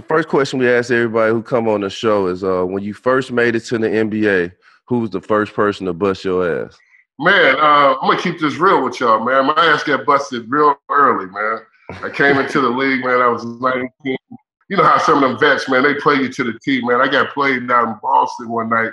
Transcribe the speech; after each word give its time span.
The 0.00 0.06
first 0.06 0.28
question 0.28 0.58
we 0.58 0.66
ask 0.66 0.90
everybody 0.90 1.30
who 1.30 1.42
come 1.42 1.68
on 1.68 1.82
the 1.82 1.90
show 1.90 2.26
is 2.28 2.42
uh, 2.42 2.64
when 2.64 2.82
you 2.82 2.94
first 2.94 3.30
made 3.30 3.54
it 3.54 3.60
to 3.66 3.76
the 3.76 3.86
NBA, 3.86 4.50
who 4.86 5.00
was 5.00 5.10
the 5.10 5.20
first 5.20 5.52
person 5.52 5.84
to 5.84 5.92
bust 5.92 6.24
your 6.24 6.64
ass? 6.64 6.74
Man, 7.18 7.56
uh, 7.56 7.96
I'm 8.00 8.08
gonna 8.08 8.18
keep 8.18 8.40
this 8.40 8.56
real 8.56 8.82
with 8.82 8.98
y'all, 8.98 9.22
man. 9.22 9.44
My 9.44 9.66
ass 9.66 9.82
got 9.82 10.06
busted 10.06 10.50
real 10.50 10.74
early, 10.90 11.26
man. 11.26 11.58
I 12.02 12.08
came 12.08 12.38
into 12.38 12.62
the 12.62 12.70
league, 12.70 13.04
man. 13.04 13.20
I 13.20 13.26
was 13.26 13.44
19. 13.44 13.90
You 14.70 14.76
know 14.78 14.84
how 14.84 14.96
some 14.96 15.22
of 15.22 15.28
them 15.28 15.38
vets, 15.38 15.68
man, 15.68 15.82
they 15.82 15.92
play 15.96 16.14
you 16.14 16.32
to 16.32 16.44
the 16.44 16.58
team, 16.64 16.86
man. 16.86 17.02
I 17.02 17.08
got 17.08 17.34
played 17.34 17.68
down 17.68 17.88
in 17.88 17.94
Boston 18.02 18.48
one 18.48 18.70
night. 18.70 18.92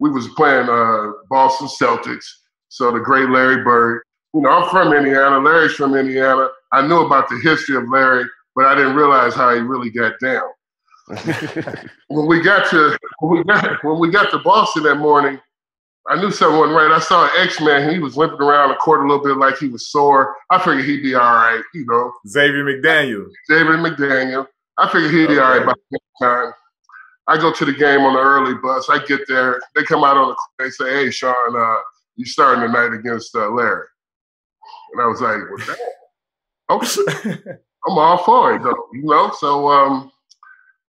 We 0.00 0.10
was 0.10 0.28
playing 0.36 0.68
uh, 0.68 1.12
Boston 1.30 1.68
Celtics. 1.68 2.26
So 2.68 2.92
the 2.92 3.00
great 3.00 3.30
Larry 3.30 3.64
Bird. 3.64 4.02
You 4.34 4.42
know, 4.42 4.50
I'm 4.50 4.68
from 4.68 4.92
Indiana. 4.92 5.38
Larry's 5.38 5.72
from 5.72 5.94
Indiana. 5.94 6.48
I 6.72 6.86
knew 6.86 7.06
about 7.06 7.30
the 7.30 7.40
history 7.42 7.76
of 7.76 7.88
Larry, 7.88 8.26
but 8.54 8.66
I 8.66 8.74
didn't 8.74 8.96
realize 8.96 9.34
how 9.34 9.54
he 9.54 9.60
really 9.60 9.90
got 9.90 10.18
down. 10.20 10.48
when 12.08 12.26
we 12.26 12.40
got 12.40 12.70
to 12.70 12.96
when 13.20 13.38
we 13.38 13.44
got 13.44 13.84
when 13.84 13.98
we 13.98 14.10
got 14.10 14.30
to 14.30 14.38
Boston 14.38 14.84
that 14.84 14.96
morning, 14.96 15.40
I 16.08 16.20
knew 16.20 16.30
something 16.30 16.58
wasn't 16.58 16.76
right. 16.76 16.90
I 16.90 17.00
saw 17.00 17.24
an 17.24 17.30
X 17.38 17.60
Man. 17.60 17.92
He 17.92 17.98
was 17.98 18.16
limping 18.16 18.40
around 18.40 18.70
the 18.70 18.76
court 18.76 19.04
a 19.04 19.08
little 19.08 19.24
bit 19.24 19.36
like 19.36 19.58
he 19.58 19.68
was 19.68 19.88
sore. 19.88 20.34
I 20.50 20.58
figured 20.58 20.84
he'd 20.84 21.02
be 21.02 21.14
all 21.14 21.34
right, 21.34 21.62
you 21.74 21.84
know. 21.86 22.12
Xavier 22.26 22.64
McDaniel. 22.64 23.26
Xavier 23.46 23.76
McDaniel. 23.76 24.46
I 24.78 24.90
figured 24.90 25.12
he'd 25.12 25.28
be 25.28 25.38
all 25.38 25.50
right 25.50 25.66
by 25.66 25.74
the 25.90 25.98
time. 26.20 26.52
I 27.28 27.36
go 27.36 27.52
to 27.52 27.64
the 27.64 27.72
game 27.72 28.00
on 28.00 28.14
the 28.14 28.20
early 28.20 28.54
bus. 28.54 28.90
I 28.90 29.04
get 29.04 29.20
there. 29.28 29.60
They 29.74 29.84
come 29.84 30.02
out 30.02 30.16
on 30.16 30.28
the 30.28 30.34
court. 30.34 30.50
They 30.58 30.70
say, 30.70 31.04
"Hey, 31.04 31.10
Shawn, 31.10 31.56
uh, 31.56 31.80
you 32.16 32.24
starting 32.24 32.64
tonight 32.64 32.92
against 32.92 33.34
uh, 33.36 33.48
Larry?" 33.50 33.86
And 34.92 35.02
I 35.02 35.06
was 35.06 35.20
like, 35.20 35.38
"Well, 35.48 35.76
damn, 36.68 37.36
okay, 37.36 37.58
I'm 37.86 37.98
all 37.98 38.18
for 38.18 38.54
it, 38.54 38.62
though." 38.62 38.88
You 38.92 39.04
know. 39.04 39.32
So 39.38 39.68
um, 39.68 40.12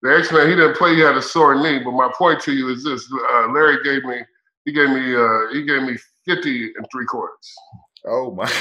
the 0.03 0.17
X 0.17 0.33
Man, 0.33 0.49
he 0.49 0.57
didn't 0.57 0.77
play. 0.77 0.95
He 0.95 1.01
had 1.01 1.17
a 1.17 1.23
sore 1.23 1.63
knee. 1.63 1.79
But 1.79 1.93
my 1.93 2.11
point 2.17 2.41
to 2.43 2.53
you 2.53 2.71
is 2.71 2.85
this: 2.85 3.09
uh, 3.33 3.53
Larry 3.53 3.83
gave 3.85 4.05
me 4.05 4.21
he 4.65 4.73
gave 4.73 4.91
me 4.91 5.15
uh, 5.15 5.53
he 5.53 5.65
gave 5.65 5.83
me 5.83 5.97
fifty 6.25 6.73
and 6.75 6.87
three 6.93 7.07
quarters. 7.07 7.55
Oh 8.07 8.33
my! 8.33 8.47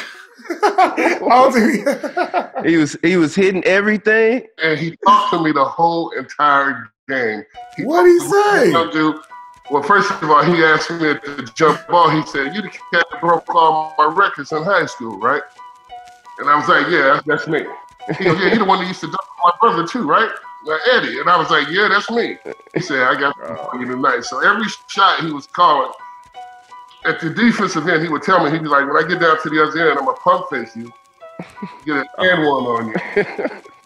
he 2.66 2.78
was 2.78 2.98
he 3.02 3.18
was 3.18 3.36
hitting 3.36 3.64
everything, 3.64 4.48
and 4.62 4.80
he 4.80 4.96
talked 5.06 5.34
to 5.34 5.44
me 5.44 5.52
the 5.52 5.66
whole 5.66 6.12
entire 6.12 6.90
game. 7.08 7.44
What 7.80 8.04
did 8.04 8.22
he 8.22 8.30
say? 8.30 8.72
Do, 8.92 9.22
well, 9.70 9.84
first 9.84 10.12
of 10.12 10.30
all, 10.30 10.44
he 10.44 10.64
asked 10.64 10.92
me 10.92 11.14
to 11.14 11.52
jump 11.56 11.88
ball. 11.88 12.10
He 12.10 12.26
said, 12.28 12.56
"You 12.56 12.62
the 12.62 12.70
cat 12.70 13.06
that 13.12 13.22
broke 13.22 13.54
all 13.54 13.94
my 13.98 14.06
records 14.06 14.52
in 14.52 14.64
high 14.64 14.86
school, 14.86 15.20
right?" 15.20 15.44
And 16.40 16.50
I 16.50 16.58
was 16.58 16.68
like, 16.68 16.88
"Yeah, 16.90 17.22
that's 17.26 17.48
me." 17.48 17.64
He 18.18 18.24
goes, 18.26 18.40
"Yeah, 18.40 18.54
you 18.54 18.60
the 18.60 18.66
one 18.66 18.80
that 18.80 18.88
used 18.88 19.02
to 19.02 19.08
dunk 19.08 19.22
my 19.44 19.52
brother 19.60 19.88
too, 19.88 20.08
right?" 20.08 20.32
Like, 20.64 20.82
Eddie. 20.92 21.20
And 21.20 21.30
I 21.30 21.38
was 21.38 21.50
like, 21.50 21.68
yeah, 21.70 21.88
that's 21.88 22.10
me. 22.12 22.38
He 22.76 22.82
said, 22.82 23.02
I 23.02 23.20
got 23.20 23.36
oh. 23.42 23.80
you 23.80 23.86
tonight. 23.86 24.24
So 24.24 24.48
every 24.48 24.68
shot 24.88 25.22
he 25.22 25.32
was 25.32 25.48
calling, 25.48 25.92
at 27.04 27.20
the 27.20 27.30
defensive 27.30 27.88
end, 27.88 28.04
he 28.04 28.10
would 28.10 28.22
tell 28.22 28.44
me, 28.44 28.52
he'd 28.52 28.62
be 28.62 28.68
like, 28.68 28.86
when 28.86 29.04
I 29.04 29.08
get 29.08 29.20
down 29.20 29.42
to 29.42 29.50
the 29.50 29.64
other 29.64 29.90
end, 29.90 29.98
I'm 29.98 30.06
going 30.06 30.16
to 30.16 30.22
pump 30.22 30.50
face 30.50 30.76
you, 30.76 30.92
get 31.86 31.98
an 31.98 32.06
and 32.20 32.44
one 32.44 32.64
on 32.64 32.88
you, 32.90 32.94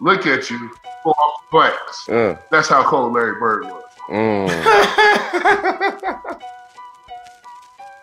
look 0.00 0.26
at 0.26 0.50
you, 0.50 0.70
pull 1.02 1.14
off 1.18 1.40
the 1.40 1.50
glass. 1.50 2.08
Uh. 2.08 2.36
That's 2.50 2.68
how 2.68 2.82
cold 2.84 3.14
Larry 3.14 3.38
Bird 3.38 3.64
was. 3.64 3.84
Mm. 4.10 4.48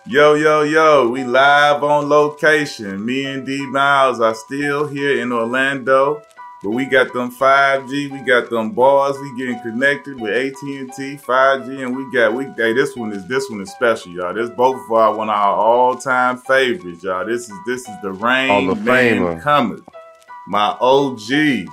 yo, 0.06 0.34
yo, 0.34 0.62
yo, 0.62 1.10
we 1.10 1.24
live 1.24 1.84
on 1.84 2.10
location. 2.10 3.06
Me 3.06 3.26
and 3.26 3.46
D 3.46 3.66
Miles 3.68 4.20
are 4.20 4.36
still 4.36 4.88
here 4.88 5.22
in 5.22 5.32
Orlando 5.32 6.22
but 6.64 6.70
we 6.70 6.86
got 6.86 7.12
them 7.12 7.30
5G, 7.30 8.10
we 8.10 8.20
got 8.20 8.50
them 8.50 8.72
bars, 8.72 9.18
we 9.20 9.38
getting 9.38 9.60
connected 9.60 10.18
with 10.18 10.34
AT&T, 10.34 11.18
5G, 11.18 11.84
and 11.84 11.94
we 11.94 12.10
got 12.14 12.34
we 12.34 12.46
hey, 12.56 12.72
this 12.72 12.96
one 12.96 13.12
is 13.12 13.28
this 13.28 13.50
one 13.50 13.60
is 13.60 13.70
special, 13.70 14.14
y'all. 14.14 14.34
This 14.34 14.50
both 14.50 14.78
of 14.78 14.92
our 14.94 15.14
one 15.14 15.30
of 15.30 15.36
our 15.36 15.58
all-time 15.58 16.38
favorites, 16.38 17.04
y'all. 17.04 17.26
This 17.26 17.50
is 17.50 17.58
this 17.68 17.82
is 17.82 17.96
the 18.02 18.14
Rain 18.14 18.68
the 18.68 18.76
Man 18.76 19.42
coming. 19.42 19.84
My 20.48 20.78
OG. 20.80 21.68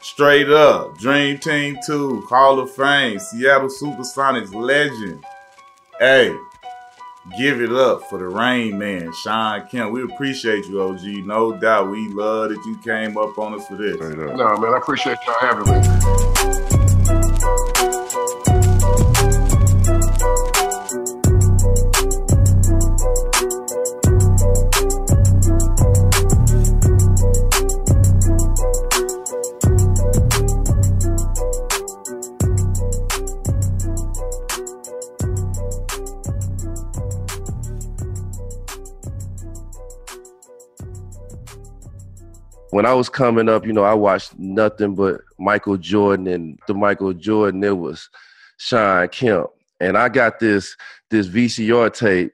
Straight 0.00 0.48
up. 0.48 0.96
Dream 0.98 1.38
Team 1.38 1.76
2, 1.84 2.20
Hall 2.28 2.60
of 2.60 2.70
Fame, 2.70 3.18
Seattle 3.18 3.68
Supersonics 3.68 4.54
legend. 4.54 5.24
Hey, 5.98 6.36
give 7.36 7.60
it 7.60 7.72
up 7.72 8.02
for 8.04 8.18
the 8.18 8.28
Rain 8.28 8.78
Man, 8.78 9.12
Shawn 9.12 9.66
Kemp. 9.68 9.92
We 9.92 10.02
appreciate 10.04 10.66
you, 10.66 10.80
OG. 10.82 11.02
No 11.26 11.52
doubt. 11.52 11.90
We 11.90 12.08
love 12.08 12.50
that 12.50 12.64
you 12.64 12.78
came 12.78 13.16
up 13.18 13.38
on 13.38 13.54
us 13.54 13.66
for 13.66 13.76
this. 13.76 13.98
No, 13.98 14.56
man, 14.56 14.74
I 14.74 14.78
appreciate 14.78 15.18
y'all 15.26 15.36
having 15.40 15.64
me. 17.72 17.77
When 42.70 42.86
I 42.86 42.92
was 42.94 43.08
coming 43.08 43.48
up, 43.48 43.66
you 43.66 43.72
know, 43.72 43.84
I 43.84 43.94
watched 43.94 44.38
nothing 44.38 44.94
but 44.94 45.20
Michael 45.38 45.76
Jordan 45.76 46.26
and 46.26 46.58
the 46.66 46.74
Michael 46.74 47.12
Jordan. 47.12 47.64
It 47.64 47.76
was 47.76 48.08
Shawn 48.58 49.08
Kemp, 49.08 49.50
and 49.80 49.96
I 49.96 50.08
got 50.08 50.38
this 50.38 50.76
this 51.10 51.28
VCR 51.28 51.92
tape 51.92 52.32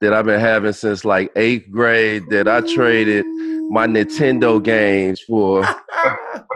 that 0.00 0.12
I've 0.12 0.24
been 0.24 0.40
having 0.40 0.72
since 0.72 1.04
like 1.04 1.30
eighth 1.36 1.70
grade. 1.70 2.24
That 2.30 2.48
I 2.48 2.60
traded 2.60 3.24
my 3.70 3.86
Nintendo 3.86 4.62
games 4.62 5.20
for, 5.20 5.64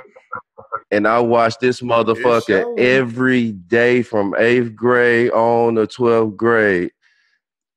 and 0.91 1.06
I 1.06 1.21
watched 1.21 1.61
this 1.61 1.81
motherfucker 1.81 2.78
every 2.78 3.53
day 3.53 4.03
from 4.03 4.34
eighth 4.37 4.75
grade 4.75 5.31
on 5.31 5.77
to 5.77 5.87
twelfth 5.87 6.37
grade. 6.37 6.91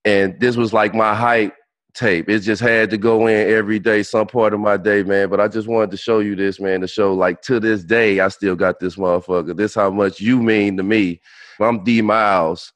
And 0.03 0.39
this 0.39 0.55
was 0.55 0.71
like 0.71 0.93
my 0.93 1.15
hype 1.15 1.55
tape. 1.95 2.29
It 2.29 2.39
just 2.39 2.61
had 2.61 2.89
to 2.91 2.97
go 2.97 3.27
in 3.27 3.49
every 3.49 3.79
day, 3.79 4.03
some 4.03 4.27
part 4.27 4.53
of 4.53 4.59
my 4.59 4.77
day, 4.77 5.03
man. 5.03 5.29
But 5.29 5.39
I 5.39 5.47
just 5.47 5.67
wanted 5.67 5.91
to 5.91 5.97
show 5.97 6.19
you 6.19 6.35
this, 6.35 6.59
man, 6.59 6.81
to 6.81 6.87
show 6.87 7.13
like 7.13 7.41
to 7.43 7.59
this 7.59 7.83
day, 7.83 8.19
I 8.19 8.27
still 8.27 8.55
got 8.55 8.79
this 8.79 8.95
motherfucker. 8.95 9.55
This 9.55 9.75
how 9.75 9.89
much 9.89 10.19
you 10.19 10.41
mean 10.41 10.77
to 10.77 10.83
me. 10.83 11.21
I'm 11.59 11.83
D 11.83 12.01
Miles 12.01 12.73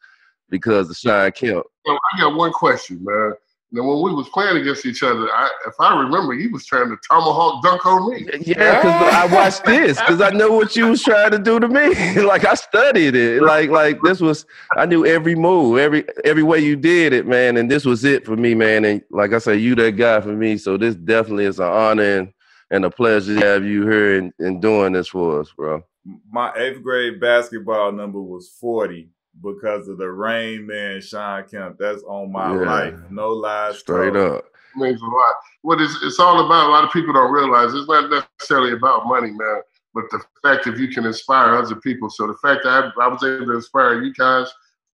because 0.50 0.90
of 0.90 0.96
Shawn 0.96 1.32
Kemp. 1.32 1.66
I 1.88 1.98
got 2.20 2.36
one 2.36 2.52
question, 2.52 3.00
man. 3.04 3.34
Now, 3.72 3.84
when 3.84 4.02
we 4.02 4.16
was 4.16 4.28
playing 4.30 4.58
against 4.58 4.84
each 4.88 5.04
other, 5.04 5.28
I, 5.32 5.48
if 5.68 5.76
I 5.80 6.02
remember, 6.02 6.34
he 6.34 6.48
was 6.48 6.66
trying 6.66 6.90
to 6.90 6.98
tomahawk 7.08 7.62
dunk 7.64 7.86
on 7.86 8.10
me. 8.10 8.26
Yeah, 8.42 8.78
because 8.78 9.14
I 9.14 9.28
watched 9.32 9.64
this 9.64 10.00
because 10.00 10.22
I 10.22 10.32
know 10.32 10.54
what 10.54 10.76
you 10.76 10.88
was 10.88 11.04
trying 11.04 11.30
to 11.32 11.38
do 11.38 11.60
to 11.60 11.68
me. 11.68 12.20
like 12.24 12.46
I 12.46 12.56
studied 12.56 13.16
it. 13.16 13.44
Like 13.44 13.70
like 13.70 14.02
this 14.02 14.22
was 14.22 14.48
I 14.76 14.88
knew 14.88 15.06
every 15.06 15.36
move, 15.36 15.78
every 15.78 16.04
every 16.26 16.42
way 16.42 16.60
you 16.62 16.76
did 16.76 17.14
it, 17.14 17.28
man. 17.28 17.58
And 17.58 17.70
this 17.70 17.86
was 17.86 18.04
it 18.06 18.26
for 18.26 18.36
me, 18.36 18.56
man. 18.56 18.86
And 18.86 19.04
like 19.12 19.34
I 19.34 19.38
say, 19.38 19.58
you 19.58 19.76
that 19.76 19.92
guy 19.98 20.20
for 20.22 20.34
me. 20.34 20.58
So 20.58 20.76
this 20.76 20.96
definitely 20.96 21.46
is 21.46 21.60
an 21.60 21.68
honor 21.68 22.18
and, 22.18 22.34
and 22.72 22.86
a 22.86 22.90
pleasure 22.90 23.40
to 23.40 23.46
have 23.46 23.66
you 23.66 23.84
here 23.84 24.18
and, 24.18 24.34
and 24.40 24.60
doing 24.60 24.94
this 24.94 25.10
for 25.10 25.42
us, 25.42 25.52
bro. 25.56 25.84
My 26.32 26.52
eighth 26.56 26.82
grade 26.82 27.20
basketball 27.20 27.92
number 27.92 28.20
was 28.20 28.50
forty 28.50 29.10
because 29.42 29.88
of 29.88 29.98
the 29.98 30.10
Rain 30.10 30.68
Man 30.68 31.02
Shawn 31.02 31.46
Kemp. 31.50 31.78
That's 31.78 32.04
on 32.04 32.32
my 32.32 32.54
yeah. 32.54 32.62
life. 32.62 32.94
No 33.10 33.30
lies. 33.30 33.80
Straight 33.80 34.16
up. 34.16 34.46
It 34.76 34.80
means 34.80 35.02
a 35.02 35.06
lot. 35.06 35.36
What 35.62 35.82
it's, 35.82 35.98
it's 36.04 36.20
all 36.20 36.46
about, 36.46 36.70
a 36.70 36.72
lot 36.72 36.84
of 36.84 36.92
people 36.92 37.14
don't 37.14 37.32
realize 37.32 37.74
it's 37.74 37.88
not 37.88 38.10
necessarily 38.10 38.74
about 38.74 39.08
money, 39.08 39.32
man, 39.32 39.62
but 39.94 40.04
the 40.12 40.22
fact 40.44 40.66
that 40.66 40.78
you 40.78 40.88
can 40.90 41.06
inspire 41.06 41.56
other 41.56 41.76
people. 41.76 42.10
So 42.10 42.28
the 42.28 42.36
fact 42.36 42.62
that 42.64 42.94
I, 42.98 43.04
I 43.04 43.08
was 43.08 43.24
able 43.24 43.48
to 43.48 43.56
inspire 43.56 44.02
you 44.02 44.14
guys, 44.14 44.48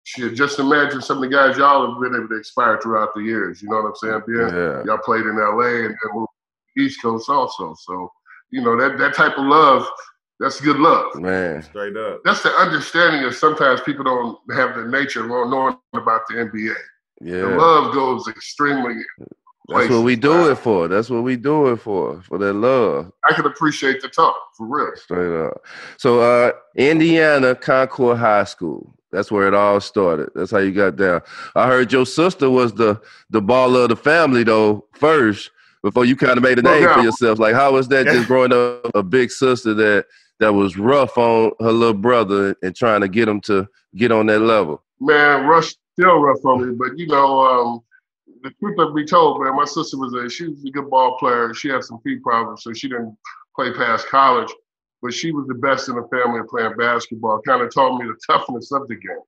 shit, 0.04 0.36
just 0.36 0.60
imagine 0.60 1.02
some 1.02 1.24
of 1.24 1.30
the 1.30 1.36
guys 1.36 1.58
y'all 1.58 1.92
have 1.92 2.02
been 2.02 2.16
able 2.16 2.28
to 2.30 2.38
inspire 2.38 2.80
throughout 2.82 3.14
the 3.14 3.22
years. 3.22 3.62
You 3.62 3.70
know 3.70 3.78
what 3.78 3.90
I'm 3.90 3.96
saying? 3.96 4.22
Being, 4.28 4.56
yeah. 4.56 4.84
Y'all 4.84 4.98
played 4.98 5.26
in 5.26 5.38
LA 5.38 5.86
and 5.86 5.96
then 6.04 6.26
East 6.78 7.02
Coast 7.02 7.30
also. 7.30 7.76
So, 7.80 8.12
you 8.50 8.62
know, 8.62 8.80
that, 8.80 8.98
that 8.98 9.16
type 9.16 9.38
of 9.38 9.46
love– 9.46 9.88
that's 10.42 10.60
good 10.60 10.78
luck. 10.78 11.16
Man. 11.16 11.64
Straight 11.64 11.96
up. 11.96 12.22
That's 12.26 12.44
the 12.44 12.50
understanding 12.50 13.22
that 13.24 13.34
sometimes 13.34 13.80
people 13.82 14.04
don't 14.04 14.38
have 14.56 14.76
the 14.76 14.86
nature 14.86 15.24
of 15.24 15.50
knowing 15.50 15.78
about 15.94 16.22
the 16.28 16.36
NBA. 16.36 16.76
Yeah. 17.22 17.42
The 17.42 17.56
love 17.56 17.94
goes 17.94 18.28
extremely 18.28 18.96
that's 19.68 19.90
what 19.90 20.04
we 20.04 20.16
do 20.16 20.52
it 20.52 20.56
for. 20.58 20.88
That's 20.88 21.10
what 21.10 21.24
we 21.24 21.36
do 21.36 21.68
it 21.68 21.78
for. 21.78 22.22
For 22.24 22.38
that 22.38 22.54
love. 22.54 23.12
I 23.30 23.34
can 23.34 23.46
appreciate 23.46 24.02
the 24.02 24.10
talk 24.10 24.36
for 24.58 24.68
real. 24.68 24.96
Straight 24.96 25.46
up. 25.46 25.62
So 25.98 26.20
uh 26.20 26.52
Indiana 26.76 27.56
Concord 27.56 28.18
High 28.18 28.44
School. 28.44 28.94
That's 29.12 29.32
where 29.32 29.48
it 29.48 29.54
all 29.54 29.80
started. 29.82 30.30
That's 30.36 30.52
how 30.52 30.60
you 30.60 30.72
got 30.72 30.96
down. 30.96 31.22
I 31.56 31.68
heard 31.68 31.92
your 31.92 32.06
sister 32.06 32.50
was 32.50 32.74
the 32.74 33.00
the 33.30 33.42
baller 33.42 33.84
of 33.84 33.90
the 33.90 33.96
family 33.96 34.44
though 34.44 34.86
first 34.94 35.52
before 35.84 36.06
you 36.06 36.16
kind 36.16 36.38
of 36.38 36.44
made 36.44 36.60
a 36.60 36.62
name 36.62 36.74
well, 36.74 36.82
yeah. 36.82 36.96
for 36.96 37.04
yourself. 37.04 37.40
Like 37.40 37.56
how 37.56 37.74
was 37.74 37.88
that 37.90 38.06
just 38.08 38.28
growing 38.28 38.54
up 38.54 38.92
a 38.96 39.04
big 39.04 39.32
sister 39.32 39.74
that 39.74 40.06
that 40.42 40.54
was 40.54 40.76
rough 40.76 41.18
on 41.18 41.52
her 41.60 41.72
little 41.72 41.94
brother 41.94 42.56
and 42.64 42.76
trying 42.76 43.02
to 43.02 43.08
get 43.08 43.30
him 43.30 43.40
to 43.42 43.68
get 43.96 44.12
on 44.12 44.26
that 44.26 44.40
level? 44.40 44.84
Man, 45.00 45.46
Rush 45.46 45.76
still 45.94 46.20
rough 46.20 46.44
on 46.44 46.68
me, 46.68 46.76
but 46.76 46.98
you 46.98 47.08
know, 47.08 47.46
um, 47.46 47.82
the 48.44 48.50
truth 48.60 48.78
of 48.80 48.96
be 48.96 49.06
told, 49.06 49.44
man, 49.44 49.56
my 49.56 49.66
sister 49.66 49.98
was 49.98 50.14
a 50.14 50.28
she 50.30 50.48
was 50.48 50.66
a 50.66 50.72
good 50.72 50.90
ball 50.90 51.18
player. 51.18 51.54
She 51.54 51.70
had 51.70 51.84
some 51.84 52.00
feet 52.02 52.24
problems, 52.24 52.64
so 52.64 52.74
she 52.74 52.90
didn't 52.90 53.16
play 53.56 53.72
past 53.72 54.08
college. 54.08 54.52
But 55.04 55.14
she 55.14 55.32
was 55.32 55.48
the 55.48 55.56
best 55.56 55.90
in 55.90 55.96
the 55.96 56.08
family 56.12 56.42
playing 56.50 56.76
basketball. 56.78 57.42
Kind 57.48 57.62
of 57.62 57.74
taught 57.74 58.00
me 58.00 58.08
the 58.08 58.18
toughness 58.28 58.72
of 58.72 58.88
the 58.88 58.96
game. 58.96 59.22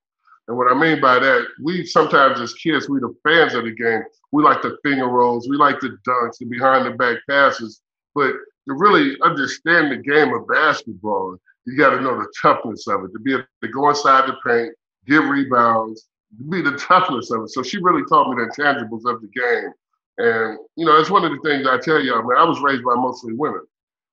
And 0.47 0.57
what 0.57 0.71
I 0.71 0.75
mean 0.75 0.99
by 0.99 1.19
that, 1.19 1.45
we 1.61 1.85
sometimes 1.85 2.39
as 2.39 2.53
kids, 2.55 2.89
we 2.89 2.99
the 2.99 3.15
fans 3.23 3.53
of 3.53 3.65
the 3.65 3.71
game. 3.71 4.01
We 4.31 4.43
like 4.43 4.61
the 4.63 4.77
finger 4.83 5.07
rolls, 5.07 5.47
we 5.47 5.57
like 5.57 5.79
the 5.79 5.97
dunks, 6.07 6.39
the 6.39 6.45
behind 6.45 6.87
the 6.87 6.91
back 6.91 7.17
passes. 7.29 7.81
But 8.15 8.33
to 8.67 8.73
really 8.75 9.17
understand 9.21 9.91
the 9.91 9.97
game 9.97 10.33
of 10.33 10.47
basketball, 10.47 11.37
you 11.65 11.77
got 11.77 11.91
to 11.91 12.01
know 12.01 12.17
the 12.17 12.31
toughness 12.41 12.87
of 12.87 13.03
it. 13.03 13.13
To 13.13 13.19
be 13.19 13.33
able 13.33 13.43
to 13.61 13.67
go 13.69 13.89
inside 13.89 14.27
the 14.27 14.35
paint, 14.45 14.73
give 15.07 15.25
rebounds, 15.25 16.07
be 16.49 16.61
the 16.61 16.77
toughness 16.77 17.31
of 17.31 17.43
it. 17.43 17.49
So 17.49 17.63
she 17.63 17.77
really 17.77 18.03
taught 18.09 18.29
me 18.29 18.43
the 18.43 18.49
intangibles 18.49 19.05
of 19.05 19.21
the 19.21 19.27
game. 19.33 19.71
And, 20.17 20.59
you 20.75 20.85
know, 20.85 20.99
it's 20.99 21.09
one 21.09 21.25
of 21.25 21.31
the 21.31 21.39
things 21.47 21.67
I 21.67 21.77
tell 21.77 21.99
y'all, 21.99 22.23
man, 22.23 22.37
I 22.37 22.43
was 22.43 22.61
raised 22.61 22.83
by 22.83 22.95
mostly 22.95 23.33
women. 23.33 23.61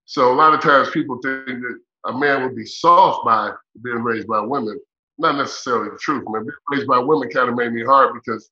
So 0.07 0.33
a 0.33 0.35
lot 0.35 0.55
of 0.55 0.61
times 0.61 0.91
people 0.91 1.19
think 1.23 1.47
that 1.47 1.79
a 2.07 2.13
man 2.19 2.43
would 2.43 2.57
be 2.57 2.65
soft 2.65 3.25
by 3.25 3.53
being 3.83 4.03
raised 4.03 4.27
by 4.27 4.41
women. 4.41 4.81
Not 5.19 5.37
necessarily 5.37 5.91
the 5.91 5.99
truth, 5.99 6.25
man. 6.29 6.43
Being 6.45 6.57
raised 6.73 6.87
by 6.87 6.99
women 6.99 7.29
kind 7.31 7.49
of 7.51 7.55
made 7.55 7.73
me 7.73 7.85
hard 7.85 8.15
because 8.15 8.51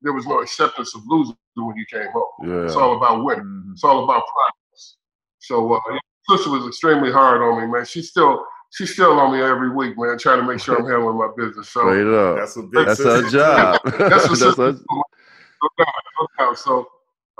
there 0.00 0.12
was 0.12 0.26
no 0.26 0.40
acceptance 0.40 0.94
of 0.94 1.02
losing 1.06 1.36
when 1.56 1.76
you 1.76 1.84
came 1.90 2.10
home. 2.12 2.24
Yeah. 2.48 2.64
It's 2.64 2.76
all 2.76 2.96
about 2.96 3.24
winning. 3.24 3.44
Mm-hmm. 3.44 3.72
It's 3.72 3.84
all 3.84 4.04
about 4.04 4.22
progress. 4.26 4.57
So 5.48 5.72
uh, 5.72 5.80
sister 6.28 6.50
was 6.50 6.66
extremely 6.66 7.10
hard 7.10 7.40
on 7.40 7.60
me, 7.60 7.72
man. 7.72 7.86
She 7.86 8.02
still 8.02 8.44
she's 8.70 8.92
still 8.92 9.18
on 9.18 9.32
me 9.32 9.40
every 9.40 9.70
week, 9.70 9.96
man, 9.96 10.18
trying 10.18 10.40
to 10.40 10.46
make 10.46 10.60
sure 10.60 10.78
I'm 10.78 10.86
handling 10.90 11.16
my 11.16 11.30
business. 11.36 11.70
So 11.70 11.80
Straight 11.80 12.06
up. 12.06 12.36
that's 12.36 12.56
a 12.58 12.62
big 12.62 12.86
that's 12.86 13.02
her 13.02 13.30
job. 13.30 13.80
that's 13.98 14.28
what 14.30 14.38
that's 14.38 14.56
her... 14.58 14.78
So 16.54 16.86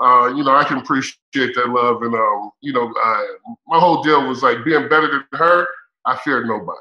uh, 0.01 0.33
you 0.35 0.43
know, 0.43 0.55
I 0.55 0.63
can 0.63 0.77
appreciate 0.79 1.53
that 1.55 1.69
love, 1.69 2.01
and 2.01 2.15
um, 2.15 2.51
you 2.61 2.73
know, 2.73 2.87
uh, 2.87 3.23
my 3.67 3.79
whole 3.79 4.01
deal 4.01 4.27
was 4.27 4.41
like 4.41 4.63
being 4.65 4.89
better 4.89 5.09
than 5.11 5.23
her. 5.33 5.67
I 6.05 6.17
feared 6.17 6.47
nobody. 6.47 6.79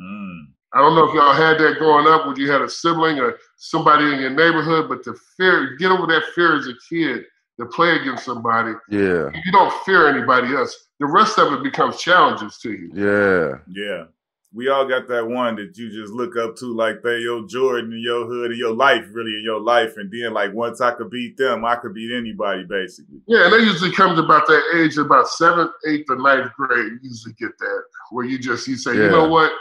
Mm. 0.00 0.46
I 0.72 0.78
don't 0.78 0.94
know 0.94 1.08
if 1.08 1.14
y'all 1.14 1.34
had 1.34 1.58
that 1.58 1.78
growing 1.78 2.06
up 2.06 2.26
when 2.26 2.36
you 2.36 2.50
had 2.50 2.62
a 2.62 2.68
sibling 2.68 3.18
or 3.18 3.36
somebody 3.56 4.04
in 4.04 4.20
your 4.20 4.30
neighborhood, 4.30 4.88
but 4.88 5.04
the 5.04 5.18
fear, 5.36 5.76
get 5.76 5.90
over 5.90 6.06
that 6.06 6.22
fear 6.34 6.56
as 6.56 6.68
a 6.68 6.74
kid 6.88 7.24
to 7.60 7.66
play 7.66 7.96
against 7.96 8.24
somebody. 8.24 8.72
Yeah. 8.88 9.30
You 9.44 9.52
don't 9.52 9.72
fear 9.84 10.08
anybody 10.08 10.54
else. 10.54 10.88
The 10.98 11.06
rest 11.06 11.38
of 11.38 11.52
it 11.52 11.62
becomes 11.62 11.98
challenges 11.98 12.58
to 12.58 12.72
you. 12.72 12.90
Yeah. 12.94 13.58
Yeah. 13.68 14.04
We 14.52 14.68
all 14.68 14.84
got 14.88 15.06
that 15.06 15.24
one 15.24 15.54
that 15.56 15.78
you 15.78 15.90
just 15.90 16.12
look 16.12 16.36
up 16.36 16.56
to, 16.56 16.74
like 16.74 17.02
they 17.04 17.18
your 17.18 17.46
Jordan 17.46 17.92
in 17.92 18.00
your 18.00 18.26
hood 18.26 18.50
in 18.50 18.58
your 18.58 18.74
life, 18.74 19.04
really 19.12 19.30
in 19.30 19.44
your 19.44 19.60
life. 19.60 19.96
And 19.96 20.10
then, 20.10 20.34
like, 20.34 20.52
once 20.52 20.80
I 20.80 20.90
could 20.90 21.08
beat 21.08 21.36
them, 21.36 21.64
I 21.64 21.76
could 21.76 21.94
beat 21.94 22.12
anybody, 22.12 22.64
basically. 22.64 23.20
Yeah, 23.28 23.44
and 23.44 23.52
that 23.52 23.60
usually 23.60 23.92
comes 23.92 24.18
about 24.18 24.48
that 24.48 24.62
age, 24.74 24.98
about 24.98 25.28
seventh, 25.28 25.70
eighth, 25.86 26.06
or 26.08 26.16
ninth 26.16 26.50
grade. 26.54 26.84
You 26.84 26.98
usually 27.00 27.34
get 27.34 27.56
that 27.58 27.82
where 28.10 28.26
you 28.26 28.40
just 28.40 28.66
you 28.66 28.76
say, 28.76 28.96
yeah. 28.96 29.04
you 29.04 29.10
know 29.10 29.28
what, 29.28 29.52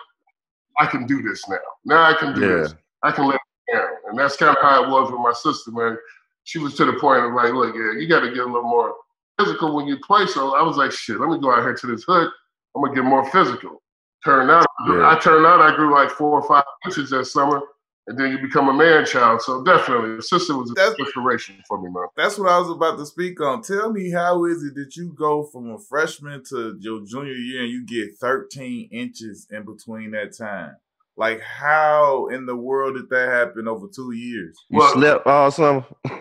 I 0.80 0.88
can 0.88 1.06
do 1.06 1.22
this 1.22 1.48
now. 1.48 1.58
Now 1.86 2.10
I 2.10 2.16
can 2.16 2.34
do 2.34 2.42
yeah. 2.42 2.56
this. 2.64 2.74
I 3.04 3.12
can 3.12 3.28
let 3.28 3.36
it 3.36 3.74
down. 3.74 3.88
And 4.10 4.18
that's 4.18 4.38
kind 4.38 4.58
of 4.58 4.62
how 4.64 4.86
it 4.86 4.90
was 4.90 5.12
with 5.12 5.22
my 5.22 5.34
sister, 5.34 5.70
man. 5.70 5.98
She 6.44 6.60
was 6.60 6.76
to 6.76 6.86
the 6.86 6.94
point 6.94 7.24
of 7.24 7.34
like, 7.34 7.54
look, 7.54 7.76
yeah, 7.76 8.00
you 8.00 8.08
got 8.08 8.22
to 8.22 8.30
get 8.30 8.40
a 8.40 8.46
little 8.46 8.64
more 8.64 8.96
physical 9.40 9.76
when 9.76 9.88
you 9.88 9.98
play. 9.98 10.26
So 10.26 10.56
I 10.56 10.64
was 10.64 10.78
like, 10.78 10.92
shit, 10.92 11.20
let 11.20 11.30
me 11.30 11.40
go 11.40 11.54
out 11.54 11.62
here 11.62 11.74
to 11.74 11.88
this 11.88 12.04
hood. 12.04 12.30
I'm 12.76 12.84
gonna 12.84 12.96
get 12.96 13.04
more 13.04 13.30
physical. 13.32 13.82
Turned 14.24 14.52
out, 14.52 14.66
yeah. 14.88 15.10
I 15.10 15.18
turned 15.18 15.46
out, 15.46 15.62
I 15.62 15.76
grew 15.76 15.94
like 15.94 16.10
four 16.10 16.42
or 16.42 16.48
five 16.48 16.66
inches 16.86 17.10
that 17.12 17.26
summer, 17.26 17.62
and 18.08 18.20
then 18.20 18.32
you 18.32 18.38
become 18.38 18.68
a 18.68 18.74
man 18.74 19.06
child. 19.06 19.42
So 19.42 19.64
definitely, 19.64 20.18
the 20.18 20.22
sister 20.22 20.58
was 20.58 20.72
an 20.72 20.96
inspiration 21.00 21.62
for 21.68 21.82
me, 21.82 21.90
man. 21.90 22.08
That's 22.18 22.38
what 22.38 22.50
I 22.50 22.60
was 22.60 22.70
about 22.70 22.98
to 22.98 23.06
speak 23.06 23.40
on. 23.40 23.62
Tell 23.62 23.92
me, 23.92 24.12
how 24.12 24.44
is 24.46 24.64
it 24.64 24.76
that 24.76 24.96
you 24.98 25.14
go 25.14 25.44
from 25.44 25.72
a 25.72 25.80
freshman 25.80 26.44
to 26.50 26.78
your 26.80 27.02
junior 27.06 27.34
year 27.34 27.64
and 27.64 27.72
you 27.72 27.86
get 27.86 28.18
13 28.20 28.90
inches 28.92 29.48
in 29.52 29.64
between 29.64 30.12
that 30.12 30.38
time? 30.38 30.76
Like, 31.20 31.42
how 31.42 32.28
in 32.28 32.46
the 32.46 32.56
world 32.56 32.96
did 32.96 33.10
that 33.10 33.28
happen 33.28 33.68
over 33.68 33.90
two 33.94 34.14
years? 34.14 34.58
You 34.70 34.80
well, 34.80 34.94
slept 34.94 35.28
all 35.28 35.52
summer. 35.52 35.86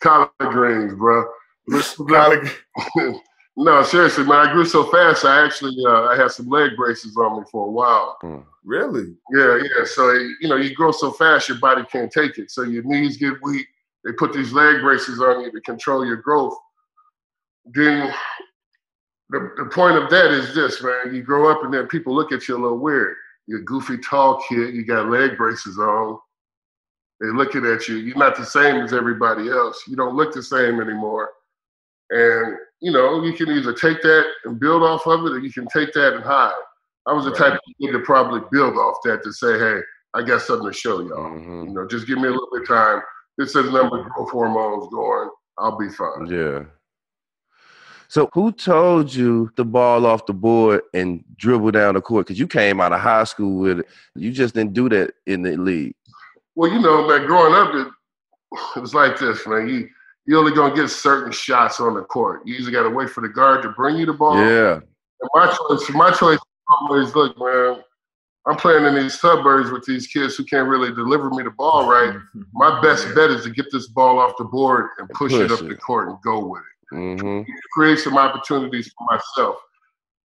collard 0.00 0.30
greens, 0.38 0.94
bro. 0.94 1.26
collard. 2.08 2.50
no, 3.54 3.82
seriously, 3.82 4.24
man. 4.24 4.48
I 4.48 4.50
grew 4.50 4.64
so 4.64 4.90
fast. 4.90 5.26
I 5.26 5.44
actually 5.44 5.76
uh, 5.86 6.06
I 6.06 6.16
had 6.16 6.30
some 6.30 6.48
leg 6.48 6.70
braces 6.74 7.14
on 7.18 7.40
me 7.40 7.44
for 7.52 7.66
a 7.66 7.70
while. 7.70 8.16
Hmm. 8.22 8.38
Really? 8.64 9.14
Yeah, 9.34 9.58
yeah. 9.58 9.84
So 9.84 10.10
you 10.40 10.48
know, 10.48 10.56
you 10.56 10.74
grow 10.74 10.90
so 10.90 11.10
fast, 11.10 11.50
your 11.50 11.58
body 11.58 11.82
can't 11.92 12.10
take 12.10 12.38
it. 12.38 12.50
So 12.50 12.62
your 12.62 12.84
knees 12.84 13.18
get 13.18 13.34
weak. 13.42 13.66
They 14.04 14.12
put 14.12 14.32
these 14.32 14.54
leg 14.54 14.80
braces 14.80 15.20
on 15.20 15.42
you 15.42 15.52
to 15.52 15.60
control 15.60 16.06
your 16.06 16.16
growth. 16.16 16.56
Then 17.66 18.10
the, 19.30 19.52
the 19.58 19.66
point 19.66 19.96
of 19.96 20.10
that 20.10 20.30
is 20.30 20.54
this, 20.54 20.82
man. 20.82 21.14
You 21.14 21.22
grow 21.22 21.50
up 21.50 21.64
and 21.64 21.72
then 21.72 21.86
people 21.86 22.14
look 22.14 22.32
at 22.32 22.48
you 22.48 22.56
a 22.56 22.62
little 22.62 22.78
weird. 22.78 23.16
You're 23.46 23.60
a 23.60 23.64
goofy, 23.64 23.98
tall 23.98 24.42
kid. 24.48 24.74
You 24.74 24.84
got 24.84 25.08
leg 25.08 25.36
braces 25.36 25.78
on. 25.78 26.18
They're 27.20 27.34
looking 27.34 27.66
at 27.66 27.88
you. 27.88 27.96
You're 27.96 28.16
not 28.16 28.36
the 28.36 28.44
same 28.44 28.76
as 28.76 28.92
everybody 28.92 29.48
else. 29.48 29.82
You 29.88 29.96
don't 29.96 30.14
look 30.14 30.32
the 30.32 30.42
same 30.42 30.80
anymore. 30.80 31.30
And, 32.10 32.56
you 32.80 32.92
know, 32.92 33.22
you 33.22 33.32
can 33.32 33.50
either 33.50 33.72
take 33.72 34.02
that 34.02 34.24
and 34.44 34.60
build 34.60 34.82
off 34.82 35.06
of 35.06 35.26
it 35.26 35.32
or 35.32 35.38
you 35.40 35.52
can 35.52 35.66
take 35.68 35.92
that 35.94 36.14
and 36.14 36.24
hide. 36.24 36.52
I 37.06 37.12
was 37.12 37.24
the 37.24 37.32
right. 37.32 37.38
type 37.38 37.54
of 37.54 37.74
kid 37.80 37.92
to 37.92 38.00
probably 38.00 38.40
build 38.52 38.74
off 38.76 38.98
that 39.04 39.22
to 39.24 39.32
say, 39.32 39.58
hey, 39.58 39.80
I 40.14 40.22
got 40.22 40.42
something 40.42 40.70
to 40.70 40.72
show 40.72 41.00
y'all. 41.00 41.30
Mm-hmm. 41.30 41.68
You 41.68 41.74
know, 41.74 41.86
just 41.86 42.06
give 42.06 42.18
me 42.18 42.28
a 42.28 42.30
little 42.30 42.48
bit 42.52 42.62
of 42.62 42.68
time. 42.68 43.02
This 43.36 43.54
is 43.54 43.70
number 43.70 44.02
growth 44.02 44.30
hormones 44.30 44.88
going. 44.92 45.30
I'll 45.58 45.78
be 45.78 45.88
fine. 45.88 46.26
Yeah. 46.26 46.64
So, 48.08 48.30
who 48.32 48.52
told 48.52 49.14
you 49.14 49.50
the 49.56 49.66
ball 49.66 50.06
off 50.06 50.24
the 50.24 50.32
board 50.32 50.80
and 50.94 51.22
dribble 51.36 51.72
down 51.72 51.94
the 51.94 52.00
court? 52.00 52.26
Because 52.26 52.38
you 52.38 52.46
came 52.46 52.80
out 52.80 52.92
of 52.92 53.00
high 53.00 53.24
school 53.24 53.58
with 53.60 53.80
it. 53.80 53.86
You 54.14 54.32
just 54.32 54.54
didn't 54.54 54.72
do 54.72 54.88
that 54.88 55.12
in 55.26 55.42
the 55.42 55.56
league. 55.56 55.94
Well, 56.54 56.72
you 56.72 56.80
know, 56.80 57.06
man, 57.06 57.26
growing 57.26 57.54
up, 57.54 57.74
it, 57.74 57.88
it 58.76 58.80
was 58.80 58.94
like 58.94 59.18
this, 59.18 59.46
man. 59.46 59.68
You 59.68 59.88
you 60.24 60.38
only 60.38 60.52
gonna 60.52 60.74
get 60.74 60.88
certain 60.88 61.32
shots 61.32 61.80
on 61.80 61.94
the 61.94 62.02
court. 62.02 62.46
You 62.46 62.54
usually 62.54 62.72
got 62.72 62.84
to 62.84 62.90
wait 62.90 63.10
for 63.10 63.20
the 63.20 63.28
guard 63.28 63.62
to 63.62 63.70
bring 63.70 63.96
you 63.96 64.06
the 64.06 64.14
ball. 64.14 64.36
Yeah. 64.36 64.74
And 65.20 65.30
my 65.34 65.46
choice, 65.46 65.90
my 65.90 66.10
choice 66.10 66.38
always 66.80 67.14
look, 67.14 67.38
man. 67.38 67.82
I'm 68.46 68.56
playing 68.56 68.86
in 68.86 68.94
these 68.94 69.20
suburbs 69.20 69.70
with 69.70 69.84
these 69.84 70.06
kids 70.06 70.36
who 70.36 70.44
can't 70.44 70.68
really 70.68 70.94
deliver 70.94 71.28
me 71.28 71.42
the 71.42 71.50
ball 71.50 71.86
right. 71.90 72.14
My 72.54 72.80
best 72.80 73.14
bet 73.14 73.30
is 73.30 73.44
to 73.44 73.50
get 73.50 73.66
this 73.70 73.88
ball 73.88 74.18
off 74.18 74.32
the 74.38 74.44
board 74.44 74.88
and 74.98 75.08
push, 75.10 75.32
push 75.32 75.42
it 75.42 75.52
up 75.52 75.60
it. 75.60 75.68
the 75.68 75.76
court 75.76 76.08
and 76.08 76.16
go 76.22 76.46
with 76.46 76.62
it. 76.62 76.77
Mm-hmm. 76.92 77.50
Create 77.72 77.98
some 77.98 78.16
opportunities 78.16 78.92
for 78.96 79.06
myself. 79.10 79.56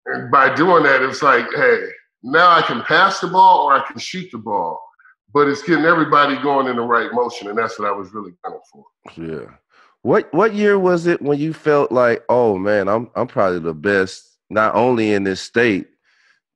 And 0.07 0.31
by 0.31 0.55
doing 0.55 0.85
that, 0.85 1.03
it's 1.03 1.23
like, 1.23 1.47
hey, 1.55 1.89
now 2.23 2.51
I 2.51 2.63
can 2.63 2.83
pass 2.83 3.21
the 3.21 3.29
ball 3.29 3.67
or 3.67 3.75
I 3.75 3.85
can 3.87 3.99
shoot 3.99 4.31
the 4.31 4.39
ball 4.39 4.81
but 5.35 5.49
it's 5.49 5.63
getting 5.63 5.85
everybody 5.85 6.37
going 6.41 6.69
in 6.69 6.77
the 6.77 6.83
right 6.83 7.13
motion, 7.13 7.49
and 7.49 7.59
that's 7.59 7.79
what 7.79 7.89
I 7.89 7.91
was 7.93 8.15
really 8.15 8.33
gunning 8.45 8.61
for. 8.73 8.85
Yeah. 9.17 9.57
What 10.03 10.33
what 10.33 10.55
year 10.55 10.79
was 10.79 11.07
it 11.07 11.21
when 11.21 11.39
you 11.39 11.53
felt 11.53 11.91
like, 11.91 12.23
oh 12.29 12.57
man, 12.57 12.89
I'm 12.89 13.11
I'm 13.17 13.27
probably 13.27 13.59
the 13.59 13.75
best, 13.75 14.39
not 14.49 14.75
only 14.75 15.13
in 15.13 15.25
this 15.25 15.41
state, 15.41 15.89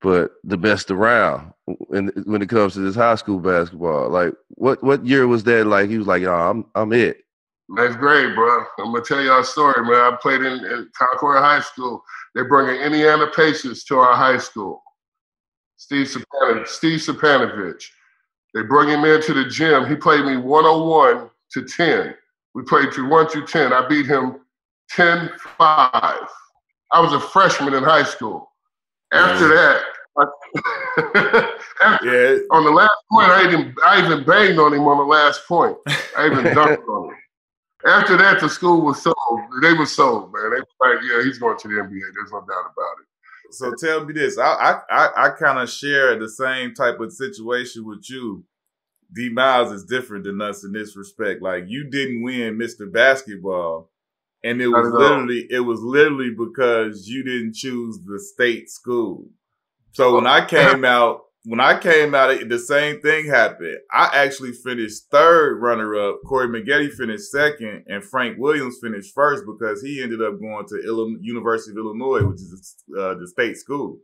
but 0.00 0.31
the 0.45 0.57
best 0.57 0.90
around 0.90 1.52
when 1.64 2.09
when 2.25 2.40
it 2.40 2.49
comes 2.49 2.75
to 2.75 2.81
this 2.81 2.95
high 2.95 3.17
school 3.17 3.40
basketball? 3.40 4.11
Like, 4.11 4.33
what 4.50 4.83
what 4.85 5.05
year 5.05 5.26
was 5.26 5.43
that? 5.45 5.67
Like, 5.67 5.90
he 5.90 5.99
was 5.99 6.07
like, 6.07 6.23
oh, 6.23 6.33
I'm 6.33 6.67
I'm 6.75 6.93
it. 6.93 7.25
That's 7.76 7.96
great, 7.96 8.34
bro. 8.34 8.64
I'm 8.78 8.92
gonna 8.92 9.02
tell 9.02 9.20
y'all 9.20 9.40
a 9.40 9.44
story, 9.44 9.82
man. 9.82 10.12
I 10.12 10.16
played 10.20 10.40
in, 10.40 10.64
in 10.64 10.88
Concord 10.96 11.38
High 11.38 11.60
School. 11.60 12.02
They're 12.34 12.48
bringing 12.48 12.80
Indiana 12.80 13.26
Pacers 13.34 13.84
to 13.84 13.98
our 13.98 14.16
high 14.16 14.38
school. 14.38 14.82
Steve 15.76 16.06
Stipanovich. 16.06 16.68
Steve 16.68 17.00
Stipanovich. 17.00 17.84
They 18.54 18.62
bring 18.62 18.88
him 18.88 19.04
into 19.04 19.34
the 19.34 19.44
gym. 19.44 19.87
He 19.87 19.94
played 19.94 20.25
me 20.25 20.37
101 20.37 21.30
to 21.52 21.64
10. 21.64 22.14
We 22.54 22.62
played 22.62 22.92
through 22.92 23.08
1 23.08 23.28
through 23.28 23.46
10. 23.46 23.72
I 23.72 23.87
beat 23.87 24.06
him 24.06 24.40
10 24.90 25.30
5. 25.58 26.28
I 26.90 27.00
was 27.00 27.12
a 27.12 27.20
freshman 27.20 27.75
in 27.75 27.84
high 27.84 28.02
school. 28.02 28.50
After 29.12 29.48
that, 29.48 29.82
after, 31.82 32.06
yeah. 32.06 32.38
on 32.50 32.64
the 32.64 32.70
last 32.70 32.94
point, 33.10 33.28
I 33.28 33.46
even, 33.46 33.75
I 33.87 34.04
even 34.04 34.25
banged 34.25 34.58
on 34.58 34.72
him 34.72 34.87
on 34.87 34.98
the 34.98 35.04
last 35.04 35.46
point. 35.46 35.76
I 36.16 36.26
even 36.26 36.44
dunked 36.46 36.88
on 36.88 37.10
him. 37.10 37.17
After 37.88 38.16
that, 38.16 38.40
the 38.40 38.49
school 38.49 38.83
was 38.83 39.02
sold. 39.02 39.16
They 39.62 39.73
were 39.73 39.87
sold, 39.87 40.33
man. 40.33 40.50
They 40.50 40.61
were 40.61 40.95
like, 40.95 41.02
yeah, 41.02 41.25
he's 41.25 41.38
going 41.38 41.59
to 41.59 41.68
the 41.68 41.75
NBA. 41.75 42.00
There's 42.14 42.33
no 42.33 42.40
doubt 42.40 42.73
about 42.73 42.97
it. 43.00 43.09
So 43.50 43.73
tell 43.75 44.04
me 44.04 44.12
this. 44.12 44.38
I 44.38 44.80
I 44.90 45.09
I 45.16 45.30
kind 45.30 45.59
of 45.59 45.71
share 45.71 46.18
the 46.18 46.28
same 46.28 46.75
type 46.75 47.00
of 47.00 47.12
situation 47.12 47.87
with 47.87 48.04
you. 48.09 48.45
D 49.14 49.30
Miles 49.30 49.73
is 49.73 49.85
different 49.85 50.25
than 50.25 50.40
us 50.42 50.64
in 50.64 50.73
this 50.73 50.97
respect. 50.97 51.42
Like 51.42 51.64
you 51.66 51.88
didn't 51.88 52.23
win 52.23 52.59
Mr. 52.59 52.92
Basketball, 52.92 53.90
and 54.45 54.61
it 54.61 54.68
was 54.68 54.92
literally 54.92 55.47
it 55.50 55.61
was 55.61 55.80
literally 55.80 56.30
because 56.30 57.09
you 57.09 57.25
didn't 57.25 57.54
choose 57.54 57.99
the 58.04 58.21
state 58.21 58.68
school. 58.68 59.26
So 59.92 60.14
when 60.14 60.26
I 60.26 60.45
came 60.47 60.85
out, 60.85 61.23
when 61.45 61.61
I 61.61 61.78
came 61.78 62.14
out, 62.14 62.37
the 62.49 62.59
same 62.59 63.00
thing 63.00 63.26
happened. 63.26 63.78
I 63.92 64.11
actually 64.12 64.52
finished 64.52 65.04
third 65.11 65.61
runner 65.61 65.95
up. 65.95 66.21
Corey 66.26 66.49
Maggette 66.49 66.92
finished 66.92 67.30
second, 67.30 67.85
and 67.87 68.04
Frank 68.04 68.38
Williams 68.38 68.78
finished 68.83 69.14
first 69.14 69.45
because 69.47 69.80
he 69.83 70.02
ended 70.02 70.21
up 70.21 70.40
going 70.40 70.66
to 70.68 70.83
Illinois, 70.85 71.18
University 71.21 71.73
of 71.73 71.78
Illinois, 71.78 72.26
which 72.26 72.40
is 72.40 72.76
uh, 72.99 73.14
the 73.14 73.26
state 73.26 73.57
school. 73.57 73.99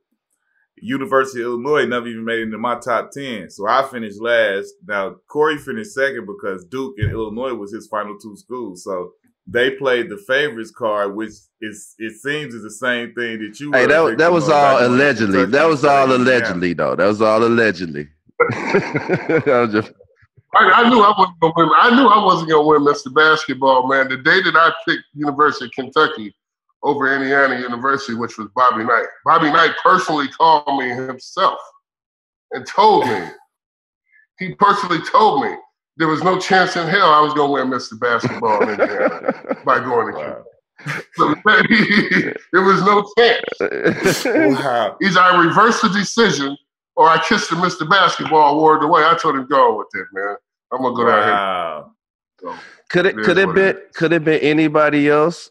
University 0.77 1.41
of 1.41 1.47
Illinois 1.47 1.87
never 1.87 2.09
even 2.09 2.25
made 2.25 2.41
it 2.41 2.45
into 2.45 2.59
my 2.59 2.79
top 2.79 3.11
ten, 3.13 3.49
so 3.49 3.67
I 3.67 3.87
finished 3.89 4.21
last. 4.21 4.73
Now 4.87 5.17
Corey 5.29 5.59
finished 5.59 5.93
second 5.93 6.27
because 6.27 6.65
Duke 6.67 6.95
and 6.99 7.11
Illinois 7.11 7.55
was 7.55 7.73
his 7.73 7.87
final 7.87 8.19
two 8.19 8.37
schools. 8.37 8.85
So 8.85 9.13
they 9.47 9.73
played 9.73 10.09
the 10.09 10.17
favorites 10.17 10.71
card, 10.71 11.15
which 11.15 11.33
is 11.61 11.95
it 11.99 12.13
seems 12.21 12.55
is 12.55 12.63
the 12.63 12.71
same 12.71 13.15
thing 13.15 13.41
that 13.41 13.61
you. 13.61 13.73
Hey, 13.73 13.87
were 13.87 13.89
a 13.89 14.11
that 14.11 14.19
that 14.19 14.33
was 14.33 14.49
all 14.49 14.79
back 14.79 14.89
allegedly. 14.89 15.45
That 15.47 15.67
was 15.67 15.85
all 15.85 16.07
played 16.07 16.21
Indiana. 16.21 16.39
allegedly, 16.39 16.73
though. 16.75 16.97
That 16.97 17.07
was 17.07 17.23
all 17.23 17.45
allegedly. 17.45 18.09
I 18.53 19.43
was 19.47 19.73
just 19.73 19.93
I, 20.57 20.71
I 20.71 20.89
knew 20.89 21.01
I 21.01 21.15
wasn't 21.19 21.41
gonna 21.41 21.55
win. 21.57 21.71
I 21.77 21.95
knew 21.95 22.07
I 22.07 22.25
wasn't 22.25 22.51
gonna 22.51 22.67
win 22.67 22.83
Mr. 22.83 23.13
Basketball, 23.13 23.89
man. 23.89 24.09
The 24.09 24.19
day 24.19 24.41
that 24.43 24.55
I 24.55 24.73
picked 24.87 25.05
University 25.15 25.67
of 25.67 25.73
Kentucky 25.73 26.35
over 26.83 27.15
Indiana 27.15 27.59
University, 27.61 28.15
which 28.15 28.39
was 28.39 28.49
Bobby 28.55 28.85
Knight. 28.85 29.07
Bobby 29.25 29.51
Knight 29.51 29.73
personally 29.83 30.29
called 30.29 30.79
me 30.79 30.89
himself 30.91 31.59
and 32.53 32.67
told 32.67 33.07
me. 33.07 33.27
He 34.39 34.55
personally 34.57 35.01
told 35.11 35.43
me 35.45 35.55
there 35.97 36.09
was 36.09 36.23
no 36.23 36.39
chance 36.39 36.77
in 36.77 36.87
hell 36.89 37.09
I 37.11 37.21
was 37.21 37.35
gonna 37.35 37.53
win 37.53 37.69
Mr. 37.69 37.99
Basketball 37.99 38.63
in 38.63 38.71
Indiana 38.81 39.33
by 39.65 39.79
going 39.81 40.13
to 40.15 40.21
Kentucky. 40.21 40.41
Wow. 40.87 40.93
So, 41.17 41.35
there 42.53 42.63
was 42.63 42.83
no 42.83 43.09
chance. 43.17 44.59
wow. 44.61 44.97
Either 45.03 45.21
I 45.21 45.45
reversed 45.47 45.81
the 45.83 45.89
decision 45.89 46.57
or 46.97 47.09
I 47.09 47.23
kissed 47.27 47.49
the 47.49 47.57
Mr. 47.57 47.89
Basketball 47.89 48.59
award 48.59 48.83
away. 48.83 49.03
I 49.05 49.15
told 49.15 49.37
him 49.37 49.47
go 49.47 49.79
with 49.79 49.87
it, 49.95 50.07
man. 50.13 50.37
I'm 50.73 50.83
gonna 50.83 50.95
go 50.95 51.07
down 51.07 51.23
here. 51.23 51.33
Wow. 51.33 51.91
So, 52.41 52.55
could 52.91 53.07
it 53.07 53.15
It 53.17 53.21
is 53.21 53.27
could 53.27 53.39
it 53.39 53.47
what 53.47 53.55
been 53.55 53.77
it 53.77 53.95
could 53.95 54.13
it 54.13 54.25
been 54.25 54.41
anybody 54.41 55.09
else 55.09 55.51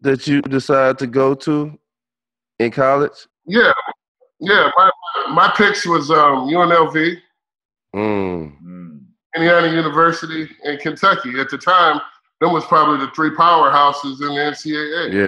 that 0.00 0.26
you 0.26 0.40
decided 0.42 0.98
to 0.98 1.06
go 1.08 1.34
to 1.34 1.78
in 2.58 2.70
college? 2.70 3.26
yeah, 3.46 3.72
yeah. 4.40 4.70
My 4.76 4.90
my 5.30 5.52
picks 5.56 5.84
was 5.86 6.10
um, 6.10 6.48
UNLV, 6.48 7.16
Mm. 7.94 8.56
Indiana 9.34 9.68
University, 9.68 10.48
and 10.64 10.78
Kentucky. 10.80 11.38
At 11.40 11.50
the 11.50 11.58
time, 11.58 12.00
them 12.40 12.52
was 12.52 12.64
probably 12.66 13.04
the 13.04 13.10
three 13.12 13.30
powerhouses 13.30 14.20
in 14.20 14.28
the 14.34 14.40
NCAA. 14.52 15.12
Yeah. 15.12 15.26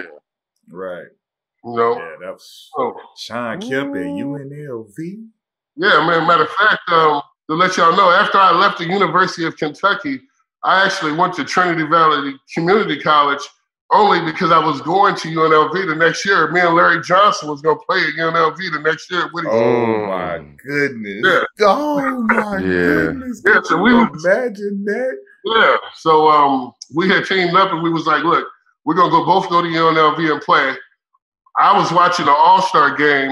Right. 0.69 1.07
You 1.63 1.75
know. 1.75 1.97
Yeah, 1.97 2.15
that 2.21 2.33
was 2.33 2.69
So, 2.75 2.95
Shawn 3.17 3.59
Kemp 3.61 3.95
at 3.95 4.01
UNLV. 4.03 5.27
yeah, 5.75 6.07
man. 6.07 6.27
Matter 6.27 6.43
of 6.43 6.49
fact, 6.51 6.81
um, 6.89 7.21
to 7.49 7.55
let 7.55 7.77
y'all 7.77 7.95
know, 7.95 8.09
after 8.11 8.37
I 8.37 8.51
left 8.51 8.77
the 8.77 8.85
University 8.85 9.45
of 9.45 9.55
Kentucky, 9.57 10.21
I 10.63 10.85
actually 10.85 11.13
went 11.13 11.33
to 11.35 11.45
Trinity 11.45 11.83
Valley 11.83 12.33
Community 12.53 12.99
College 12.99 13.41
only 13.91 14.19
because 14.29 14.51
I 14.51 14.59
was 14.63 14.81
going 14.81 15.15
to 15.15 15.27
UNLV 15.29 15.87
the 15.87 15.95
next 15.95 16.25
year. 16.25 16.51
Me 16.51 16.59
and 16.59 16.75
Larry 16.75 17.01
Johnson 17.01 17.49
was 17.49 17.61
going 17.61 17.77
to 17.77 17.83
play 17.85 17.99
at 17.99 18.13
UNLV 18.19 18.57
the 18.57 18.81
next 18.83 19.09
year 19.09 19.25
at 19.25 19.31
Whittier. 19.31 19.51
Oh 19.51 20.07
my 20.07 20.45
goodness. 20.65 21.21
Yeah. 21.23 21.43
Oh 21.67 22.21
my 22.23 22.57
Yeah. 22.59 22.67
goodness. 22.67 23.41
Yeah, 23.45 23.61
so 23.63 23.77
you 23.77 23.81
we 23.83 23.93
was- 23.93 24.25
imagine 24.25 24.83
that. 24.85 25.17
Yeah. 25.45 25.77
So 25.95 26.27
um, 26.29 26.73
we 26.93 27.07
had 27.07 27.25
teamed 27.25 27.55
up 27.55 27.71
and 27.71 27.81
we 27.81 27.89
was 27.89 28.05
like, 28.05 28.23
look, 28.23 28.45
we're 28.83 28.95
gonna 28.95 29.09
go 29.11 29.25
both 29.25 29.49
go 29.49 29.61
to 29.61 29.67
UNLV 29.67 30.31
and 30.33 30.41
play. 30.41 30.73
I 31.57 31.77
was 31.77 31.91
watching 31.91 32.25
the 32.25 32.31
All 32.33 32.61
Star 32.61 32.95
game 32.95 33.31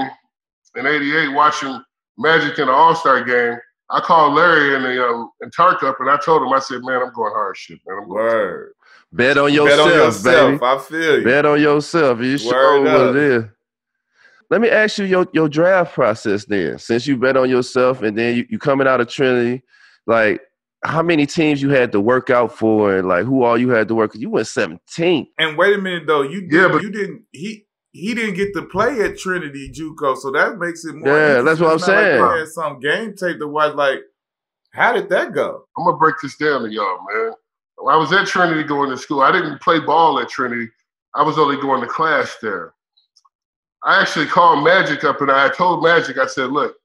in 0.76 0.86
'88, 0.86 1.28
watching 1.28 1.82
Magic 2.18 2.58
in 2.58 2.66
the 2.66 2.72
All 2.72 2.94
Star 2.94 3.22
game. 3.22 3.58
I 3.90 4.00
called 4.00 4.34
Larry 4.34 4.74
and 4.74 4.84
the 4.84 5.06
um, 5.06 5.30
and 5.42 5.52
Tark 5.54 5.82
up 5.82 5.96
and 6.00 6.10
I 6.10 6.16
told 6.16 6.42
him, 6.42 6.52
I 6.52 6.58
said, 6.58 6.80
man, 6.82 7.02
I'm 7.02 7.12
going 7.12 7.32
hard 7.32 7.56
shit, 7.56 7.78
man. 7.86 7.98
I'm 8.02 8.08
going 8.08 8.16
Word. 8.24 8.72
Bet 9.12 9.38
on 9.38 9.46
Bet 9.46 9.54
yourself, 9.54 9.80
on 9.80 9.94
yourself. 9.94 10.50
baby. 10.50 10.64
I 10.64 10.78
feel 10.78 11.18
you. 11.18 11.24
Bet 11.24 11.46
on 11.46 11.60
yourself. 11.60 12.20
You 12.20 12.38
sure 12.38 12.80
what 12.82 12.88
up. 12.90 13.14
it 13.14 13.22
is. 13.22 13.44
Let 14.50 14.60
me 14.60 14.68
ask 14.70 14.98
you 14.98 15.04
your, 15.06 15.26
your 15.32 15.48
draft 15.48 15.94
process 15.94 16.44
then. 16.44 16.78
Since 16.78 17.06
you 17.06 17.16
bet 17.16 17.36
on 17.36 17.50
yourself 17.50 18.02
and 18.02 18.16
then 18.16 18.36
you, 18.36 18.46
you 18.48 18.58
coming 18.58 18.86
out 18.86 19.00
of 19.00 19.08
Trinity, 19.08 19.62
like 20.06 20.40
how 20.84 21.02
many 21.02 21.26
teams 21.26 21.60
you 21.60 21.70
had 21.70 21.90
to 21.92 22.00
work 22.00 22.30
out 22.30 22.56
for 22.56 22.96
and 22.96 23.08
like 23.08 23.24
who 23.24 23.42
all 23.42 23.58
you 23.58 23.70
had 23.70 23.88
to 23.88 23.94
work? 23.94 24.14
You 24.14 24.30
went 24.30 24.46
17 24.46 25.26
And 25.38 25.58
wait 25.58 25.74
a 25.74 25.78
minute 25.78 26.06
though, 26.06 26.22
you 26.22 26.42
did, 26.42 26.52
Yeah, 26.52 26.68
but- 26.68 26.82
you 26.82 26.90
didn't 26.90 27.22
he 27.32 27.66
he 27.92 28.14
didn't 28.14 28.34
get 28.34 28.52
to 28.52 28.62
play 28.62 29.00
at 29.00 29.16
Trinity 29.18 29.72
JUCO, 29.72 30.18
so 30.18 30.30
that 30.32 30.58
makes 30.58 30.84
it 30.84 30.94
more. 30.94 31.08
Yeah, 31.16 31.40
that's 31.40 31.58
what 31.60 31.70
I'm. 31.70 31.76
It's 31.76 31.86
saying. 31.86 32.20
Like 32.20 32.38
had 32.40 32.48
some 32.48 32.78
game 32.78 33.14
tape 33.16 33.38
to 33.38 33.48
watch. 33.48 33.74
Like, 33.74 34.00
how 34.74 34.92
did 34.92 35.08
that 35.08 35.32
go? 35.32 35.64
I'm 35.78 35.84
gonna 35.86 35.96
break 35.96 36.16
this 36.22 36.36
down 36.36 36.64
to 36.64 36.70
y'all, 36.70 36.98
man. 37.10 37.32
I 37.78 37.96
was 37.96 38.12
at 38.12 38.26
Trinity 38.26 38.64
going 38.64 38.90
to 38.90 38.96
school, 38.96 39.20
I 39.20 39.32
didn't 39.32 39.60
play 39.60 39.78
ball 39.78 40.18
at 40.18 40.28
Trinity. 40.28 40.68
I 41.14 41.22
was 41.22 41.38
only 41.38 41.56
going 41.56 41.80
to 41.80 41.86
class 41.86 42.36
there. 42.42 42.74
I 43.84 44.00
actually 44.00 44.26
called 44.26 44.64
Magic 44.64 45.04
up 45.04 45.20
and 45.20 45.30
I 45.30 45.48
told 45.48 45.82
Magic, 45.82 46.18
I 46.18 46.26
said, 46.26 46.50
look, 46.50 46.76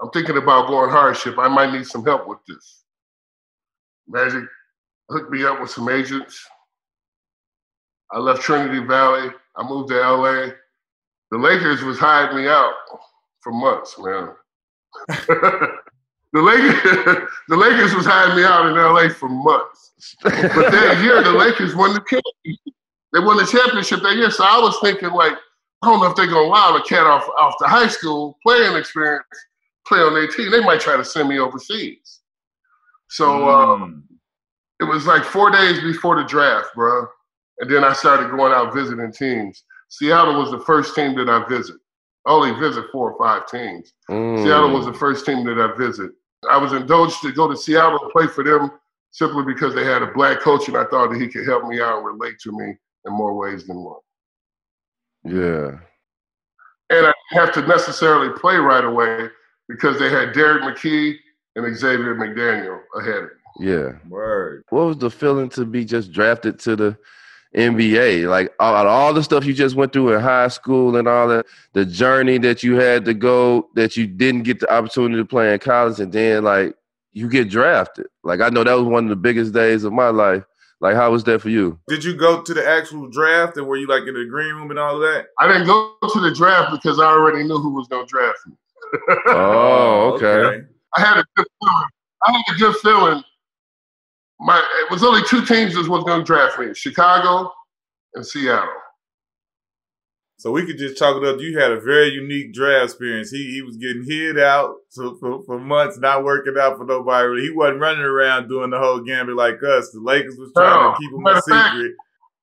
I'm 0.00 0.10
thinking 0.10 0.36
about 0.36 0.68
going 0.68 0.90
hardship. 0.90 1.38
I 1.38 1.48
might 1.48 1.72
need 1.72 1.86
some 1.86 2.04
help 2.04 2.26
with 2.28 2.38
this. 2.46 2.84
Magic 4.08 4.44
hooked 5.08 5.30
me 5.30 5.44
up 5.44 5.60
with 5.60 5.70
some 5.70 5.88
agents. 5.88 6.44
I 8.10 8.18
left 8.18 8.42
Trinity 8.42 8.84
Valley. 8.84 9.30
I 9.56 9.68
moved 9.68 9.88
to 9.90 9.96
LA. 9.96 10.48
The 11.30 11.38
Lakers 11.38 11.82
was 11.82 11.98
hiding 11.98 12.36
me 12.36 12.48
out 12.48 12.74
for 13.40 13.52
months, 13.52 13.96
man. 13.98 14.30
the 16.36 16.42
Lakers, 16.42 17.28
the 17.48 17.56
Lakers 17.56 17.94
was 17.94 18.04
hiding 18.06 18.36
me 18.36 18.44
out 18.44 18.66
in 18.66 18.74
LA 18.74 19.08
for 19.08 19.28
months. 19.28 19.92
But 20.22 20.32
that 20.70 21.00
year, 21.02 21.22
the 21.22 21.32
Lakers 21.32 21.74
won 21.74 21.94
the 21.94 22.00
championship. 22.00 22.74
They 23.12 23.20
won 23.20 23.38
the 23.38 23.46
championship 23.46 24.02
that 24.02 24.16
year. 24.16 24.30
So 24.30 24.44
I 24.44 24.58
was 24.60 24.78
thinking, 24.82 25.10
like, 25.10 25.32
I 25.82 25.88
don't 25.88 26.00
know 26.00 26.06
if 26.10 26.16
they're 26.16 26.26
gonna 26.26 26.46
allow 26.48 26.76
the 26.76 26.82
cat 26.84 27.06
off 27.06 27.26
off 27.40 27.54
the 27.58 27.68
high 27.68 27.88
school 27.88 28.36
playing 28.46 28.76
experience, 28.76 29.24
play 29.86 30.00
on 30.00 30.12
their 30.14 30.26
team. 30.28 30.50
They 30.50 30.60
might 30.60 30.80
try 30.80 30.96
to 30.96 31.04
send 31.04 31.28
me 31.28 31.38
overseas. 31.38 32.20
So 33.08 33.48
uh, 33.48 33.76
Mm. 33.78 34.02
it 34.80 34.84
was 34.84 35.06
like 35.06 35.24
four 35.24 35.50
days 35.50 35.80
before 35.80 36.16
the 36.16 36.24
draft, 36.28 36.74
bro. 36.74 37.06
And 37.60 37.70
then 37.70 37.84
I 37.84 37.92
started 37.94 38.30
going 38.30 38.52
out 38.52 38.74
visiting 38.74 39.10
teams. 39.12 39.62
Seattle 39.88 40.38
was 40.38 40.50
the 40.50 40.60
first 40.60 40.94
team 40.94 41.14
that 41.16 41.28
I 41.30 41.46
visit. 41.48 41.76
I 42.26 42.32
only 42.32 42.58
visit 42.58 42.86
four 42.92 43.12
or 43.12 43.18
five 43.18 43.46
teams. 43.48 43.92
Mm. 44.10 44.42
Seattle 44.42 44.70
was 44.72 44.84
the 44.86 44.92
first 44.92 45.24
team 45.24 45.44
that 45.46 45.58
I 45.58 45.74
visit. 45.76 46.10
I 46.50 46.56
was 46.56 46.72
indulged 46.72 47.22
to 47.22 47.32
go 47.32 47.48
to 47.48 47.56
Seattle 47.56 47.98
and 48.02 48.10
play 48.12 48.26
for 48.26 48.44
them 48.44 48.70
simply 49.10 49.44
because 49.44 49.74
they 49.74 49.84
had 49.84 50.02
a 50.02 50.12
black 50.12 50.40
coach 50.40 50.68
and 50.68 50.76
I 50.76 50.84
thought 50.84 51.10
that 51.10 51.20
he 51.20 51.28
could 51.28 51.46
help 51.46 51.66
me 51.66 51.80
out 51.80 51.98
and 51.98 52.06
relate 52.06 52.38
to 52.40 52.52
me 52.52 52.76
in 53.06 53.12
more 53.12 53.34
ways 53.34 53.66
than 53.66 53.76
one. 53.82 54.00
Yeah. 55.24 55.78
And 56.90 57.06
I 57.06 57.12
didn't 57.30 57.46
have 57.46 57.52
to 57.54 57.66
necessarily 57.66 58.32
play 58.38 58.56
right 58.56 58.84
away 58.84 59.28
because 59.68 59.98
they 59.98 60.10
had 60.10 60.32
Derrick 60.32 60.62
McKey 60.62 61.16
and 61.56 61.76
Xavier 61.76 62.14
McDaniel 62.14 62.80
ahead 62.98 63.24
of 63.24 63.24
me. 63.24 63.68
Yeah. 63.70 63.92
Word. 64.08 64.62
What 64.68 64.86
was 64.86 64.98
the 64.98 65.10
feeling 65.10 65.48
to 65.50 65.64
be 65.64 65.84
just 65.84 66.12
drafted 66.12 66.58
to 66.60 66.76
the 66.76 66.98
NBA? 67.56 68.28
Like 68.28 68.52
all, 68.60 68.86
all 68.86 69.12
the 69.12 69.22
stuff 69.22 69.44
you 69.44 69.54
just 69.54 69.74
went 69.74 69.92
through 69.92 70.14
in 70.14 70.20
high 70.20 70.48
school 70.48 70.96
and 70.96 71.08
all 71.08 71.28
that, 71.28 71.46
the 71.72 71.84
journey 71.84 72.38
that 72.38 72.62
you 72.62 72.76
had 72.76 73.04
to 73.06 73.14
go 73.14 73.68
that 73.74 73.96
you 73.96 74.06
didn't 74.06 74.42
get 74.42 74.60
the 74.60 74.72
opportunity 74.72 75.20
to 75.20 75.24
play 75.24 75.52
in 75.52 75.58
college, 75.58 76.00
and 76.00 76.12
then 76.12 76.44
like 76.44 76.74
you 77.12 77.28
get 77.28 77.48
drafted. 77.48 78.06
Like 78.22 78.40
I 78.40 78.50
know 78.50 78.62
that 78.62 78.74
was 78.74 78.86
one 78.86 79.04
of 79.04 79.10
the 79.10 79.16
biggest 79.16 79.52
days 79.52 79.84
of 79.84 79.92
my 79.92 80.08
life. 80.08 80.44
Like 80.80 80.94
how 80.94 81.10
was 81.10 81.24
that 81.24 81.40
for 81.40 81.48
you? 81.48 81.78
Did 81.88 82.04
you 82.04 82.14
go 82.14 82.42
to 82.42 82.54
the 82.54 82.66
actual 82.66 83.08
draft 83.08 83.56
and 83.56 83.66
were 83.66 83.76
you 83.76 83.86
like 83.86 84.06
in 84.06 84.14
the 84.14 84.26
green 84.26 84.54
room 84.54 84.70
and 84.70 84.78
all 84.78 84.98
that? 84.98 85.28
I 85.38 85.48
didn't 85.48 85.66
go 85.66 85.94
to 86.02 86.20
the 86.20 86.34
draft 86.34 86.70
because 86.72 87.00
I 87.00 87.06
already 87.06 87.44
knew 87.44 87.58
who 87.58 87.72
was 87.74 87.88
going 87.88 88.06
to 88.06 88.10
draft 88.10 88.38
me. 88.46 88.54
Oh, 89.08 89.22
oh, 89.28 90.14
okay. 90.14 90.62
I 90.94 91.00
had 91.00 91.18
a 91.18 91.24
good 91.34 91.46
feeling. 91.60 91.88
I 92.26 92.32
had 92.32 92.54
a 92.54 92.58
good 92.58 92.76
feeling. 92.76 93.24
My 94.38 94.58
it 94.84 94.90
was 94.90 95.02
only 95.02 95.22
two 95.28 95.44
teams 95.44 95.74
that 95.74 95.88
was 95.88 96.04
going 96.04 96.20
to 96.20 96.24
draft 96.24 96.58
me: 96.58 96.74
Chicago 96.74 97.50
and 98.14 98.26
Seattle. 98.26 98.68
So 100.38 100.50
we 100.52 100.66
could 100.66 100.76
just 100.76 100.98
chalk 100.98 101.16
it 101.16 101.26
up. 101.26 101.40
You 101.40 101.58
had 101.58 101.70
a 101.72 101.80
very 101.80 102.08
unique 102.10 102.52
draft 102.52 102.84
experience. 102.84 103.30
He 103.30 103.52
he 103.54 103.62
was 103.62 103.78
getting 103.78 104.04
hit 104.04 104.38
out 104.38 104.74
so 104.90 105.16
for, 105.16 105.42
for 105.44 105.58
months, 105.58 105.98
not 105.98 106.24
working 106.24 106.54
out 106.60 106.76
for 106.76 106.84
nobody. 106.84 107.26
Really. 107.26 107.42
He 107.44 107.50
wasn't 107.50 107.80
running 107.80 108.02
around 108.04 108.48
doing 108.48 108.68
the 108.70 108.78
whole 108.78 109.00
gambit 109.00 109.34
like 109.36 109.62
us. 109.62 109.90
The 109.92 110.00
Lakers 110.00 110.36
was 110.36 110.52
trying 110.54 110.82
No. 110.82 110.90
to 110.92 110.96
keep 111.00 111.10
him 111.12 111.26
a 111.26 111.30
of 111.30 111.44
fact- 111.44 111.74
secret. 111.76 111.92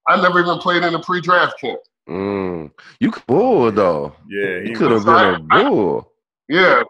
I 0.07 0.21
never 0.21 0.41
even 0.41 0.57
played 0.57 0.83
in 0.83 0.93
a 0.95 0.99
pre-draft 1.01 1.57
camp. 1.61 1.79
Mm. 2.09 2.71
You 2.99 3.11
could 3.11 3.25
bull 3.27 3.71
though. 3.71 4.13
Yeah, 4.27 4.59
he 4.61 4.73
could 4.73 4.91
have 4.91 5.05
been 5.05 5.47
a 5.51 5.63
bull. 5.69 6.11
Yeah, 6.49 6.83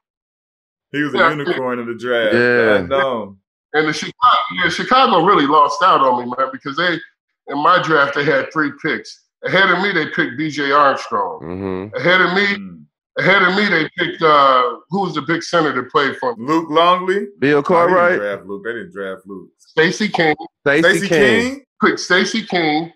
he 0.91 1.01
was 1.03 1.13
a 1.13 1.17
unicorn 1.17 1.77
in 1.79 1.87
the 1.87 1.93
draft. 1.95 2.33
Yeah. 2.33 2.75
I 2.77 2.87
know. 2.87 3.37
And 3.73 3.87
the 3.87 3.93
Chicago, 3.93 4.37
yeah, 4.63 4.69
Chicago 4.69 5.25
really 5.25 5.47
lost 5.47 5.81
out 5.83 6.01
on 6.01 6.23
me, 6.23 6.31
man, 6.37 6.49
because 6.51 6.77
they 6.77 6.99
in 7.47 7.57
my 7.61 7.81
draft, 7.81 8.15
they 8.15 8.23
had 8.23 8.51
three 8.53 8.71
picks. 8.81 9.21
Ahead 9.43 9.69
of 9.69 9.79
me, 9.81 9.91
they 9.91 10.05
picked 10.07 10.37
B.J. 10.37 10.71
Armstrong. 10.71 11.41
Mm-hmm. 11.43 11.95
Ahead 11.97 12.21
of 12.21 12.33
me, 12.33 12.45
Mm. 12.55 12.85
ahead 13.19 13.41
of 13.41 13.55
me, 13.55 13.67
they 13.67 13.89
picked 13.97 14.21
uh, 14.21 14.77
who 14.89 15.01
was 15.01 15.13
the 15.15 15.21
big 15.23 15.43
center 15.43 15.73
that 15.73 15.91
played 15.91 16.15
for 16.17 16.35
me? 16.35 16.45
Luke 16.47 16.69
Longley. 16.69 17.27
Bill 17.39 17.57
Oh, 17.57 17.61
they 17.61 17.65
Cartwright, 17.67 18.19
draft 18.19 18.45
Luke. 18.45 18.63
They 18.63 18.71
didn't 18.73 18.93
draft 18.93 19.21
Luke. 19.25 19.49
Stacey 19.57 20.07
King. 20.07 20.35
Stacy 20.65 20.81
Stacey 20.89 21.07
King. 21.09 21.41
King. 21.55 21.63
Picked 21.83 21.99
Stacey 21.99 22.43
King, 22.45 22.93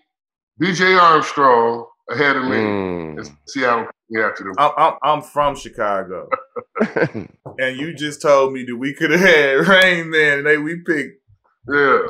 B.J. 0.58 0.94
Armstrong 0.94 1.84
ahead 2.10 2.36
of 2.36 2.44
me. 2.44 2.56
Mm. 2.56 3.18
And 3.18 3.30
Seattle 3.46 3.86
yeah, 4.10 4.26
after 4.28 4.44
them. 4.44 4.54
I'm, 4.58 4.70
I'm, 4.76 4.94
I'm 5.02 5.22
from 5.22 5.56
Chicago, 5.56 6.28
and 6.96 7.76
you 7.76 7.94
just 7.94 8.22
told 8.22 8.52
me 8.52 8.64
that 8.64 8.76
we 8.76 8.94
could 8.94 9.10
have 9.10 9.20
had 9.20 9.68
Rain 9.68 10.10
Man, 10.10 10.38
and 10.38 10.46
they 10.46 10.58
we 10.58 10.76
picked. 10.86 11.20
Yeah. 11.68 12.00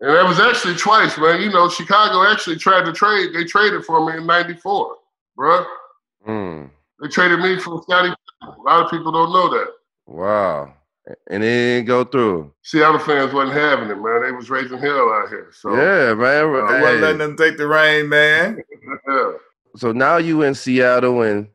And 0.00 0.10
that 0.14 0.26
was 0.28 0.38
actually 0.38 0.76
twice, 0.76 1.18
man. 1.18 1.40
You 1.40 1.50
know, 1.50 1.68
Chicago 1.68 2.22
actually 2.30 2.56
tried 2.56 2.84
to 2.84 2.92
trade. 2.92 3.34
They 3.34 3.44
traded 3.44 3.84
for 3.84 4.04
me 4.06 4.16
in 4.18 4.26
'94, 4.26 4.94
bruh. 5.36 5.66
Mm. 6.26 6.70
They 7.00 7.08
traded 7.08 7.40
me 7.40 7.58
from 7.58 7.82
Scottie. 7.82 8.14
A 8.42 8.46
lot 8.64 8.84
of 8.84 8.90
people 8.90 9.10
don't 9.10 9.32
know 9.32 9.48
that. 9.50 9.68
Wow. 10.06 10.74
And 11.30 11.42
it 11.42 11.46
didn't 11.46 11.86
go 11.86 12.04
through. 12.04 12.52
Seattle 12.62 12.98
fans 12.98 13.32
wasn't 13.32 13.56
having 13.56 13.88
it, 13.88 13.96
man. 13.96 14.22
They 14.22 14.30
was 14.32 14.50
raising 14.50 14.78
hell 14.78 15.08
out 15.10 15.28
here. 15.30 15.48
So 15.52 15.74
Yeah, 15.74 16.14
man. 16.14 16.44
I 16.44 16.76
Hey. 16.76 16.80
wasn't 16.82 17.00
letting 17.00 17.18
them 17.18 17.36
take 17.36 17.56
the 17.56 17.66
Rain 17.66 18.08
Man. 18.08 18.62
yeah. 19.08 19.32
So 19.78 19.92
now 19.92 20.16
you 20.16 20.42
in 20.42 20.54
Seattle, 20.54 21.22
and 21.22 21.48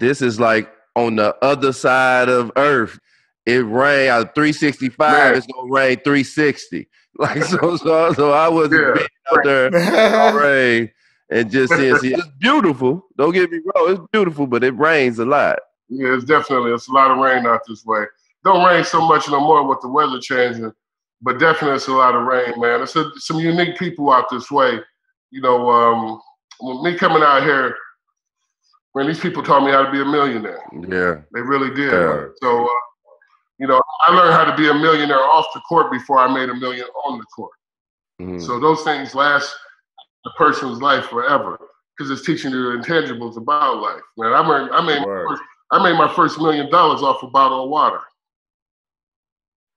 this 0.00 0.22
is 0.22 0.40
like 0.40 0.72
on 0.96 1.16
the 1.16 1.36
other 1.44 1.72
side 1.72 2.28
of 2.28 2.50
Earth. 2.56 2.98
It 3.46 3.64
rained 3.64 4.10
out 4.10 4.26
of 4.28 4.34
365. 4.34 5.10
Man. 5.10 5.36
It's 5.36 5.46
gonna 5.46 5.72
rain 5.72 5.96
360. 6.04 6.88
Like 7.20 7.42
so, 7.42 7.76
so, 7.78 8.12
so 8.12 8.30
I 8.30 8.46
was 8.48 8.70
Yeah. 8.70 8.92
being 8.94 9.08
out 9.32 9.42
there 9.42 9.66
in 10.30 10.36
rain 10.36 10.90
and 11.30 11.50
just 11.50 11.74
seeing. 11.74 11.96
See, 11.96 12.12
it's 12.14 12.28
beautiful. 12.38 13.06
Don't 13.16 13.32
get 13.32 13.50
me 13.50 13.58
wrong, 13.58 13.90
it's 13.90 14.00
beautiful, 14.12 14.46
but 14.46 14.62
it 14.62 14.76
rains 14.78 15.18
a 15.18 15.24
lot. 15.24 15.58
Yeah, 15.88 16.14
it's 16.14 16.24
definitely 16.24 16.70
it's 16.72 16.86
a 16.86 16.92
lot 16.92 17.10
of 17.10 17.18
rain 17.18 17.44
out 17.44 17.62
this 17.66 17.84
way. 17.84 18.04
Don't 18.44 18.64
rain 18.64 18.84
so 18.84 19.00
much 19.00 19.28
no 19.28 19.40
more 19.40 19.66
with 19.66 19.80
the 19.80 19.88
weather 19.88 20.20
changing, 20.20 20.72
but 21.20 21.40
definitely 21.40 21.76
it's 21.76 21.88
a 21.88 21.92
lot 21.92 22.14
of 22.14 22.22
rain, 22.24 22.52
man. 22.60 22.82
It's 22.82 22.94
a, 22.94 23.10
some 23.16 23.40
unique 23.40 23.76
people 23.78 24.12
out 24.12 24.30
this 24.30 24.48
way. 24.50 24.78
You 25.32 25.40
know, 25.40 25.68
um, 25.70 26.20
with 26.60 26.82
me 26.82 26.98
coming 26.98 27.22
out 27.22 27.42
here, 27.42 27.76
when 28.92 29.06
these 29.06 29.20
people 29.20 29.42
taught 29.42 29.64
me 29.64 29.70
how 29.70 29.82
to 29.84 29.90
be 29.92 30.00
a 30.00 30.04
millionaire. 30.04 30.62
Yeah, 30.72 31.22
They 31.32 31.40
really 31.40 31.74
did. 31.74 31.92
Yeah. 31.92 32.26
So, 32.42 32.64
uh, 32.64 32.68
you 33.58 33.66
know, 33.66 33.80
I 34.02 34.12
learned 34.14 34.34
how 34.34 34.44
to 34.44 34.56
be 34.56 34.68
a 34.68 34.74
millionaire 34.74 35.20
off 35.20 35.46
the 35.54 35.60
court 35.60 35.92
before 35.92 36.18
I 36.18 36.32
made 36.32 36.48
a 36.48 36.54
million 36.54 36.86
on 37.06 37.18
the 37.18 37.24
court. 37.26 37.52
Mhm. 38.20 38.40
So 38.40 38.58
those 38.58 38.82
things 38.82 39.14
last 39.14 39.54
a 40.26 40.30
person's 40.36 40.80
life 40.82 41.06
forever 41.06 41.58
because 41.96 42.10
it's 42.10 42.24
teaching 42.26 42.50
you 42.52 42.72
the 42.72 42.78
intangibles 42.82 43.36
about 43.36 43.78
life. 43.80 44.02
Man, 44.16 44.32
I 44.32 44.42
made 44.42 44.70
I 44.72 44.80
made 44.80 45.00
my 45.00 45.24
first, 45.28 45.42
I 45.70 45.82
made 45.82 45.96
my 45.98 46.14
first 46.14 46.38
million 46.40 46.70
dollars 46.70 47.02
off 47.02 47.22
a 47.22 47.28
bottle 47.28 47.64
of 47.64 47.70
water. 47.70 48.00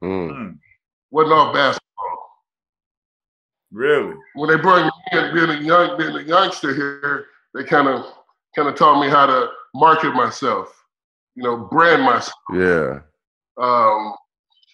Mm. 0.04 0.32
Mm, 0.32 0.60
Wasn't 1.12 1.34
off 1.34 1.54
basketball. 1.54 1.91
Really? 3.72 4.16
When 4.36 4.50
they 4.50 4.58
brought 4.58 4.86
me 4.86 5.20
in, 5.20 5.34
being 5.34 5.50
a 5.50 5.62
young 5.62 5.98
being 5.98 6.16
a 6.16 6.22
youngster 6.22 6.74
here, 6.74 7.26
they 7.54 7.64
kind 7.64 7.88
of 7.88 8.06
kind 8.56 8.68
of 8.68 8.76
taught 8.76 9.02
me 9.02 9.10
how 9.10 9.26
to 9.26 9.50
market 9.74 10.14
myself. 10.14 10.78
You 11.36 11.44
know, 11.44 11.58
brand 11.58 12.04
myself. 12.04 12.34
yeah, 12.54 13.00
um, 13.58 14.14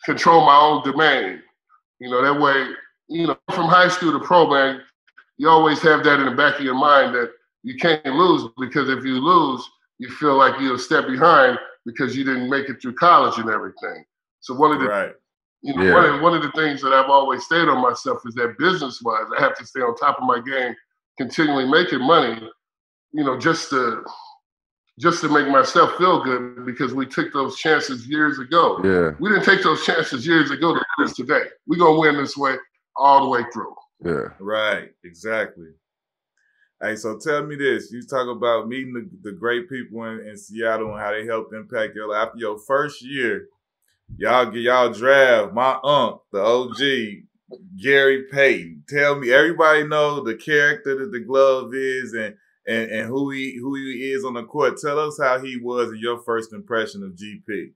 control 0.05 0.45
my 0.45 0.57
own 0.57 0.83
domain. 0.83 1.41
You 1.99 2.09
know, 2.09 2.21
that 2.21 2.39
way, 2.39 2.73
you 3.09 3.27
know, 3.27 3.37
from 3.51 3.67
high 3.67 3.87
school 3.87 4.17
to 4.17 4.25
pro, 4.25 4.49
man, 4.49 4.81
you 5.37 5.49
always 5.49 5.81
have 5.81 6.03
that 6.03 6.19
in 6.19 6.25
the 6.25 6.35
back 6.35 6.59
of 6.59 6.65
your 6.65 6.75
mind 6.75 7.13
that 7.15 7.31
you 7.63 7.75
can't 7.75 8.05
lose 8.05 8.49
because 8.59 8.89
if 8.89 9.03
you 9.03 9.19
lose, 9.19 9.67
you 9.99 10.09
feel 10.09 10.37
like 10.37 10.59
you're 10.59 10.75
a 10.75 10.79
step 10.79 11.07
behind 11.07 11.57
because 11.85 12.15
you 12.15 12.23
didn't 12.23 12.49
make 12.49 12.69
it 12.69 12.81
through 12.81 12.93
college 12.95 13.37
and 13.39 13.49
everything. 13.49 14.05
So 14.41 14.53
one 14.55 14.71
of 14.71 14.79
the 14.79 14.87
Right. 14.87 15.15
You 15.67 15.75
know, 15.75 15.83
Yeah. 15.83 15.93
one, 15.93 16.05
of, 16.05 16.21
one 16.21 16.33
of 16.33 16.41
the 16.41 16.51
things 16.51 16.81
that 16.81 16.93
I've 16.93 17.09
always 17.09 17.43
stayed 17.43 17.67
on 17.67 17.81
myself 17.81 18.21
is 18.25 18.33
that 18.35 18.57
business 18.57 19.01
wise, 19.03 19.25
I 19.37 19.41
have 19.41 19.55
to 19.57 19.65
stay 19.65 19.81
on 19.81 19.95
top 19.97 20.17
of 20.17 20.23
my 20.25 20.39
game, 20.39 20.73
continually 21.17 21.67
making 21.67 21.99
money, 22.01 22.49
you 23.11 23.23
know, 23.23 23.37
just 23.37 23.69
to 23.71 24.03
just 24.99 25.21
to 25.21 25.29
make 25.29 25.47
myself 25.47 25.95
feel 25.97 26.23
good 26.23 26.65
because 26.65 26.91
we 26.91 27.05
took 27.05 27.31
those 27.31 27.55
chances 27.57 28.07
years 28.07 28.39
ago. 28.39 28.79
yeah, 28.83 29.11
We 29.19 29.29
didn't 29.29 29.43
take 29.45 29.61
those 29.61 29.85
chances 29.85 30.25
years 30.25 30.49
ago 30.49 30.73
to 30.73 30.79
do 30.79 31.03
this 31.03 31.15
today. 31.15 31.43
We're 31.67 31.77
gonna 31.77 31.99
win 31.99 32.15
this 32.17 32.35
way 32.35 32.55
all 32.95 33.21
the 33.23 33.29
way 33.29 33.43
through. 33.53 33.75
yeah. 34.03 34.29
Right, 34.39 34.89
exactly. 35.03 35.67
Hey, 36.81 36.95
so 36.95 37.17
tell 37.19 37.43
me 37.45 37.55
this. 37.55 37.91
You 37.91 38.01
talk 38.03 38.27
about 38.27 38.67
meeting 38.69 38.93
the, 38.93 39.29
the 39.29 39.35
great 39.35 39.69
people 39.69 40.03
in, 40.05 40.27
in 40.27 40.37
Seattle 40.37 40.91
and 40.93 40.99
how 40.99 41.11
they 41.11 41.25
helped 41.25 41.53
impact 41.53 41.93
your 41.95 42.09
life. 42.09 42.27
After 42.29 42.39
your 42.39 42.57
first 42.59 43.01
year, 43.03 43.49
y'all 44.15 44.45
get 44.45 44.61
y'all 44.61 44.91
draft 44.91 45.53
my 45.53 45.73
uncle, 45.83 46.25
the 46.31 46.41
OG, 46.41 46.79
Gary 47.81 48.23
Payton. 48.31 48.83
Tell 48.87 49.19
me, 49.19 49.31
everybody 49.31 49.83
know 49.87 50.21
the 50.21 50.35
character 50.35 50.97
that 50.97 51.11
the 51.11 51.19
glove 51.19 51.73
is 51.73 52.13
and, 52.13 52.35
and, 52.67 52.91
and 52.91 53.07
who 53.07 53.31
he 53.31 53.57
who 53.57 53.75
he 53.75 54.11
is 54.11 54.23
on 54.23 54.33
the 54.33 54.43
court. 54.43 54.77
Tell 54.77 54.99
us 54.99 55.19
how 55.21 55.39
he 55.39 55.57
was 55.57 55.89
in 55.89 55.97
your 55.97 56.19
first 56.23 56.53
impression 56.53 57.03
of 57.03 57.11
GP. 57.11 57.71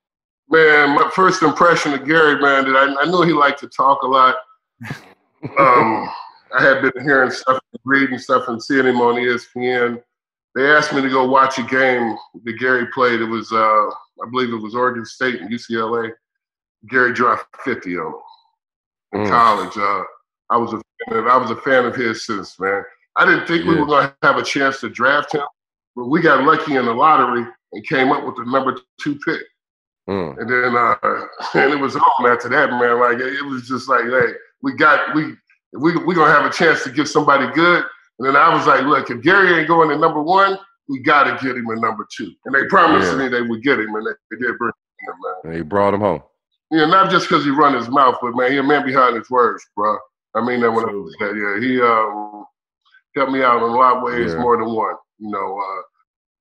Man, 0.49 0.95
my 0.95 1.09
first 1.13 1.43
impression 1.43 1.93
of 1.93 2.05
Gary, 2.05 2.41
man, 2.41 2.65
that 2.65 2.75
I, 2.75 3.03
I 3.03 3.05
knew 3.05 3.21
he 3.21 3.33
liked 3.33 3.59
to 3.61 3.67
talk 3.67 4.03
a 4.03 4.07
lot. 4.07 4.35
Um, 5.57 6.07
I 6.53 6.61
had 6.61 6.81
been 6.83 7.03
hearing 7.03 7.31
stuff, 7.31 7.59
reading 7.83 8.19
stuff, 8.19 8.47
and 8.47 8.61
seeing 8.61 8.85
him 8.85 9.01
on 9.01 9.15
ESPN. 9.15 10.01
They 10.53 10.69
asked 10.69 10.93
me 10.93 11.01
to 11.01 11.09
go 11.09 11.27
watch 11.27 11.57
a 11.57 11.63
game 11.63 12.15
that 12.43 12.59
Gary 12.59 12.85
played. 12.93 13.21
It 13.21 13.25
was, 13.25 13.51
uh, 13.51 13.55
I 13.55 14.29
believe, 14.29 14.53
it 14.53 14.61
was 14.61 14.75
Oregon 14.75 15.03
State 15.03 15.41
and 15.41 15.49
UCLA. 15.49 16.11
Gary 16.89 17.13
dropped 17.13 17.55
fifty 17.63 17.97
on 17.97 18.11
them 18.11 18.21
in 19.13 19.19
Mm. 19.21 19.29
college. 19.29 19.77
Uh, 19.77 20.03
I 20.49 20.57
was 20.57 20.73
a 20.73 20.81
fan 21.09 21.17
of, 21.19 21.27
I 21.27 21.37
was 21.37 21.51
a 21.51 21.55
fan 21.57 21.85
of 21.85 21.95
his 21.95 22.25
since, 22.25 22.59
man. 22.59 22.83
I 23.17 23.25
didn't 23.25 23.45
think 23.47 23.65
we 23.65 23.75
were 23.75 23.85
going 23.85 24.07
to 24.07 24.15
have 24.23 24.37
a 24.37 24.43
chance 24.43 24.79
to 24.81 24.89
draft 24.89 25.33
him, 25.33 25.43
but 25.95 26.05
we 26.05 26.21
got 26.21 26.43
lucky 26.45 26.75
in 26.75 26.85
the 26.85 26.93
lottery 26.93 27.45
and 27.73 27.87
came 27.87 28.11
up 28.11 28.25
with 28.25 28.35
the 28.37 28.45
number 28.45 28.77
two 29.01 29.17
pick. 29.25 29.41
Mm. 30.09 30.37
And 30.39 30.49
then 30.49 30.75
uh 30.75 31.25
and 31.59 31.73
it 31.73 31.79
was 31.79 31.95
on 31.95 32.25
after 32.31 32.49
that, 32.49 32.69
man. 32.71 32.99
Like 32.99 33.19
it 33.19 33.45
was 33.45 33.67
just 33.67 33.87
like, 33.89 34.05
hey, 34.05 34.33
we 34.61 34.73
got 34.75 35.13
we 35.13 35.35
we 35.73 35.95
we 36.03 36.15
gonna 36.15 36.31
have 36.31 36.45
a 36.45 36.49
chance 36.53 36.83
to 36.83 36.89
get 36.91 37.07
somebody 37.07 37.51
good. 37.53 37.83
And 38.19 38.27
then 38.27 38.35
I 38.35 38.53
was 38.53 38.65
like, 38.67 38.83
look, 38.85 39.09
if 39.09 39.21
Gary 39.21 39.53
ain't 39.57 39.67
going 39.67 39.89
to 39.89 39.97
number 39.97 40.21
one, 40.21 40.57
we 40.89 40.99
gotta 40.99 41.31
get 41.43 41.55
him 41.57 41.67
a 41.69 41.75
number 41.75 42.05
two. 42.15 42.31
And 42.45 42.53
they 42.55 42.65
promised 42.65 43.11
Yeah. 43.11 43.17
me 43.17 43.27
they 43.29 43.41
would 43.41 43.61
get 43.63 43.79
him, 43.79 43.93
and 43.95 44.05
they, 44.05 44.11
they 44.35 44.41
did 44.47 44.57
bring 44.57 44.71
him, 45.07 45.13
man. 45.23 45.33
And 45.45 45.53
he 45.55 45.61
brought 45.61 45.93
him 45.93 46.01
home. 46.01 46.21
Know, 46.71 46.87
not 46.87 47.11
just 47.11 47.27
because 47.27 47.43
he 47.43 47.51
run 47.51 47.75
his 47.75 47.89
mouth, 47.89 48.15
but 48.21 48.35
man, 48.35 48.51
he 48.51 48.57
a 48.57 48.63
man 48.63 48.85
behind 48.85 49.15
his 49.17 49.29
words, 49.29 49.63
bro. 49.75 49.97
I 50.35 50.45
mean 50.45 50.61
that 50.61 50.71
when 50.71 50.85
I 50.85 50.91
that. 51.19 51.35
Yeah, 51.35 51.67
he 51.67 51.81
um 51.81 52.45
helped 53.15 53.31
me 53.33 53.43
out 53.43 53.57
in 53.57 53.63
a 53.63 53.67
lot 53.67 53.97
of 53.97 54.03
ways, 54.03 54.31
Yeah. 54.33 54.39
more 54.39 54.57
than 54.57 54.73
one. 54.73 54.95
You 55.19 55.29
know, 55.31 55.59
uh 55.59 55.81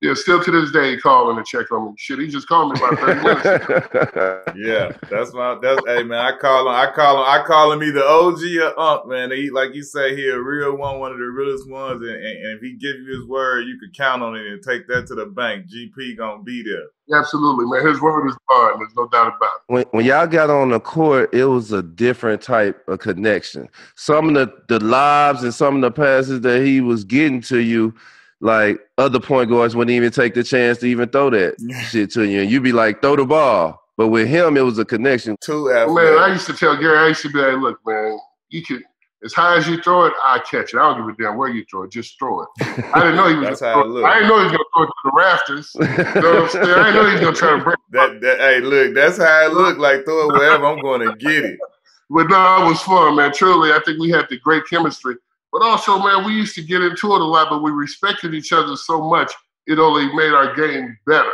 yeah, 0.00 0.14
still 0.14 0.42
to 0.42 0.50
this 0.50 0.72
day 0.72 0.92
he 0.92 0.96
calling 0.96 1.36
to 1.36 1.44
check 1.44 1.70
on 1.70 1.86
me. 1.86 1.92
Shit, 1.98 2.20
he 2.20 2.28
just 2.28 2.48
called 2.48 2.72
me 2.72 2.80
about 2.80 2.98
30 2.98 3.22
minutes. 3.22 3.88
Yeah, 4.56 4.92
that's 5.08 5.32
my 5.32 5.58
that's 5.62 5.80
hey 5.86 6.02
man, 6.02 6.18
I 6.18 6.36
call 6.36 6.62
him 6.62 6.74
I 6.74 6.90
call 6.90 7.18
him 7.18 7.24
I 7.28 7.44
call 7.46 7.72
him 7.72 7.82
either 7.82 8.02
OG 8.02 8.40
or 8.60 8.78
Unc, 8.78 9.06
man. 9.06 9.30
He 9.30 9.50
like 9.50 9.74
you 9.74 9.82
say 9.82 10.14
he 10.16 10.28
a 10.28 10.38
real 10.38 10.76
one, 10.76 10.98
one 10.98 11.12
of 11.12 11.18
the 11.18 11.24
realest 11.24 11.68
ones, 11.68 12.02
and, 12.02 12.10
and, 12.10 12.44
and 12.44 12.56
if 12.56 12.62
he 12.62 12.72
give 12.72 12.96
you 12.96 13.20
his 13.20 13.26
word, 13.26 13.66
you 13.66 13.78
can 13.78 13.90
count 13.96 14.22
on 14.22 14.36
it 14.36 14.46
and 14.46 14.62
take 14.62 14.86
that 14.88 15.06
to 15.08 15.14
the 15.14 15.26
bank. 15.26 15.66
GP 15.66 16.16
gonna 16.18 16.42
be 16.42 16.62
there. 16.62 17.18
Absolutely, 17.18 17.66
man. 17.66 17.86
His 17.86 18.00
word 18.00 18.28
is 18.28 18.36
bond. 18.48 18.80
There's 18.80 18.94
no 18.96 19.08
doubt 19.08 19.34
about 19.36 19.50
it. 19.56 19.62
when 19.66 19.84
when 19.90 20.04
y'all 20.04 20.26
got 20.26 20.50
on 20.50 20.70
the 20.70 20.80
court, 20.80 21.32
it 21.34 21.44
was 21.44 21.72
a 21.72 21.82
different 21.82 22.42
type 22.42 22.86
of 22.88 22.98
connection. 22.98 23.68
Some 23.94 24.28
of 24.28 24.34
the 24.34 24.52
the 24.68 24.84
lobs 24.84 25.42
and 25.42 25.54
some 25.54 25.76
of 25.76 25.80
the 25.82 25.90
passes 25.90 26.40
that 26.42 26.64
he 26.64 26.80
was 26.80 27.04
getting 27.04 27.40
to 27.42 27.58
you, 27.58 27.94
like 28.40 28.81
other 28.98 29.20
point 29.20 29.50
guards 29.50 29.76
wouldn't 29.76 29.94
even 29.94 30.11
take 30.11 30.35
the 30.35 30.42
chance 30.42 30.79
to 30.79 30.87
even 30.87 31.09
throw 31.09 31.31
that 31.31 31.57
shit 31.90 32.11
to 32.12 32.26
you, 32.26 32.42
and 32.42 32.50
you'd 32.50 32.62
be 32.62 32.72
like, 32.72 33.03
throw 33.03 33.16
the 33.16 33.24
ball. 33.24 33.81
But 33.96 34.09
with 34.09 34.29
him, 34.29 34.57
it 34.57 34.62
was 34.62 34.79
a 34.79 34.85
connection. 34.85 35.37
Two 35.42 35.68
Man, 35.68 36.18
I 36.18 36.33
used 36.33 36.46
to 36.46 36.55
tell 36.55 36.76
Gary, 36.76 36.98
I 36.98 37.09
used 37.09 37.22
to 37.22 37.31
be 37.31 37.38
like, 37.38 37.61
look, 37.61 37.81
man, 37.85 38.18
you 38.48 38.64
can 38.64 38.83
as 39.22 39.35
high 39.35 39.57
as 39.57 39.68
you 39.68 39.81
throw 39.83 40.07
it, 40.07 40.14
I 40.22 40.38
catch 40.38 40.72
it. 40.72 40.79
I 40.79 40.94
don't 40.94 41.07
give 41.07 41.14
a 41.18 41.22
damn 41.22 41.37
where 41.37 41.50
you 41.50 41.64
throw 41.70 41.83
it, 41.83 41.90
just 41.90 42.18
throw 42.18 42.42
it. 42.42 42.48
I 42.61 43.00
didn't 43.00 43.16
know 43.16 43.29
he 43.29 43.35
was. 43.37 43.48
That's 43.48 43.61
gonna 43.61 43.74
how 43.74 43.81
it 43.81 43.85
throw 43.85 43.92
look. 43.92 44.05
I 44.05 44.14
didn't 44.14 44.29
know 44.29 44.38
he 44.38 44.44
was 44.44 44.53
gonna 44.53 44.64
throw 44.74 44.83
it 44.83 44.87
to 44.87 44.94
the 45.05 45.12
rafters. 45.14 45.76
You 45.81 46.22
know 46.22 46.33
what 46.33 46.42
I'm 46.42 46.48
saying? 46.48 46.64
I 46.64 46.85
didn't 46.85 46.94
know 46.94 47.07
he 47.07 47.12
was 47.12 47.20
gonna 47.20 47.37
try 47.37 47.59
to 47.59 47.64
break. 47.64 47.79
That, 47.90 48.20
that 48.22 48.38
hey 48.38 48.61
look, 48.61 48.94
that's 48.94 49.18
how 49.18 49.46
it 49.46 49.53
look 49.53 49.79
like 49.79 50.05
throw 50.05 50.31
it 50.31 50.33
wherever 50.33 50.64
I'm 50.64 50.81
gonna 50.81 51.14
get 51.16 51.44
it. 51.44 51.61
But 52.09 52.29
no, 52.29 52.64
it 52.64 52.68
was 52.68 52.81
fun, 52.81 53.16
man. 53.16 53.33
Truly, 53.33 53.72
I 53.72 53.81
think 53.85 54.00
we 54.00 54.11
had 54.11 54.26
the 54.31 54.38
great 54.38 54.64
chemistry. 54.68 55.16
But 55.52 55.62
also, 55.62 55.98
man, 55.98 56.24
we 56.24 56.32
used 56.32 56.54
to 56.54 56.62
get 56.62 56.82
into 56.82 57.12
it 57.14 57.20
a 57.20 57.24
lot, 57.24 57.50
but 57.50 57.62
we 57.62 57.70
respected 57.70 58.34
each 58.34 58.52
other 58.52 58.76
so 58.76 59.02
much, 59.08 59.32
it 59.66 59.78
only 59.78 60.06
made 60.14 60.32
our 60.32 60.54
game 60.54 60.96
better. 61.06 61.32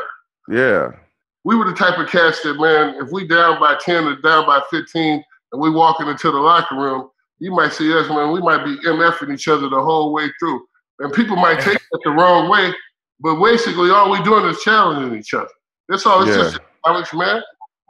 yeah, 0.48 0.92
we 1.44 1.54
were 1.54 1.64
the 1.64 1.76
type 1.76 1.98
of 1.98 2.08
cats 2.08 2.42
that, 2.42 2.58
man, 2.58 2.96
if 3.00 3.10
we 3.12 3.26
down 3.26 3.60
by 3.60 3.76
10 3.80 4.04
or 4.04 4.16
down 4.16 4.46
by 4.46 4.60
15 4.68 5.22
and 5.52 5.62
we 5.62 5.70
walking 5.70 6.08
into 6.08 6.32
the 6.32 6.38
locker 6.38 6.74
room, 6.74 7.08
you 7.38 7.52
might 7.52 7.72
see 7.72 7.92
us, 7.96 8.08
man, 8.08 8.32
we 8.32 8.40
might 8.40 8.64
be 8.64 8.76
MFing 8.78 9.32
each 9.32 9.46
other 9.46 9.68
the 9.68 9.80
whole 9.80 10.12
way 10.12 10.28
through. 10.40 10.66
And 10.98 11.12
people 11.12 11.36
might 11.36 11.60
take 11.60 11.76
it 11.76 12.00
the 12.02 12.10
wrong 12.10 12.48
way, 12.48 12.72
but 13.20 13.40
basically 13.40 13.90
all 13.90 14.10
we 14.10 14.22
doing 14.22 14.46
is 14.46 14.60
challenging 14.62 15.16
each 15.18 15.34
other. 15.34 15.48
That's 15.88 16.04
all. 16.06 16.22
It's 16.22 16.36
Yeah. 16.36 16.42
just 16.42 16.58
Alex, 16.84 17.14
man. 17.14 17.36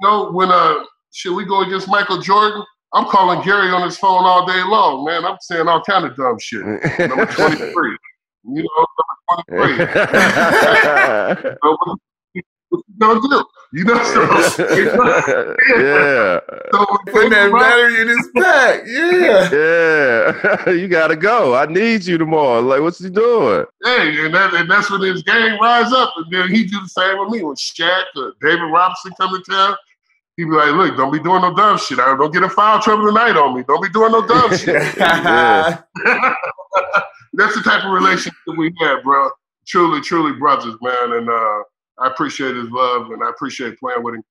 You 0.03 0.09
know, 0.09 0.31
when 0.33 0.51
uh 0.51 0.85
should 1.13 1.35
we 1.35 1.45
go 1.47 1.63
against 1.63 1.89
Michael 1.89 2.19
Jordan? 2.21 2.63
I'm 2.97 3.05
calling 3.05 3.43
Gary 3.43 3.69
on 3.69 3.83
his 3.83 3.99
phone 3.99 4.25
all 4.25 4.47
day 4.47 4.63
long, 4.65 5.05
man. 5.05 5.27
I'm 5.27 5.37
saying 5.43 5.69
all 5.69 5.83
kind 5.83 6.07
of 6.07 6.17
dumb 6.17 6.39
shit. 6.39 6.63
Number 6.99 7.27
23. 7.27 7.99
You 8.49 8.63
know, 8.63 8.87
number 9.51 9.75
23. 9.77 11.57
You 12.35 12.43
know, 12.43 12.49
what 12.69 12.83
you 12.89 12.99
gonna 12.99 13.21
do? 13.21 13.45
You 13.73 13.85
know, 13.85 14.03
so, 14.03 14.23
yeah. 15.79 16.41
so 16.73 16.87
Putting 17.13 17.31
that 17.31 17.53
battery 17.53 18.01
in 18.01 18.09
his 18.09 18.31
back. 18.35 18.83
Yeah. 18.87 19.51
Yeah. 19.53 20.71
you 20.71 20.89
gotta 20.89 21.17
go. 21.17 21.55
I 21.55 21.67
need 21.67 22.05
you 22.05 22.19
tomorrow. 22.19 22.61
Like, 22.61 22.81
what's 22.81 22.99
he 22.99 23.11
doing? 23.11 23.67
Hey, 23.85 24.25
and, 24.25 24.35
that, 24.35 24.55
and 24.55 24.71
that's 24.71 24.91
when 24.91 25.03
his 25.03 25.23
gang 25.23 25.59
rise 25.61 25.93
up. 25.93 26.13
And 26.17 26.27
then 26.33 26.49
he 26.53 26.65
do 26.65 26.81
the 26.81 26.89
same 26.89 27.19
with 27.19 27.31
me. 27.31 27.43
When 27.43 27.55
Shaq 27.57 28.05
or 28.17 28.33
David 28.41 28.73
Robinson 28.73 29.13
come 29.19 29.31
to 29.31 29.51
town, 29.51 29.77
he 30.37 30.45
be 30.45 30.51
like, 30.51 30.73
look, 30.73 30.97
don't 30.97 31.13
be 31.13 31.19
doing 31.19 31.41
no 31.41 31.55
dumb 31.55 31.79
shit. 31.79 31.99
I 31.99 32.15
don't 32.17 32.33
get 32.33 32.43
a 32.43 32.49
foul 32.49 32.81
trouble 32.81 33.07
tonight 33.07 33.37
on 33.37 33.57
me. 33.57 33.65
Don't 33.67 33.83
be 33.83 33.89
doing 33.89 34.13
no 34.13 34.27
dumb 34.27 34.51
shit. 34.57 34.83
That's 37.33 37.55
the 37.55 37.63
type 37.65 37.85
of 37.85 37.93
relationship 37.93 38.35
we 38.57 38.73
have, 38.81 39.03
bro. 39.03 39.31
Truly, 39.67 40.01
truly 40.01 40.39
brothers, 40.39 40.77
man. 40.83 41.13
And 41.13 41.29
uh, 41.29 41.63
I 41.99 42.09
appreciate 42.09 42.55
his 42.55 42.71
love 42.71 43.11
and 43.11 43.23
I 43.23 43.31
appreciate 43.31 43.79
playing 43.79 44.03
with 44.03 44.17
him. 44.17 44.25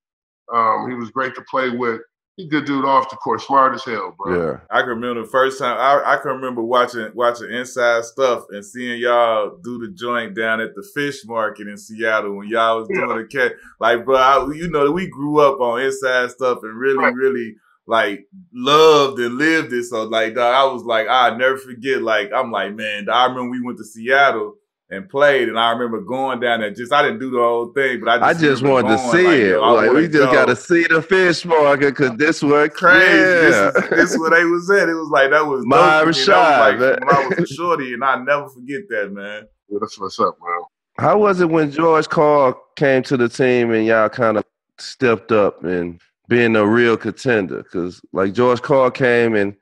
Um, 0.54 0.88
he 0.88 0.94
was 0.94 1.10
great 1.10 1.34
to 1.34 1.42
play 1.50 1.70
with. 1.70 2.00
He 2.36 2.46
good 2.46 2.66
dude 2.66 2.84
off 2.84 3.08
the 3.08 3.16
court, 3.16 3.40
smart 3.40 3.74
as 3.74 3.84
hell, 3.84 4.14
bro. 4.18 4.36
Yeah. 4.50 4.58
I 4.70 4.80
can 4.80 4.90
remember 4.90 5.22
the 5.22 5.28
first 5.28 5.58
time 5.58 5.78
I, 5.78 6.02
I 6.14 6.16
can 6.18 6.32
remember 6.32 6.62
watching 6.62 7.08
watching 7.14 7.50
Inside 7.50 8.04
Stuff 8.04 8.44
and 8.50 8.62
seeing 8.62 9.00
y'all 9.00 9.56
do 9.64 9.78
the 9.78 9.88
joint 9.94 10.34
down 10.36 10.60
at 10.60 10.74
the 10.74 10.86
fish 10.94 11.24
market 11.24 11.66
in 11.66 11.78
Seattle 11.78 12.36
when 12.36 12.48
y'all 12.48 12.80
was 12.80 12.88
doing 12.88 13.08
the 13.16 13.24
cat. 13.24 13.52
Like, 13.80 14.04
bro, 14.04 14.16
I, 14.16 14.52
you 14.52 14.68
know, 14.68 14.92
we 14.92 15.08
grew 15.08 15.38
up 15.40 15.60
on 15.60 15.80
Inside 15.80 16.30
Stuff 16.30 16.58
and 16.62 16.78
really, 16.78 16.98
Right. 16.98 17.14
really 17.14 17.54
like 17.86 18.26
loved 18.52 19.18
and 19.18 19.36
lived 19.38 19.72
it. 19.72 19.84
So, 19.84 20.02
like, 20.02 20.34
dog, 20.34 20.54
I 20.54 20.70
was 20.70 20.82
like, 20.82 21.06
I 21.08 21.34
never 21.36 21.56
forget. 21.56 22.02
Like, 22.02 22.32
I'm 22.34 22.50
like, 22.50 22.74
man, 22.74 23.08
I 23.08 23.26
remember 23.28 23.48
we 23.50 23.62
went 23.62 23.78
to 23.78 23.84
Seattle 23.84 24.56
and 24.88 25.08
played, 25.08 25.48
and 25.48 25.58
I 25.58 25.70
remember 25.72 26.00
going 26.00 26.40
down 26.40 26.60
there. 26.60 26.70
Just 26.70 26.92
I 26.92 27.02
didn't 27.02 27.18
do 27.18 27.30
the 27.30 27.38
whole 27.38 27.72
thing, 27.72 28.00
but 28.00 28.08
I 28.22 28.28
I 28.28 28.32
just, 28.32 28.44
just 28.44 28.62
remember 28.62 28.88
wanted 28.90 28.96
to 28.98 29.10
see 29.10 29.24
like, 29.26 29.34
it. 29.40 29.48
yo, 29.50 29.62
I 29.62 29.70
Like, 29.86 29.92
we 29.92 30.02
just 30.06 30.18
go 30.18 30.32
got 30.32 30.44
to 30.46 30.56
see 30.56 30.84
the 30.86 31.02
fish 31.02 31.44
market 31.44 31.96
because 31.96 32.16
this 32.16 32.42
was 32.42 32.68
crazy. 32.74 33.06
Yeah. 33.06 33.70
This, 33.70 33.84
is, 33.84 33.90
this 33.90 34.12
is 34.12 34.18
where 34.20 34.30
they 34.30 34.44
was 34.44 34.70
at. 34.70 34.88
It 34.88 34.94
was 34.94 35.08
like 35.10 35.30
that 35.30 35.46
was 35.46 35.64
My 35.66 35.76
dope 36.04 36.14
to 36.14 36.20
me. 36.20 36.26
Rashad, 36.26 36.26
That 36.26 36.78
was 36.78 36.80
like 36.80 37.00
when 37.00 37.16
I 37.16 37.28
was 37.28 37.38
a 37.50 37.54
shorty, 37.54 37.94
and 37.94 38.04
I 38.04 38.16
never 38.22 38.48
forget 38.48 38.82
that, 38.90 39.12
man. 39.12 39.46
Yeah, 39.68 39.78
that's 39.80 39.98
what's 39.98 40.20
up, 40.20 40.38
man. 40.40 40.62
How 40.98 41.18
was 41.18 41.40
it 41.40 41.50
when 41.50 41.70
George 41.70 42.08
Karl 42.08 42.58
came 42.76 43.02
to 43.04 43.16
the 43.16 43.28
team 43.28 43.72
and 43.72 43.84
y'all 43.86 44.08
kind 44.08 44.38
of 44.38 44.44
stepped 44.78 45.30
up 45.32 45.62
and 45.64 46.00
being 46.28 46.54
a 46.56 46.64
real 46.66 46.96
contender? 46.96 47.58
Because 47.62 48.00
like 48.12 48.32
George 48.32 48.62
Karl 48.62 48.90
came 48.90 49.34
and 49.34 49.54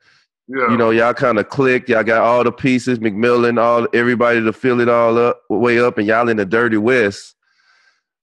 Yeah. 0.47 0.69
you 0.69 0.77
know 0.77 0.91
y'all 0.91 1.13
kind 1.13 1.39
of 1.39 1.49
clicked. 1.49 1.89
Y'all 1.89 2.03
got 2.03 2.21
all 2.21 2.43
the 2.43 2.51
pieces, 2.51 2.99
McMillan, 2.99 3.59
all 3.59 3.87
everybody 3.93 4.43
to 4.43 4.53
fill 4.53 4.79
it 4.79 4.89
all 4.89 5.17
up 5.17 5.41
way 5.49 5.79
up, 5.79 5.97
and 5.97 6.07
y'all 6.07 6.29
in 6.29 6.37
the 6.37 6.45
dirty 6.45 6.77
west 6.77 7.35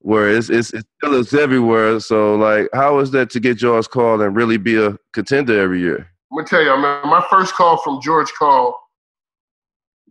where 0.03 0.29
it's 0.29 0.49
it's, 0.49 0.73
it's 0.73 0.87
still 0.97 1.15
is 1.15 1.33
everywhere. 1.33 1.99
So 1.99 2.35
like, 2.35 2.69
how 2.73 2.97
was 2.97 3.11
that 3.11 3.29
to 3.31 3.39
get 3.39 3.57
George 3.57 3.89
Karl 3.89 4.21
and 4.21 4.35
really 4.35 4.57
be 4.57 4.75
a 4.75 4.97
contender 5.13 5.59
every 5.59 5.79
year? 5.79 6.07
I'm 6.31 6.37
gonna 6.37 6.47
tell 6.47 6.61
you, 6.61 6.77
man. 6.77 7.07
My 7.07 7.25
first 7.29 7.55
call 7.55 7.77
from 7.77 8.01
George 8.01 8.31
Karl 8.37 8.77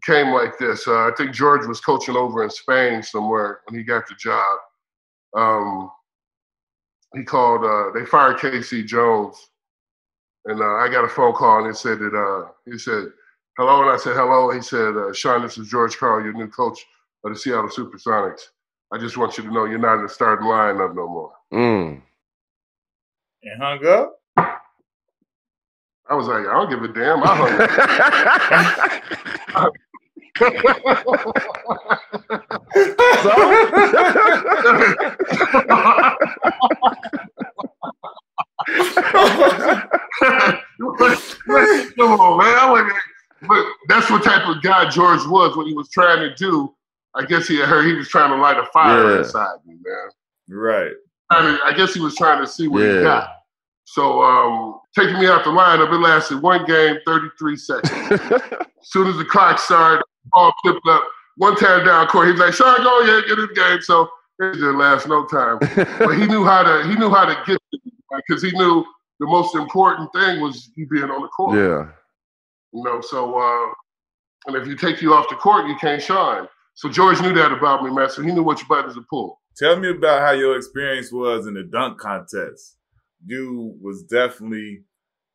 came 0.04 0.32
like 0.32 0.58
this. 0.58 0.88
Uh, 0.88 1.08
I 1.08 1.10
think 1.16 1.32
George 1.32 1.66
was 1.66 1.80
coaching 1.80 2.16
over 2.16 2.42
in 2.42 2.50
Spain 2.50 3.02
somewhere 3.02 3.60
when 3.66 3.78
he 3.78 3.84
got 3.84 4.08
the 4.08 4.14
job. 4.14 4.58
Um, 5.36 5.90
he 7.14 7.22
called. 7.24 7.64
Uh, 7.64 7.90
they 7.92 8.06
fired 8.06 8.38
K.C. 8.38 8.84
Jones, 8.84 9.36
and 10.46 10.60
uh, 10.60 10.74
I 10.76 10.88
got 10.90 11.04
a 11.04 11.08
phone 11.08 11.34
call 11.34 11.60
and 11.60 11.68
it 11.68 11.76
said 11.76 12.00
that 12.00 12.14
uh, 12.14 12.50
he 12.70 12.78
said 12.78 13.12
hello, 13.56 13.82
and 13.82 13.90
I 13.90 13.96
said 13.96 14.16
hello. 14.16 14.50
He 14.50 14.62
said, 14.62 14.96
uh, 14.96 15.12
"Shawn, 15.12 15.42
this 15.42 15.58
is 15.58 15.68
George 15.68 15.98
Karl, 15.98 16.22
your 16.22 16.32
new 16.32 16.48
coach 16.48 16.86
of 17.24 17.32
the 17.32 17.38
Seattle 17.38 17.68
SuperSonics. 17.68 18.40
I 18.92 18.98
just 18.98 19.16
want 19.16 19.38
you 19.38 19.44
to 19.44 19.52
know 19.52 19.64
you're 19.64 19.78
not 19.78 19.96
in 19.96 20.02
the 20.02 20.08
starting 20.08 20.46
lineup 20.46 20.94
no 20.94 21.08
more." 21.08 21.32
Mm. 21.52 22.02
And 23.44 23.62
hung 23.62 23.86
up. 23.86 24.18
I 26.08 26.14
was 26.14 26.26
like, 26.26 26.46
"I 26.46 26.52
don't 26.52 26.70
give 26.70 26.82
a 26.82 26.88
damn." 26.88 27.22
I 27.22 27.36
hung 29.52 29.54
up. 29.54 29.72
Come 40.20 42.20
on, 42.20 42.38
man. 42.38 42.58
I 42.58 42.70
wasn't- 42.70 42.92
but 43.48 43.66
that's 43.88 44.08
what 44.10 44.22
type 44.22 44.46
of 44.46 44.62
guy 44.62 44.88
George 44.88 45.24
was. 45.26 45.56
when 45.56 45.66
he 45.66 45.74
was 45.74 45.90
trying 45.90 46.20
to 46.20 46.34
do, 46.34 46.72
I 47.14 47.24
guess 47.24 47.48
he 47.48 47.58
heard 47.60 47.86
he 47.86 47.94
was 47.94 48.08
trying 48.08 48.30
to 48.30 48.36
light 48.36 48.58
a 48.58 48.66
fire 48.66 49.10
Yeah. 49.12 49.18
inside 49.18 49.56
me, 49.66 49.76
man. 49.84 50.10
right. 50.58 50.92
Trying 51.30 51.56
to- 51.56 51.64
I 51.64 51.72
guess 51.72 51.94
he 51.94 52.00
was 52.00 52.14
trying 52.16 52.40
to 52.40 52.46
see 52.46 52.68
what 52.68 52.82
Yeah. 52.82 52.96
he 52.98 53.02
got. 53.02 53.28
So 53.84 54.22
um, 54.22 54.80
taking 54.96 55.18
me 55.18 55.26
out 55.26 55.44
the 55.44 55.50
lineup, 55.50 55.92
it 55.92 55.98
lasted 55.98 56.40
one 56.40 56.64
game, 56.66 56.98
33 57.04 57.56
seconds. 57.56 58.20
As 58.20 58.42
soon 58.82 59.08
as 59.08 59.16
the 59.16 59.24
clock 59.24 59.58
started, 59.58 60.04
ball 60.32 60.52
tipped 60.64 60.86
up. 60.88 61.02
One 61.36 61.56
time 61.56 61.84
down 61.84 62.06
court, 62.08 62.26
he 62.26 62.32
was 62.32 62.40
like, 62.40 62.54
"Shawn, 62.54 62.82
go 62.82 63.00
ahead, 63.02 63.24
get 63.26 63.38
in 63.38 63.46
the 63.48 63.54
game." 63.54 63.80
So 63.80 64.08
it 64.38 64.52
didn't 64.52 64.78
last 64.78 65.08
no 65.08 65.24
time. 65.24 65.58
But 65.98 66.16
he 66.18 66.26
knew 66.26 66.44
how 66.44 66.62
to 66.62 66.86
he 66.86 66.94
knew 66.94 67.10
how 67.10 67.24
to 67.24 67.36
get 67.46 67.58
because 68.28 68.42
he 68.42 68.52
knew 68.52 68.84
the 69.22 69.28
most 69.28 69.54
important 69.54 70.12
thing 70.12 70.40
was 70.40 70.72
you 70.74 70.88
being 70.88 71.04
on 71.04 71.22
the 71.22 71.28
court. 71.28 71.56
yeah. 71.56 71.92
You 72.72 72.82
know, 72.82 73.00
so 73.00 73.38
uh, 73.38 73.72
and 74.46 74.56
if 74.56 74.66
you 74.66 74.76
take 74.76 75.00
you 75.00 75.14
off 75.14 75.28
the 75.28 75.36
court, 75.36 75.68
you 75.68 75.76
can't 75.76 76.02
shine. 76.02 76.48
So 76.74 76.88
George 76.88 77.20
knew 77.20 77.32
that 77.34 77.52
about 77.52 77.84
me, 77.84 77.90
man. 77.90 78.10
So 78.10 78.22
he 78.22 78.32
knew 78.32 78.42
which 78.42 78.66
buttons 78.66 78.94
to 78.94 79.04
pull. 79.08 79.40
Tell 79.56 79.78
me 79.78 79.90
about 79.90 80.22
how 80.22 80.32
your 80.32 80.56
experience 80.56 81.12
was 81.12 81.46
in 81.46 81.54
the 81.54 81.62
dunk 81.62 82.00
contest. 82.00 82.78
You 83.24 83.76
was 83.80 84.02
definitely 84.02 84.82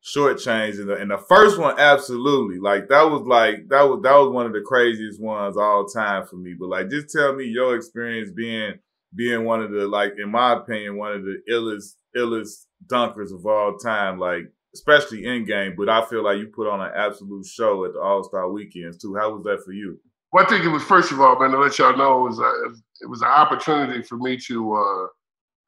shortchanged 0.04 0.80
in 0.80 0.88
the 0.88 1.00
in 1.00 1.08
the 1.08 1.18
first 1.18 1.58
one, 1.58 1.78
absolutely. 1.78 2.58
Like 2.58 2.88
that 2.88 3.04
was 3.04 3.22
like 3.22 3.68
that 3.70 3.84
was 3.84 4.02
that 4.02 4.16
was 4.16 4.30
one 4.34 4.44
of 4.44 4.52
the 4.52 4.60
craziest 4.60 5.18
ones 5.18 5.56
all 5.56 5.86
time 5.86 6.26
for 6.26 6.36
me. 6.36 6.54
But 6.58 6.68
like 6.68 6.90
just 6.90 7.08
tell 7.10 7.34
me 7.34 7.44
your 7.44 7.74
experience 7.74 8.30
being 8.32 8.74
being 9.14 9.44
one 9.44 9.62
of 9.62 9.70
the 9.70 9.88
like 9.88 10.14
in 10.18 10.30
my 10.30 10.52
opinion, 10.52 10.98
one 10.98 11.12
of 11.12 11.22
the 11.22 11.40
illest 11.50 11.94
illest 12.16 12.66
dunkers 12.86 13.32
of 13.32 13.46
all 13.46 13.76
time, 13.76 14.18
like 14.18 14.44
especially 14.74 15.26
in 15.26 15.44
game. 15.44 15.74
But 15.76 15.88
I 15.88 16.04
feel 16.04 16.24
like 16.24 16.38
you 16.38 16.48
put 16.48 16.68
on 16.68 16.80
an 16.80 16.92
absolute 16.94 17.46
show 17.46 17.84
at 17.84 17.92
the 17.92 18.00
All 18.00 18.24
Star 18.24 18.50
weekends 18.50 18.98
too. 18.98 19.16
How 19.16 19.32
was 19.34 19.44
that 19.44 19.64
for 19.64 19.72
you? 19.72 19.98
Well, 20.32 20.44
I 20.44 20.48
think 20.48 20.64
it 20.64 20.68
was 20.68 20.82
first 20.82 21.10
of 21.10 21.20
all, 21.20 21.38
man, 21.38 21.50
to 21.52 21.58
let 21.58 21.78
y'all 21.78 21.96
know, 21.96 22.26
it 22.26 22.28
was 22.28 22.38
a, 22.38 22.74
it 23.00 23.08
was 23.08 23.22
an 23.22 23.28
opportunity 23.28 24.02
for 24.02 24.16
me 24.16 24.36
to 24.46 24.74
uh, 24.74 25.06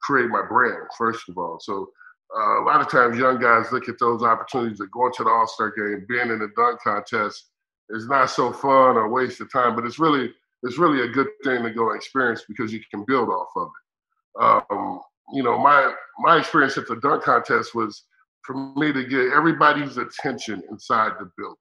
create 0.03 0.29
my 0.29 0.43
brand. 0.47 0.87
First 0.97 1.29
of 1.29 1.37
all, 1.37 1.59
so 1.59 1.89
uh, 2.37 2.61
a 2.61 2.63
lot 2.63 2.79
of 2.79 2.89
times 2.89 3.17
young 3.17 3.39
guys 3.39 3.71
look 3.71 3.89
at 3.89 3.99
those 3.99 4.23
opportunities 4.23 4.79
of 4.79 4.91
going 4.91 5.11
to 5.13 5.23
the 5.23 5.29
All 5.29 5.47
Star 5.47 5.71
game, 5.71 6.05
being 6.07 6.29
in 6.29 6.39
the 6.39 6.49
dunk 6.55 6.79
contest 6.81 7.49
is 7.89 8.07
not 8.07 8.29
so 8.29 8.53
fun 8.53 8.97
or 8.97 9.09
waste 9.09 9.41
of 9.41 9.51
time, 9.51 9.75
but 9.75 9.85
it's 9.85 9.99
really 9.99 10.31
it's 10.63 10.77
really 10.77 11.01
a 11.01 11.11
good 11.11 11.27
thing 11.43 11.63
to 11.63 11.71
go 11.71 11.91
experience 11.93 12.43
because 12.47 12.71
you 12.71 12.79
can 12.91 13.03
build 13.05 13.29
off 13.29 13.49
of 13.55 13.67
it. 13.67 14.71
Um, 14.71 15.01
you 15.33 15.43
know, 15.43 15.57
my 15.57 15.93
my 16.19 16.37
experience 16.37 16.77
at 16.77 16.87
the 16.87 16.97
dunk 16.97 17.23
contest 17.23 17.73
was 17.75 18.03
for 18.43 18.73
me 18.75 18.91
to 18.91 19.03
get 19.03 19.33
everybody's 19.33 19.97
attention 19.97 20.61
inside 20.69 21.13
the 21.19 21.29
building 21.37 21.57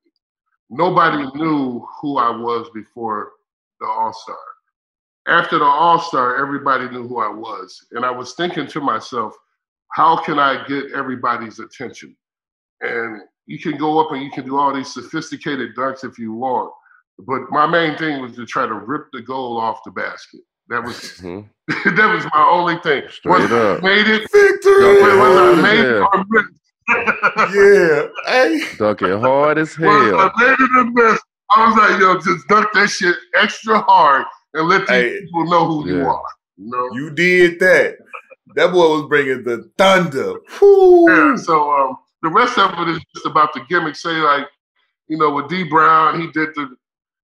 nobody 0.70 1.26
knew 1.34 1.86
who 2.00 2.16
I 2.16 2.30
was 2.30 2.70
before 2.72 3.32
the 3.80 3.86
All 3.86 4.12
Star. 4.12 4.36
After 5.26 5.58
the 5.58 5.64
All 5.64 6.00
Star, 6.00 6.40
everybody 6.40 6.88
knew 6.88 7.06
who 7.06 7.20
I 7.20 7.28
was. 7.28 7.86
And 7.92 8.04
I 8.04 8.10
was 8.10 8.34
thinking 8.34 8.66
to 8.68 8.80
myself, 8.80 9.34
how 9.92 10.22
can 10.22 10.38
I 10.38 10.66
get 10.66 10.92
everybody's 10.92 11.58
attention? 11.58 12.16
And 12.80 13.22
you 13.46 13.58
can 13.58 13.76
go 13.76 13.98
up 13.98 14.12
and 14.12 14.22
you 14.22 14.30
can 14.30 14.46
do 14.46 14.56
all 14.56 14.72
these 14.72 14.94
sophisticated 14.94 15.74
dunks 15.76 16.04
if 16.04 16.18
you 16.18 16.32
want. 16.32 16.72
But 17.18 17.50
my 17.50 17.66
main 17.66 17.98
thing 17.98 18.22
was 18.22 18.36
to 18.36 18.46
try 18.46 18.66
to 18.66 18.74
rip 18.74 19.08
the 19.12 19.20
goal 19.20 19.58
off 19.58 19.84
the 19.84 19.90
basket. 19.90 20.40
That 20.70 20.84
was 20.84 20.96
Mhm. 21.20 21.48
that 21.96 22.14
was 22.14 22.24
my 22.32 22.48
only 22.48 22.78
thing. 22.78 23.02
Straight 23.10 23.40
Whether 23.40 23.56
I 23.56 23.70
up. 23.76 23.82
made 23.82 24.06
it, 24.06 24.22
Victory! 24.32 25.02
whether 25.02 25.20
I 25.20 25.54
made 25.62 25.80
it 25.80 25.96
Yeah. 25.96 26.06
or 26.12 26.24
missed. 26.30 26.54
yeah. 27.54 28.06
Hey. 28.26 28.76
Dunking 28.78 29.20
hard 29.20 29.58
as 29.58 29.78
Well, 29.78 30.04
hell. 30.04 30.32
I 30.36 30.44
made 30.44 30.58
it 30.60 30.80
in 30.80 30.94
this. 30.94 31.20
I 31.56 31.66
was 31.66 31.76
like, 31.76 32.00
yo, 32.00 32.14
just 32.20 32.46
dunk 32.48 32.68
that 32.74 32.88
shit 32.88 33.16
extra 33.34 33.80
hard 33.80 34.24
and 34.54 34.68
let 34.68 34.80
these 34.82 34.88
Hey. 34.90 35.20
people 35.20 35.44
know 35.46 35.66
who 35.66 35.88
you 35.88 36.06
are. 36.06 36.22
You 36.56 36.70
know? 36.70 36.88
You 36.92 37.10
did 37.10 37.58
that. 37.60 37.96
That 38.56 38.72
boy 38.72 38.88
was 38.96 39.06
bringing 39.08 39.42
the 39.44 39.70
thunder. 39.78 40.34
Whew. 40.58 41.06
Yeah, 41.08 41.36
so 41.36 41.70
um, 41.72 41.96
the 42.22 42.28
rest 42.28 42.58
of 42.58 42.72
it 42.80 42.88
is 42.92 43.00
just 43.14 43.26
about 43.26 43.52
the 43.54 43.60
gimmick. 43.68 43.94
Say 43.96 44.10
like, 44.20 44.46
you 45.08 45.16
know, 45.18 45.30
with 45.30 45.48
Dee 45.48 45.64
Brown, 45.64 46.20
he 46.20 46.26
did 46.28 46.50
the, 46.54 46.68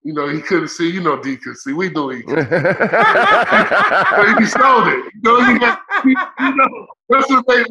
you 0.06 0.12
know, 0.12 0.28
he 0.28 0.40
couldn't 0.40 0.68
see. 0.68 0.88
You 0.88 1.00
know, 1.00 1.20
D 1.20 1.36
could 1.36 1.56
see. 1.56 1.72
We 1.72 1.90
knew 1.90 2.10
he 2.10 2.22
could. 2.22 2.36
but 2.48 4.38
he 4.38 4.46
sold 4.46 4.86
it. 4.86 5.12
You 5.14 5.20
know, 5.24 5.44
he 5.52 5.58
got, 5.58 5.80
he, 6.04 6.10
you 6.10 6.54
know, 6.54 6.86
that's 7.08 7.28
what 7.28 7.44
they. 7.48 7.64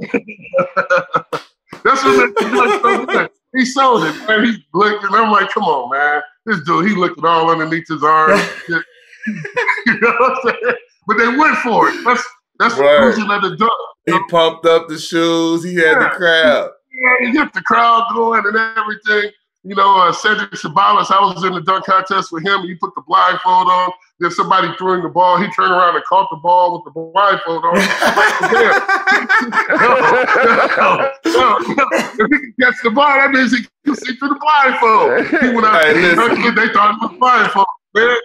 that's 1.82 2.04
what 2.04 3.08
they. 3.08 3.30
He 3.58 3.64
sold 3.64 4.04
it, 4.04 4.28
man. 4.28 4.44
He 4.44 4.58
blinked, 4.74 5.06
and 5.06 5.16
I'm 5.16 5.32
like, 5.32 5.50
come 5.52 5.64
on, 5.64 5.90
man. 5.90 6.22
This 6.46 6.60
dude, 6.66 6.90
he 6.90 6.94
looked 6.94 7.18
looking 7.18 7.26
all 7.26 7.50
underneath 7.50 7.88
his 7.88 8.04
arm. 8.04 8.38
you 8.68 8.82
know 10.02 10.14
what 10.20 10.32
I'm 10.32 10.38
saying? 10.44 10.76
But 11.08 11.18
they 11.18 11.30
went 11.30 11.56
for 11.60 11.88
it. 11.88 12.04
That's 12.04 12.24
that's 12.60 12.76
right. 12.76 13.00
the 13.00 13.06
losing 13.06 13.32
of 13.32 13.44
the 13.44 13.56
dunk. 13.56 13.72
He 14.08 14.20
pumped 14.30 14.66
up 14.66 14.90
the 14.90 15.00
shoes. 15.00 15.64
He 15.64 15.76
had 15.76 15.84
yeah. 15.84 16.00
the 16.00 16.16
crowd. 16.18 16.70
Yeah, 16.92 17.28
he 17.28 17.32
get 17.32 17.54
the 17.54 17.62
crowd 17.62 18.12
going 18.14 18.44
and 18.46 18.58
everything. 18.78 19.32
You 19.66 19.74
know, 19.74 19.98
uh, 19.98 20.14
Cedric 20.14 20.52
Ceballos, 20.52 21.10
I 21.10 21.20
was 21.20 21.44
in 21.44 21.54
the 21.54 21.62
dunk 21.62 21.86
contest 21.86 22.32
with 22.32 22.46
him. 22.46 22.62
He 22.62 22.76
put 22.76 22.94
the 22.94 23.02
blindfold 23.02 23.68
on. 23.68 23.90
Then 24.20 24.30
somebody 24.30 24.72
threw 24.78 24.94
him 24.94 25.02
the 25.02 25.10
ball. 25.10 25.38
He 25.42 25.50
turned 25.54 25.72
around 25.72 25.96
and 25.96 26.06
caught 26.06 26.30
the 26.30 26.38
ball 26.38 26.76
with 26.76 26.86
the 26.86 26.92
blindfold 26.92 27.66
on. 27.66 27.74
no, 29.82 29.98
no, 30.46 31.10
no, 31.26 31.58
If 32.20 32.32
he 32.32 32.38
can 32.38 32.54
catch 32.62 32.76
the 32.84 32.92
ball, 32.92 33.08
that 33.08 33.32
means 33.32 33.58
he 33.58 33.66
can 33.84 33.96
see 33.96 34.16
through 34.18 34.30
the 34.30 34.40
blindfold. 34.40 35.42
He 35.42 35.50
went 35.50 35.66
out 35.66 35.84
hey, 35.84 35.94
they 35.94 36.72
thought 36.72 36.94
it 36.94 37.02
was 37.02 37.18
blindfold. 37.20 37.66
Man. 37.96 38.18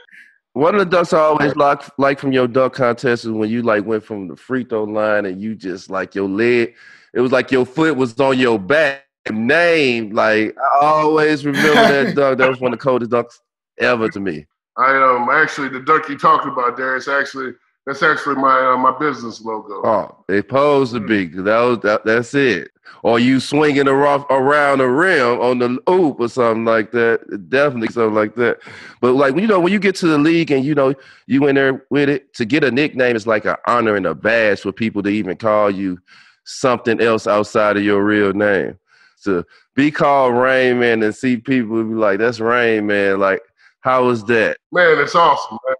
One 0.53 0.75
of 0.75 0.91
the 0.91 0.97
dunks 0.97 1.17
I 1.17 1.21
always 1.21 1.57
like, 1.57 1.83
like 1.97 2.19
from 2.19 2.33
your 2.33 2.49
dunk 2.49 2.75
contest 2.75 3.25
is 3.25 3.31
when 3.31 3.49
you 3.49 3.63
like 3.63 3.87
went 3.87 4.05
from 4.05 4.29
the 4.29 4.37
free 4.37 4.65
throw 4.65 4.85
line 4.85 5.25
and 5.25 5.41
you 5.41 5.55
just 5.55 5.89
like 5.89 6.15
your 6.15 6.29
leg, 6.29 6.75
it 7.15 7.21
was 7.21 7.33
like 7.33 7.51
your 7.51 7.65
foot 7.65 7.97
was 7.97 8.19
on 8.21 8.39
your 8.39 8.59
back 8.59 9.07
name. 9.31 10.15
Like 10.15 10.57
I 10.59 10.87
always 10.87 11.45
remember 11.45 11.75
that 11.75 12.15
dunk. 12.17 12.39
That 12.39 12.49
was 12.49 12.61
one 12.61 12.73
of 12.73 12.79
the 12.79 12.83
coldest 12.83 13.11
dunks 13.11 13.41
ever 13.79 14.09
to 14.09 14.21
me. 14.21 14.47
I 14.77 14.97
um 14.97 15.29
actually 15.31 15.69
the 15.69 15.81
dunk 15.81 16.09
you 16.09 16.19
talked 16.19 16.47
about 16.47 16.77
there 16.77 16.97
is 16.97 17.09
actually 17.09 17.53
that's 17.87 18.03
actually 18.03 18.37
my 18.37 18.73
uh, 18.73 18.77
my 18.77 18.97
business 18.99 19.41
logo. 19.43 19.83
Oh, 19.85 20.25
it 20.29 20.49
posed 20.49 20.93
to 20.93 21.01
be. 21.01 21.27
That 21.27 21.61
was 21.61 21.79
that, 21.81 22.05
that's 22.05 22.35
it. 22.35 22.71
Or 23.03 23.19
you 23.19 23.41
swinging 23.41 23.89
around 23.89 24.25
around 24.31 24.79
the 24.79 24.89
rim 24.89 25.41
on 25.41 25.59
the 25.59 25.79
oop 25.91 26.21
or 26.21 26.29
something 26.29 26.65
like 26.65 26.91
that. 26.93 27.49
Definitely 27.49 27.89
something 27.89 28.15
like 28.15 28.35
that. 28.37 28.59
But 29.01 29.15
like 29.15 29.35
you 29.37 29.47
know, 29.47 29.61
when 29.61 29.73
you 29.73 29.79
get 29.79 29.95
to 29.97 30.07
the 30.07 30.19
league 30.19 30.51
and 30.51 30.65
you 30.65 30.75
know 30.75 30.95
you 31.27 31.47
in 31.47 31.55
there 31.55 31.87
with 31.91 32.09
it, 32.09 32.35
to 32.35 32.45
get 32.45 32.65
a 32.65 32.71
nickname 32.71 33.17
is 33.17 33.27
like 33.27 33.45
an 33.45 33.57
honor 33.67 33.97
and 33.97 34.07
a 34.07 34.15
badge 34.15 34.61
for 34.61 34.73
people 34.73 35.03
to 35.03 35.09
even 35.09 35.37
call 35.37 35.71
you 35.71 35.99
something 36.45 37.01
else 37.01 37.27
outside 37.27 37.77
of 37.77 37.83
your 37.83 38.05
real 38.05 38.33
name 38.33 38.79
to 39.25 39.45
be 39.75 39.91
called 39.91 40.35
Rain 40.35 40.81
Man 40.81 41.03
and 41.03 41.15
see 41.15 41.37
people 41.37 41.83
be 41.85 41.95
like, 41.95 42.19
"That's 42.19 42.41
Rain 42.41 42.87
Man." 42.87 43.19
Like, 43.21 43.43
how 43.81 44.05
was 44.05 44.25
that? 44.25 44.59
Man, 44.73 44.99
it's 44.99 45.15
awesome. 45.15 45.59
Man. 45.67 45.77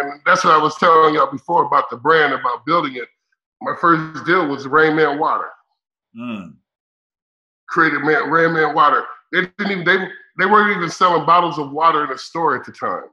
And 0.00 0.20
that's 0.26 0.44
what 0.44 0.54
I 0.54 0.62
was 0.62 0.74
telling 0.76 1.14
y'all 1.14 1.30
before 1.30 1.64
about 1.64 1.90
the 1.90 1.96
brand, 1.96 2.32
about 2.32 2.66
building 2.66 2.96
it. 2.96 3.08
My 3.60 3.74
first 3.80 4.24
deal 4.24 4.46
was 4.46 4.66
Rain 4.66 4.96
Man 4.96 5.18
Water. 5.18 5.48
Mm. 6.16 6.54
Created 7.68 8.02
man, 8.02 8.30
Rain 8.30 8.54
Man 8.54 8.74
Water. 8.74 9.04
They 9.32 9.42
didn't 9.42 9.70
even 9.70 9.84
they 9.84 10.08
they 10.38 10.46
weren't 10.46 10.76
even 10.76 10.90
selling 10.90 11.26
bottles 11.26 11.58
of 11.58 11.72
water 11.72 12.04
in 12.04 12.10
a 12.10 12.18
store 12.18 12.56
at 12.56 12.64
the 12.64 12.72
time. 12.72 13.04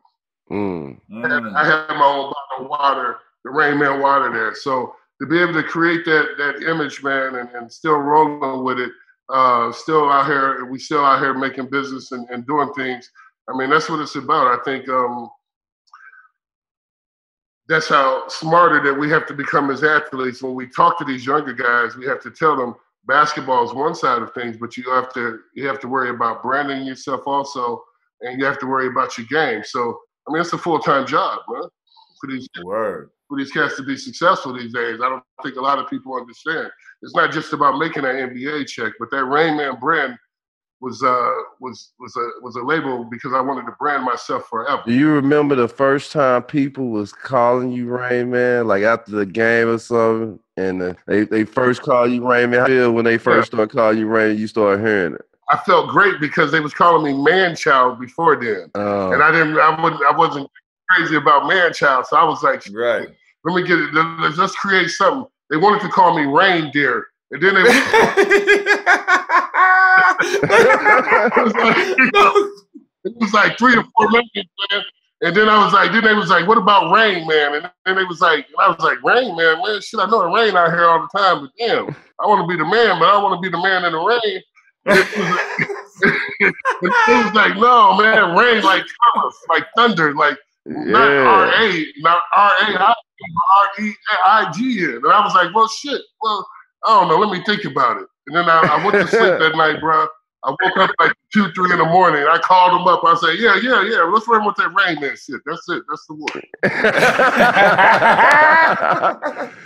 Mm. 0.52 1.00
I, 1.12 1.34
had, 1.34 1.44
I 1.56 1.66
had 1.66 1.98
my 1.98 2.06
own 2.06 2.32
bottle 2.32 2.66
of 2.66 2.70
water, 2.70 3.18
the 3.44 3.50
Rain 3.50 3.80
Man 3.80 4.00
Water 4.00 4.32
there. 4.32 4.56
So 4.56 4.96
to 5.20 5.28
be 5.28 5.40
able 5.40 5.54
to 5.54 5.64
create 5.64 6.06
that 6.06 6.36
that 6.38 6.64
image, 6.64 7.04
man, 7.04 7.36
and, 7.36 7.50
and 7.50 7.72
still 7.72 7.98
rolling 7.98 8.64
with 8.64 8.80
it 8.80 8.92
uh, 9.30 9.72
still 9.72 10.10
out 10.10 10.28
here, 10.28 10.66
we 10.66 10.80
still 10.80 11.04
out 11.04 11.20
here 11.20 11.34
making 11.34 11.70
business 11.70 12.12
and, 12.12 12.28
and 12.30 12.46
doing 12.46 12.72
things. 12.74 13.10
I 13.50 13.58
mean, 13.58 13.70
that's 13.70 13.90
what 13.90 14.00
it's 14.00 14.16
about. 14.16 14.48
I 14.48 14.64
think 14.64 14.88
um, 14.90 15.30
that's 17.68 17.88
how 17.88 18.28
smarter 18.28 18.84
that 18.84 19.00
we 19.00 19.10
have 19.10 19.26
to 19.28 19.34
become 19.34 19.72
as 19.72 19.84
athletes. 19.84 20.42
When 20.42 20.56
we 20.56 20.68
talk 20.68 20.98
to 21.00 21.06
these 21.06 21.26
younger 21.26 21.54
guys, 21.54 21.96
we 21.96 22.06
have 22.06 22.22
to 22.22 22.32
tell 22.32 22.56
them 22.56 22.76
basketball 23.08 23.64
is 23.66 23.74
one 23.74 23.96
side 23.96 24.22
of 24.22 24.34
things, 24.34 24.58
but 24.58 24.78
you 24.78 24.90
have 24.92 25.14
to 25.14 25.40
you 25.54 25.68
have 25.68 25.80
to 25.80 25.88
worry 25.88 26.10
about 26.10 26.44
branding 26.44 26.86
yourself 26.86 27.22
also, 27.26 27.84
and 28.22 28.40
you 28.40 28.46
have 28.46 28.60
to 28.60 28.68
worry 28.68 28.88
about 28.88 29.18
your 29.18 29.28
game. 29.28 29.64
So, 29.64 30.00
I 30.28 30.32
mean, 30.32 30.42
it's 30.42 30.54
a 30.54 30.58
full 30.58 30.80
time 30.80 31.06
job, 31.06 31.40
man, 31.50 31.70
for 32.20 32.32
these 32.32 32.48
Word 32.64 33.10
for 33.28 33.38
these 33.38 33.52
cats 33.52 33.76
to 33.78 33.84
be 33.84 33.98
successful 33.98 34.54
these 34.54 34.74
days. 34.74 35.00
I 35.04 35.10
don't 35.10 35.24
think 35.44 35.56
a 35.56 35.62
lot 35.62 35.80
of 35.80 35.90
people 35.90 36.16
understand. 36.16 36.70
It's 37.02 37.16
not 37.16 37.32
just 37.32 37.54
about 37.54 37.78
making 37.78 38.04
that 38.04 38.16
NBA 38.16 38.68
check, 38.68 38.94
but 39.00 39.10
that 39.12 39.26
Rain 39.26 39.58
Man 39.58 39.80
brand 39.80 40.18
was 40.82 41.02
uh 41.02 41.32
was 41.60 41.94
was 42.00 42.16
a 42.18 42.44
was 42.44 42.56
a 42.56 42.62
label 42.62 43.06
because 43.06 43.34
I 43.34 43.40
wanted 43.40 43.66
to 43.66 43.76
brand 43.80 44.04
myself 44.04 44.48
forever. 44.48 44.84
Do 44.86 44.94
you 44.94 45.10
remember 45.10 45.56
the 45.56 45.68
first 45.68 46.12
time 46.12 46.44
people 46.44 46.90
was 46.90 47.14
calling 47.14 47.72
you 47.72 47.88
Rain 47.88 48.30
Man, 48.32 48.68
like 48.68 48.84
after 48.84 49.12
the 49.12 49.26
game 49.26 49.70
or 49.70 49.80
something, 49.80 50.40
and 50.58 50.82
uh, 50.82 50.94
they 51.08 51.24
they 51.24 51.44
first 51.46 51.82
call 51.82 52.08
you 52.08 52.28
Rain 52.28 52.52
Man? 52.52 52.60
How 52.60 52.66
feel 52.68 52.92
when 52.92 53.06
they 53.06 53.18
first 53.18 53.52
yeah. 53.52 53.58
start 53.58 53.72
calling 53.72 53.98
you 53.98 54.08
Rain? 54.08 54.38
You 54.38 54.48
start 54.48 54.80
hearing 54.80 55.16
it. 55.16 55.22
I 55.50 55.58
felt 55.58 55.90
great 55.90 56.20
because 56.20 56.52
they 56.52 56.60
was 56.60 56.74
calling 56.74 57.04
me 57.04 57.24
man 57.24 57.56
child 57.56 58.00
before 58.00 58.36
then, 58.36 58.70
oh. 58.76 59.12
and 59.12 59.24
I 59.24 59.32
didn't. 59.32 59.58
I 59.58 59.82
wouldn't. 59.82 60.02
I 60.04 60.16
wasn't 60.16 60.50
crazy 60.96 61.16
about 61.16 61.48
man 61.48 61.74
child, 61.74 62.06
so 62.08 62.18
I 62.18 62.24
was 62.24 62.42
like, 62.44 62.64
right. 62.72 63.08
Let 63.44 63.56
me 63.56 63.68
get 63.68 63.78
it. 63.78 63.94
Let's 63.94 64.38
just 64.38 64.58
create 64.58 64.90
something. 64.90 65.30
They 65.50 65.58
wanted 65.58 65.82
to 65.82 65.90
call 65.90 66.18
me 66.18 66.26
reindeer, 66.26 67.08
and 67.32 67.42
then 67.42 67.54
they. 67.54 67.62
it, 67.62 67.66
was 71.38 71.54
like, 71.54 71.78
it 73.04 73.14
was 73.18 73.34
like 73.34 73.58
three 73.60 73.78
or 73.78 73.84
four 73.96 74.10
minutes, 74.10 74.50
man. 74.72 74.84
And 75.22 75.36
then 75.36 75.48
I 75.48 75.64
was 75.64 75.74
like, 75.74 75.92
then 75.92 76.04
they 76.04 76.14
was 76.14 76.30
like, 76.30 76.48
what 76.48 76.58
about 76.58 76.92
Rain 76.92 77.28
Man? 77.28 77.56
And 77.56 77.72
then 77.86 77.96
they 77.96 78.04
was 78.04 78.20
like, 78.20 78.48
and 78.48 78.56
I 78.60 78.70
was 78.70 78.80
like, 78.80 79.02
Rain 79.04 79.36
Man, 79.36 79.62
man, 79.64 79.80
shit, 79.82 80.00
I 80.00 80.08
know 80.08 80.24
it 80.24 80.36
rain 80.36 80.58
out 80.58 80.72
here 80.72 80.86
all 80.86 81.08
the 81.08 81.18
time, 81.18 81.42
but 81.42 81.52
damn, 81.58 81.96
I 82.20 82.28
want 82.28 82.42
to 82.42 82.48
be 82.48 82.58
the 82.58 82.66
man, 82.68 83.00
but 83.00 83.10
I 83.10 83.22
want 83.22 83.36
to 83.36 83.42
be 83.42 83.50
the 83.50 83.62
man 83.62 83.86
in 83.86 83.94
the 83.94 84.00
rain. 84.00 84.42
it, 84.88 85.08
was, 85.18 85.72
it 86.40 87.26
was 87.26 87.34
like, 87.34 87.56
no, 87.58 87.98
man, 87.98 88.36
rain 88.36 88.64
like 88.64 88.86
like 89.50 89.66
thunder, 89.76 90.14
like 90.14 90.38
yeah. 90.66 90.84
not 90.84 91.12
R 91.12 91.48
A, 91.62 91.86
not 92.00 92.20
R 92.36 92.52
A 92.62 92.78
I 92.80 92.94
R 92.94 93.84
E 93.84 93.94
I 94.26 94.52
G 94.56 94.84
N. 94.84 94.96
And 94.96 95.08
I 95.08 95.24
was 95.24 95.34
like, 95.34 95.54
well, 95.54 95.68
shit. 95.68 96.02
Well, 96.22 96.48
I 96.84 97.00
don't 97.00 97.10
know. 97.10 97.18
Let 97.18 97.32
me 97.38 97.44
think 97.46 97.66
about 97.66 97.98
it. 97.98 98.08
And 98.28 98.36
then 98.36 98.50
I, 98.50 98.62
I 98.62 98.84
went 98.84 98.94
to 98.94 99.08
sleep 99.08 99.40
that 99.40 99.56
night, 99.56 99.80
bro. 99.80 100.08
I 100.44 100.50
woke 100.50 100.78
up 100.78 100.92
like 101.00 101.14
two, 101.34 101.52
three 101.54 101.72
in 101.72 101.80
the 101.80 101.86
morning. 101.86 102.24
I 102.30 102.38
called 102.38 102.80
him 102.80 102.88
up. 102.88 103.04
I 103.04 103.16
said, 103.16 103.40
"Yeah, 103.40 103.56
yeah, 103.62 103.84
yeah. 103.84 104.04
Let's 104.04 104.28
run 104.28 104.46
with 104.46 104.56
that 104.58 104.72
rain 104.76 105.02
man 105.02 105.16
shit. 105.18 105.42
That's 105.44 105.68
it. 105.70 105.84
That's 105.90 106.06
the 106.06 106.14
one." 106.14 106.44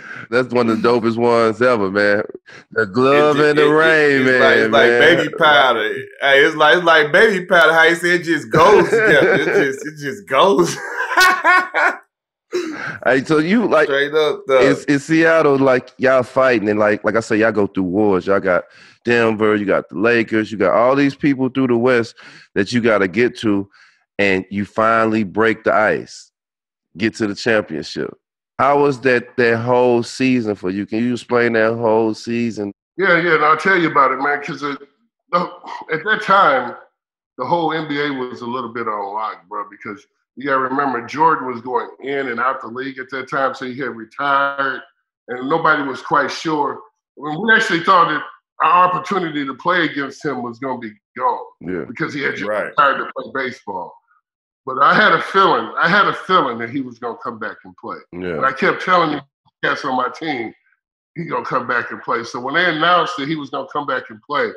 That's 0.30 0.54
one 0.54 0.70
of 0.70 0.80
the 0.80 0.88
dopest 0.88 1.16
ones 1.16 1.60
ever, 1.60 1.90
man. 1.90 2.22
The 2.70 2.86
glove 2.86 3.36
it's, 3.36 3.48
and 3.48 3.58
the 3.58 3.66
it, 3.66 3.74
rain, 3.74 4.20
it's 4.20 4.30
man. 4.30 4.40
Like, 4.40 4.58
it's 4.58 4.70
man. 4.70 4.70
like 4.70 4.90
baby 5.18 5.28
powder. 5.36 5.92
Hey, 6.20 6.44
it's 6.44 6.54
like 6.54 6.76
it's 6.76 6.86
like 6.86 7.10
baby 7.12 7.46
powder. 7.46 7.72
How 7.72 7.82
you 7.82 7.96
say 7.96 8.14
it 8.14 8.22
just 8.22 8.48
goes 8.48 8.84
together. 8.84 9.34
It 9.34 9.46
just 9.46 9.84
it 9.86 9.96
just 9.98 10.28
goes. 10.28 10.74
hey, 13.04 13.24
so 13.24 13.38
you 13.38 13.66
like 13.66 13.86
straight 13.86 14.14
up 14.14 14.42
though. 14.46 14.60
It's, 14.60 14.84
it's 14.86 15.04
Seattle, 15.04 15.58
like 15.58 15.90
y'all 15.98 16.22
fighting, 16.22 16.68
and 16.68 16.78
like 16.78 17.02
like 17.02 17.16
I 17.16 17.20
say, 17.20 17.36
y'all 17.36 17.50
go 17.50 17.66
through 17.66 17.82
wars. 17.82 18.28
Y'all 18.28 18.38
got 18.38 18.66
Denver, 19.04 19.56
you 19.56 19.66
got 19.66 19.88
the 19.88 19.98
Lakers, 19.98 20.52
you 20.52 20.58
got 20.58 20.74
all 20.74 20.94
these 20.94 21.16
people 21.16 21.48
through 21.48 21.66
the 21.66 21.76
West 21.76 22.14
that 22.54 22.72
you 22.72 22.80
got 22.80 22.98
to 22.98 23.08
get 23.08 23.36
to, 23.38 23.68
and 24.16 24.44
you 24.48 24.64
finally 24.64 25.24
break 25.24 25.64
the 25.64 25.74
ice, 25.74 26.30
get 26.96 27.16
to 27.16 27.26
the 27.26 27.34
championship. 27.34 28.14
How 28.60 28.78
was 28.78 29.00
that 29.00 29.38
that 29.38 29.56
whole 29.60 30.02
season 30.02 30.54
for 30.54 30.68
you? 30.68 30.84
Can 30.84 30.98
you 30.98 31.14
explain 31.14 31.54
that 31.54 31.72
whole 31.76 32.12
season? 32.12 32.74
Yeah, 32.98 33.18
yeah, 33.18 33.36
and 33.36 33.44
I'll 33.46 33.56
tell 33.56 33.80
you 33.80 33.90
about 33.90 34.12
it, 34.12 34.16
man. 34.16 34.38
Because 34.38 34.62
at 34.62 36.04
that 36.04 36.20
time, 36.22 36.76
the 37.38 37.46
whole 37.46 37.70
NBA 37.70 38.18
was 38.28 38.42
a 38.42 38.46
little 38.46 38.70
bit 38.70 38.86
on 38.86 39.14
lock, 39.14 39.48
bro. 39.48 39.64
Because 39.70 40.06
you 40.36 40.44
got 40.44 40.56
to 40.56 40.60
remember, 40.60 41.06
Jordan 41.06 41.50
was 41.50 41.62
going 41.62 41.88
in 42.02 42.28
and 42.28 42.38
out 42.38 42.60
the 42.60 42.66
league 42.66 42.98
at 42.98 43.08
that 43.08 43.30
time, 43.30 43.54
so 43.54 43.64
he 43.64 43.78
had 43.78 43.96
retired, 43.96 44.82
and 45.28 45.48
nobody 45.48 45.82
was 45.82 46.02
quite 46.02 46.30
sure. 46.30 46.82
we 47.16 47.54
actually 47.54 47.82
thought 47.82 48.10
that 48.10 48.22
our 48.62 48.90
opportunity 48.90 49.46
to 49.46 49.54
play 49.54 49.86
against 49.86 50.22
him 50.22 50.42
was 50.42 50.58
going 50.58 50.82
to 50.82 50.88
be 50.90 50.94
gone 51.16 51.46
yeah. 51.62 51.84
because 51.88 52.12
he 52.12 52.20
had 52.20 52.36
just 52.36 52.46
right. 52.46 52.66
retired 52.66 52.98
to 52.98 53.10
play 53.16 53.30
baseball. 53.32 53.94
But 54.66 54.82
I 54.82 54.94
had 54.94 55.12
a 55.12 55.22
feeling, 55.22 55.72
I 55.80 55.88
had 55.88 56.06
a 56.06 56.14
feeling 56.14 56.58
that 56.58 56.70
he 56.70 56.80
was 56.80 56.98
going 56.98 57.16
to 57.16 57.22
come 57.22 57.38
back 57.38 57.56
and 57.64 57.76
play. 57.76 57.96
Yeah. 58.12 58.36
And 58.36 58.46
I 58.46 58.52
kept 58.52 58.82
telling 58.82 59.12
the 59.12 59.22
cats 59.64 59.84
on 59.84 59.96
my 59.96 60.08
team, 60.08 60.52
he's 61.14 61.30
going 61.30 61.44
to 61.44 61.48
come 61.48 61.66
back 61.66 61.90
and 61.90 62.02
play. 62.02 62.24
So 62.24 62.40
when 62.40 62.54
they 62.54 62.64
announced 62.64 63.14
that 63.18 63.28
he 63.28 63.36
was 63.36 63.50
going 63.50 63.66
to 63.66 63.72
come 63.72 63.86
back 63.86 64.10
and 64.10 64.20
play, 64.22 64.50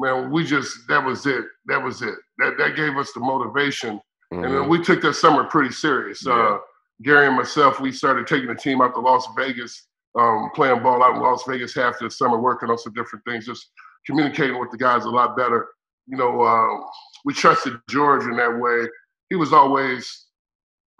man, 0.00 0.30
we 0.30 0.44
just, 0.44 0.86
that 0.88 1.04
was 1.04 1.24
it. 1.26 1.44
That 1.66 1.82
was 1.82 2.02
it. 2.02 2.14
That, 2.38 2.58
that 2.58 2.76
gave 2.76 2.96
us 2.96 3.12
the 3.12 3.20
motivation. 3.20 4.00
Mm-hmm. 4.32 4.44
And 4.44 4.54
then 4.54 4.68
we 4.68 4.82
took 4.82 5.00
that 5.02 5.14
summer 5.14 5.44
pretty 5.44 5.72
serious. 5.72 6.26
Yeah. 6.26 6.32
Uh, 6.32 6.58
Gary 7.02 7.26
and 7.26 7.36
myself, 7.36 7.80
we 7.80 7.92
started 7.92 8.26
taking 8.26 8.48
the 8.48 8.54
team 8.54 8.80
out 8.80 8.94
to 8.94 9.00
Las 9.00 9.26
Vegas 9.36 9.86
um, 10.18 10.50
playing 10.54 10.82
ball 10.82 11.02
out 11.02 11.16
in 11.16 11.22
Las 11.22 11.42
Vegas 11.46 11.74
half 11.74 11.98
the 11.98 12.10
summer, 12.10 12.38
working 12.38 12.70
on 12.70 12.78
some 12.78 12.92
different 12.92 13.24
things, 13.24 13.46
just 13.46 13.70
communicating 14.06 14.58
with 14.58 14.70
the 14.70 14.76
guys 14.76 15.04
a 15.04 15.10
lot 15.10 15.36
better. 15.36 15.68
You 16.06 16.16
know, 16.16 16.42
uh, 16.42 16.86
we 17.24 17.34
trusted 17.34 17.74
George 17.88 18.24
in 18.24 18.36
that 18.36 18.58
way. 18.58 18.88
He 19.34 19.36
was 19.36 19.52
always 19.52 20.26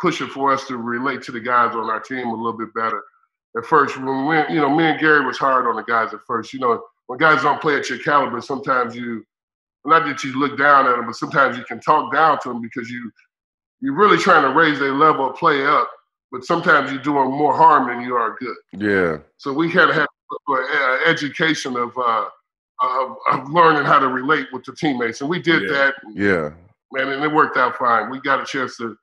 pushing 0.01 0.27
for 0.27 0.53
us 0.53 0.67
to 0.67 0.77
relate 0.77 1.23
to 1.23 1.31
the 1.31 1.39
guys 1.39 1.73
on 1.77 1.89
our 1.89 2.01
team 2.01 2.27
a 2.27 2.35
little 2.35 2.59
bit 2.59 2.75
better. 2.75 3.01
At 3.57 3.65
first, 3.65 3.97
when 3.97 4.27
we, 4.27 4.37
you 4.53 4.61
know, 4.61 4.75
me 4.75 4.83
and 4.83 4.99
Gary 4.99 5.25
was 5.25 5.39
hard 5.39 5.69
on 5.69 5.77
the 5.77 5.85
guys 5.85 6.13
at 6.13 6.19
first. 6.27 6.53
You 6.53 6.59
know, 6.59 6.83
when 7.07 7.21
guys 7.21 7.45
don't 7.45 7.61
play 7.63 7.77
at 7.77 7.89
your 7.89 8.01
caliber, 8.01 8.41
sometimes 8.41 8.97
you, 8.97 9.25
not 9.85 10.05
that 10.07 10.25
you 10.25 10.37
look 10.37 10.59
down 10.59 10.89
at 10.89 10.97
them, 10.97 11.07
but 11.07 11.15
sometimes 11.15 11.57
you 11.57 11.63
can 11.63 11.79
talk 11.79 12.13
down 12.13 12.41
to 12.41 12.49
them 12.49 12.61
because 12.61 12.91
you, 12.91 13.09
you're 13.81 13.95
really 13.95 14.19
trying 14.19 14.43
to 14.43 14.51
raise 14.51 14.81
their 14.81 14.95
level 14.95 15.31
of 15.31 15.37
play 15.37 15.65
up. 15.65 15.89
But 16.33 16.45
sometimes 16.45 16.91
you're 16.91 17.01
doing 17.03 17.31
more 17.31 17.57
harm 17.57 17.87
than 17.87 18.01
you 18.01 18.17
are 18.17 18.37
good. 18.41 18.57
Yeah. 18.77 19.19
So 19.37 19.53
we 19.53 19.71
had 19.71 19.87
to 19.87 19.95
have 19.95 20.09
an 20.49 20.99
education 21.07 21.77
of, 21.77 21.97
uh, 21.97 22.25
of, 22.83 23.17
of 23.31 23.49
learning 23.49 23.85
how 23.85 24.01
to 24.01 24.09
relate 24.09 24.49
with 24.53 24.65
the 24.65 24.75
teammates, 24.75 25.21
and 25.21 25.31
we 25.31 25.41
did 25.41 25.63
Yeah. 25.63 25.69
that. 25.69 25.95
Yeah. 26.13 26.51
Man, 26.95 27.09
and 27.09 27.25
it 27.25 27.33
worked 27.33 27.57
out 27.57 27.77
fine. 27.77 28.11
We 28.11 28.21
got 28.21 28.41
a 28.41 28.45
chance 28.45 28.77
to 28.79 28.97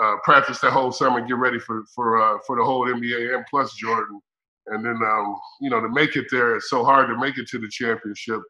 uh, 0.00 0.16
practice 0.24 0.58
that 0.60 0.72
whole 0.72 0.92
summer 0.92 1.18
and 1.18 1.28
get 1.28 1.36
ready 1.36 1.58
for 1.58 1.82
for 1.94 2.22
uh, 2.22 2.38
for 2.46 2.56
the 2.56 2.64
whole 2.64 2.86
NBA 2.86 3.34
and 3.34 3.44
plus 3.50 3.74
Jordan. 3.74 4.20
And 4.68 4.84
then 4.84 4.96
um, 5.04 5.36
you 5.60 5.70
know 5.70 5.80
to 5.80 5.88
make 5.88 6.16
it 6.16 6.26
there, 6.30 6.56
it's 6.56 6.70
so 6.70 6.84
hard 6.84 7.08
to 7.08 7.18
make 7.18 7.38
it 7.38 7.48
to 7.48 7.58
the 7.58 7.68
championship. 7.68 8.40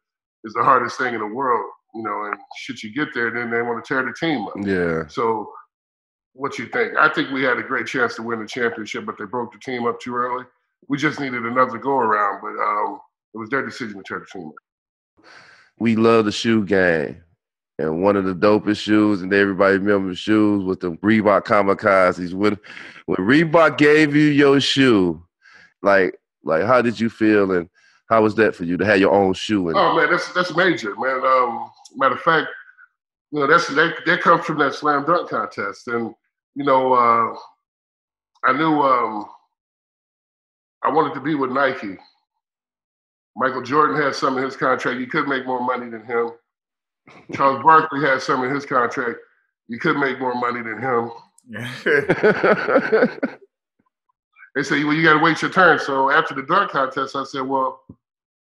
Is 0.45 0.53
the 0.53 0.63
hardest 0.63 0.97
thing 0.97 1.13
in 1.13 1.21
the 1.21 1.27
world. 1.27 1.65
You 1.95 2.03
know, 2.03 2.25
and 2.25 2.35
should 2.57 2.81
you 2.81 2.93
get 2.93 3.13
there, 3.13 3.31
then 3.31 3.51
they 3.51 3.61
want 3.61 3.83
to 3.83 3.87
tear 3.87 4.03
the 4.03 4.13
team 4.19 4.47
up. 4.47 4.53
Yeah. 4.57 5.07
So, 5.07 5.51
what 6.33 6.57
you 6.57 6.65
think? 6.67 6.97
I 6.97 7.07
think 7.07 7.31
we 7.31 7.43
had 7.43 7.57
a 7.57 7.63
great 7.63 7.87
chance 7.87 8.15
to 8.15 8.23
win 8.23 8.39
the 8.39 8.47
championship, 8.47 9.05
but 9.05 9.15
they 9.17 9.25
broke 9.25 9.53
the 9.53 9.59
team 9.59 9.85
up 9.85 9.99
too 9.99 10.15
early. 10.15 10.45
We 10.89 10.97
just 10.97 11.19
needed 11.19 11.45
another 11.45 11.77
go 11.77 11.97
around, 11.97 12.41
but 12.41 12.61
um, 12.61 12.99
it 13.33 13.37
was 13.37 13.49
their 13.49 13.65
decision 13.65 13.97
to 13.97 14.03
tear 14.03 14.19
the 14.19 14.25
team 14.25 14.47
up. 14.47 15.25
We 15.79 15.95
love 15.95 16.25
the 16.25 16.31
shoe 16.31 16.65
game. 16.65 17.23
And 17.79 18.03
one 18.03 18.15
of 18.15 18.25
the 18.25 18.35
dopest 18.35 18.79
shoes, 18.79 19.23
and 19.23 19.33
everybody 19.33 19.77
remembers 19.77 20.19
shoes 20.19 20.63
with 20.63 20.79
the 20.79 20.91
Reebok 20.97 21.45
Kamikazes. 21.45 22.33
When 22.33 22.57
when 23.07 23.17
Reebok 23.17 23.77
gave 23.77 24.15
you 24.15 24.27
your 24.27 24.59
shoe, 24.59 25.23
like 25.81 26.15
like 26.43 26.63
how 26.63 26.81
did 26.81 26.99
you 26.99 27.09
feel 27.09 27.51
and 27.51 27.69
how 28.09 28.21
was 28.21 28.35
that 28.35 28.55
for 28.55 28.63
you 28.63 28.77
to 28.77 28.85
have 28.85 28.99
your 28.99 29.11
own 29.11 29.33
shoe? 29.33 29.71
Oh 29.75 29.95
man, 29.95 30.11
that's 30.11 30.31
that's 30.33 30.55
major, 30.55 30.95
man. 30.97 31.25
Um, 31.25 31.71
matter 31.95 32.15
of 32.15 32.21
fact, 32.21 32.47
you 33.31 33.39
know 33.39 33.47
that's 33.47 33.67
that 33.69 33.95
that 34.05 34.21
comes 34.21 34.45
from 34.45 34.59
that 34.59 34.75
slam 34.75 35.05
dunk 35.05 35.29
contest, 35.29 35.87
and 35.87 36.13
you 36.53 36.63
know 36.63 36.93
uh, 36.93 37.35
I 38.45 38.53
knew 38.53 38.81
um, 38.81 39.25
I 40.83 40.91
wanted 40.91 41.15
to 41.15 41.21
be 41.21 41.33
with 41.33 41.51
Nike. 41.51 41.97
Michael 43.35 43.63
Jordan 43.63 43.99
had 43.99 44.13
some 44.13 44.37
in 44.37 44.43
his 44.43 44.55
contract. 44.55 44.99
You 44.99 45.07
could 45.07 45.27
make 45.27 45.45
more 45.45 45.63
money 45.63 45.89
than 45.89 46.05
him. 46.05 46.31
Charles 47.33 47.63
Barkley 47.63 48.01
had 48.01 48.21
some 48.21 48.43
in 48.43 48.53
his 48.53 48.65
contract. 48.65 49.19
You 49.67 49.79
could 49.79 49.97
make 49.97 50.19
more 50.19 50.35
money 50.35 50.61
than 50.61 50.79
him. 50.81 51.11
They 54.55 54.61
said, 54.61 54.83
well, 54.83 54.93
you 54.93 55.03
got 55.03 55.13
to 55.13 55.23
wait 55.23 55.41
your 55.41 55.51
turn. 55.51 55.79
So 55.79 56.11
after 56.11 56.35
the 56.35 56.43
dunk 56.43 56.71
contest, 56.71 57.15
I 57.15 57.23
said, 57.23 57.41
well, 57.41 57.81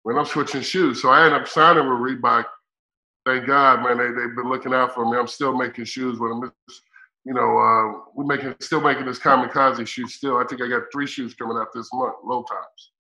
when 0.04 0.18
I'm 0.18 0.26
switching 0.26 0.62
shoes. 0.62 1.02
So 1.02 1.10
I 1.10 1.26
ended 1.26 1.42
up 1.42 1.48
signing 1.48 1.84
with 1.88 2.00
Reebok. 2.00 2.46
Thank 3.26 3.46
God, 3.46 3.84
man. 3.84 3.98
They, 3.98 4.08
they've 4.08 4.36
been 4.36 4.50
looking 4.50 4.74
out 4.74 4.96
for 4.96 5.10
me. 5.10 5.18
I'm 5.18 5.28
still 5.28 5.56
making 5.56 5.86
shoes 5.86 6.20
with 6.20 6.32
them. 6.32 6.52
It's, 6.68 6.82
you 7.26 7.34
know, 7.34 7.58
uh, 7.58 8.10
we're 8.16 8.26
making, 8.26 8.56
still 8.60 8.82
making 8.82 9.06
this 9.06 9.20
kamikaze 9.20 9.86
shoe 9.86 10.08
still. 10.08 10.38
I 10.38 10.46
think 10.46 10.62
I 10.62 10.68
got 10.68 10.84
three 10.92 11.06
shoes 11.06 11.36
coming 11.36 11.58
out 11.58 11.68
this 11.76 11.90
month, 11.94 12.16
low 12.24 12.44
tops. 12.44 12.92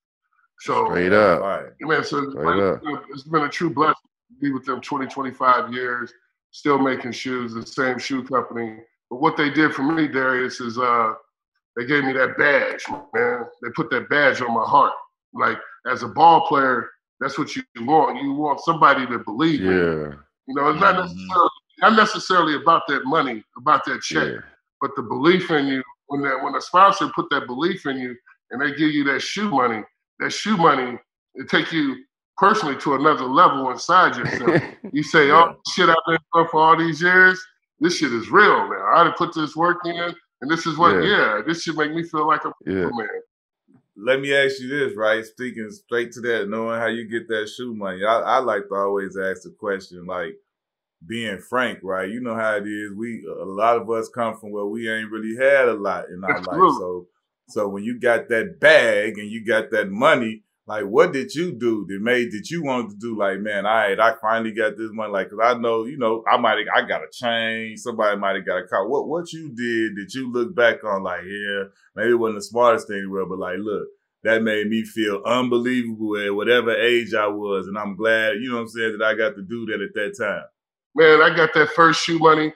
So, 0.59 0.85
Straight 0.85 1.13
up. 1.13 1.41
Man, 1.79 2.03
so 2.03 2.19
it's 2.19 2.33
Straight 2.33 2.61
up. 2.61 2.83
been, 2.83 2.99
it's 3.11 3.23
been 3.23 3.43
a 3.43 3.49
true 3.49 3.71
blessing 3.71 3.95
be 4.41 4.51
with 4.51 4.65
them 4.65 4.81
20, 4.81 5.07
25 5.07 5.73
years, 5.73 6.13
still 6.51 6.77
making 6.79 7.11
shoes, 7.11 7.53
the 7.53 7.65
same 7.65 7.97
shoe 7.97 8.23
company. 8.23 8.77
But 9.09 9.21
what 9.21 9.37
they 9.37 9.49
did 9.49 9.73
for 9.73 9.83
me, 9.83 10.07
Darius, 10.07 10.59
is 10.59 10.77
uh, 10.77 11.13
they 11.75 11.85
gave 11.85 12.03
me 12.03 12.13
that 12.13 12.37
badge, 12.37 12.83
man. 13.13 13.45
They 13.61 13.69
put 13.75 13.89
that 13.91 14.09
badge 14.09 14.41
on 14.41 14.53
my 14.53 14.63
heart. 14.63 14.93
Like 15.33 15.57
as 15.89 16.03
a 16.03 16.07
ball 16.07 16.47
player, 16.47 16.89
that's 17.19 17.37
what 17.37 17.55
you 17.55 17.63
want. 17.81 18.21
You 18.21 18.33
want 18.33 18.59
somebody 18.61 19.05
to 19.07 19.19
believe 19.19 19.61
in. 19.61 19.67
you. 19.67 19.73
yeah. 20.09 20.15
You 20.47 20.55
know, 20.55 20.69
it's 20.69 20.79
not 20.79 20.95
Mhm. 20.95 21.03
necessarily 21.03 21.49
not 21.81 21.93
necessarily 21.95 22.55
about 22.55 22.87
that 22.87 23.05
money, 23.05 23.43
about 23.57 23.85
that 23.85 24.01
check, 24.01 24.27
Yeah. 24.33 24.39
but 24.81 24.95
the 24.97 25.01
belief 25.01 25.49
in 25.51 25.67
you. 25.67 25.83
When 26.07 26.21
that 26.23 26.43
when 26.43 26.55
a 26.55 26.61
sponsor 26.61 27.07
put 27.15 27.29
that 27.29 27.45
belief 27.45 27.85
in 27.85 27.97
you 27.97 28.15
and 28.51 28.59
they 28.59 28.71
give 28.71 28.89
you 28.91 29.03
that 29.05 29.21
shoe 29.21 29.49
money, 29.49 29.83
that 30.19 30.31
shoe 30.31 30.57
money 30.57 30.97
it 31.35 31.47
take 31.47 31.71
you 31.71 32.03
personally 32.39 32.77
to 32.77 32.95
another 32.95 33.25
level 33.25 33.69
inside 33.69 34.15
yourself. 34.15 34.61
You 34.91 35.03
say, 35.03 35.19
oh, 35.19 35.25
Yeah. 35.27 35.53
"Oh, 35.53 35.61
shit, 35.71 35.89
I've 35.89 35.95
been 36.07 36.17
doing 36.33 36.47
for 36.49 36.61
all 36.61 36.77
these 36.77 37.01
years. 37.01 37.39
This 37.79 37.97
shit 37.97 38.11
is 38.11 38.31
real 38.31 38.67
now. 38.69 38.89
I 38.95 39.03
done 39.03 39.13
put 39.17 39.35
this 39.35 39.55
work 39.55 39.77
in, 39.85 40.15
and 40.41 40.49
this 40.49 40.65
is 40.65 40.77
what. 40.77 40.95
Yeah. 40.95 41.09
Yeah, 41.09 41.41
this 41.45 41.61
should 41.61 41.77
make 41.77 41.93
me 41.93 42.03
feel 42.03 42.27
like 42.27 42.43
a 42.45 42.51
yeah. 42.65 42.89
man. 42.91 43.07
Let 43.95 44.21
me 44.21 44.33
ask 44.33 44.59
you 44.59 44.69
this, 44.69 44.97
right? 44.97 45.23
Speaking 45.25 45.69
straight 45.69 46.11
to 46.13 46.21
that, 46.21 46.49
knowing 46.49 46.79
how 46.79 46.87
you 46.87 47.07
get 47.07 47.27
that 47.27 47.49
shoe 47.55 47.75
money, 47.75 48.03
I, 48.03 48.19
I 48.19 48.37
like 48.39 48.67
to 48.69 48.75
always 48.75 49.17
ask 49.17 49.43
the 49.43 49.53
question, 49.59 50.05
like 50.05 50.35
being 51.05 51.39
frank, 51.39 51.79
right? 51.83 52.09
You 52.09 52.21
know 52.21 52.35
how 52.35 52.55
it 52.55 52.67
is. 52.67 52.93
We 52.93 53.25
a 53.27 53.45
lot 53.45 53.77
of 53.77 53.89
us 53.91 54.09
come 54.09 54.37
from 54.37 54.51
where 54.51 54.65
we 54.65 54.89
ain't 54.89 55.11
really 55.11 55.35
had 55.35 55.67
a 55.67 55.73
lot 55.73 56.09
in 56.09 56.23
our 56.23 56.37
life, 56.37 56.47
Absolutely. 56.47 56.79
so 56.79 57.07
so 57.49 57.67
when 57.67 57.83
you 57.83 57.99
got 57.99 58.29
that 58.29 58.59
bag 58.59 59.17
and 59.17 59.29
you 59.29 59.45
got 59.45 59.71
that 59.71 59.89
money, 59.89 60.43
like 60.69 60.83
what 60.83 61.11
did 61.11 61.33
you 61.33 61.51
do 61.51 61.83
that 61.87 61.99
made 61.99 62.31
that 62.31 62.51
you 62.51 62.61
wanted 62.61 62.91
to 62.91 62.97
do? 62.97 63.17
Like, 63.17 63.39
man, 63.39 63.65
all 63.65 63.73
right, 63.73 63.99
I 63.99 64.13
finally 64.21 64.51
got 64.51 64.77
this 64.77 64.91
money. 64.91 65.11
Like, 65.11 65.31
cause 65.31 65.39
I 65.41 65.55
know, 65.55 65.85
you 65.85 65.97
know, 65.97 66.23
I 66.31 66.37
might 66.37 66.63
I 66.75 66.83
got 66.83 67.01
a 67.01 67.07
chain. 67.11 67.75
Somebody 67.75 68.17
might 68.17 68.35
have 68.35 68.45
got 68.45 68.59
a 68.59 68.67
car. 68.67 68.87
What 68.87 69.07
what 69.07 69.33
you 69.33 69.49
did 69.49 69.95
that 69.95 70.13
you 70.13 70.31
look 70.31 70.53
back 70.53 70.83
on? 70.83 71.01
Like, 71.01 71.23
yeah, 71.23 71.63
maybe 71.95 72.11
it 72.11 72.19
wasn't 72.19 72.37
the 72.37 72.43
smartest 72.43 72.87
thing 72.87 72.97
in 72.97 73.03
the 73.05 73.09
world, 73.09 73.29
but 73.29 73.39
like, 73.39 73.57
look, 73.57 73.87
that 74.23 74.43
made 74.43 74.67
me 74.67 74.83
feel 74.83 75.23
unbelievable 75.25 76.15
at 76.23 76.35
whatever 76.35 76.75
age 76.75 77.15
I 77.15 77.25
was, 77.25 77.65
and 77.67 77.75
I'm 77.75 77.95
glad, 77.95 78.35
you 78.35 78.49
know 78.49 78.57
what 78.57 78.61
I'm 78.61 78.67
saying, 78.67 78.95
that 78.99 79.03
I 79.03 79.15
got 79.15 79.35
to 79.37 79.41
do 79.41 79.65
that 79.65 79.81
at 79.81 79.95
that 79.95 80.23
time. 80.23 80.43
Man, 80.93 81.19
I 81.23 81.35
got 81.35 81.51
that 81.55 81.69
first 81.69 82.03
shoe 82.03 82.19
money. 82.19 82.53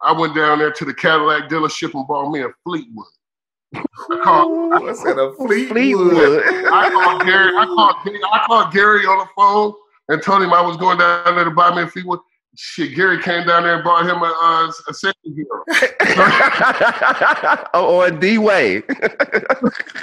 I 0.00 0.10
went 0.10 0.34
down 0.34 0.58
there 0.58 0.72
to 0.72 0.84
the 0.84 0.94
Cadillac 0.94 1.48
dealership 1.48 1.94
and 1.94 2.08
bought 2.08 2.32
me 2.32 2.42
a 2.42 2.48
Fleetwood. 2.64 3.06
I 3.74 4.20
called, 4.22 4.50
Ooh, 4.50 4.88
I 4.88 4.92
said 4.94 5.18
a 5.18 5.32
Fleetwood. 5.34 5.68
Fleetwood. 5.70 6.42
I 6.72 6.90
called 6.90 7.22
Gary. 7.24 7.52
I 7.56 7.64
called, 7.66 7.96
I 8.32 8.44
called 8.46 8.72
Gary 8.72 9.06
on 9.06 9.18
the 9.18 9.26
phone 9.36 9.74
and 10.08 10.22
told 10.22 10.42
him 10.42 10.52
I 10.52 10.60
was 10.60 10.76
going 10.76 10.98
down 10.98 11.34
there 11.34 11.44
to 11.44 11.50
buy 11.50 11.74
me 11.74 11.82
a 11.82 11.86
Fleetwood. 11.86 12.20
Shit, 12.54 12.94
Gary 12.94 13.18
came 13.22 13.46
down 13.46 13.62
there 13.62 13.76
and 13.76 13.84
bought 13.84 14.04
him 14.04 14.18
a, 14.18 14.26
uh, 14.26 14.70
a 14.88 14.92
hero. 15.24 15.64
oh, 17.72 18.02
on 18.02 18.20
D 18.20 18.36
Way. 18.38 18.82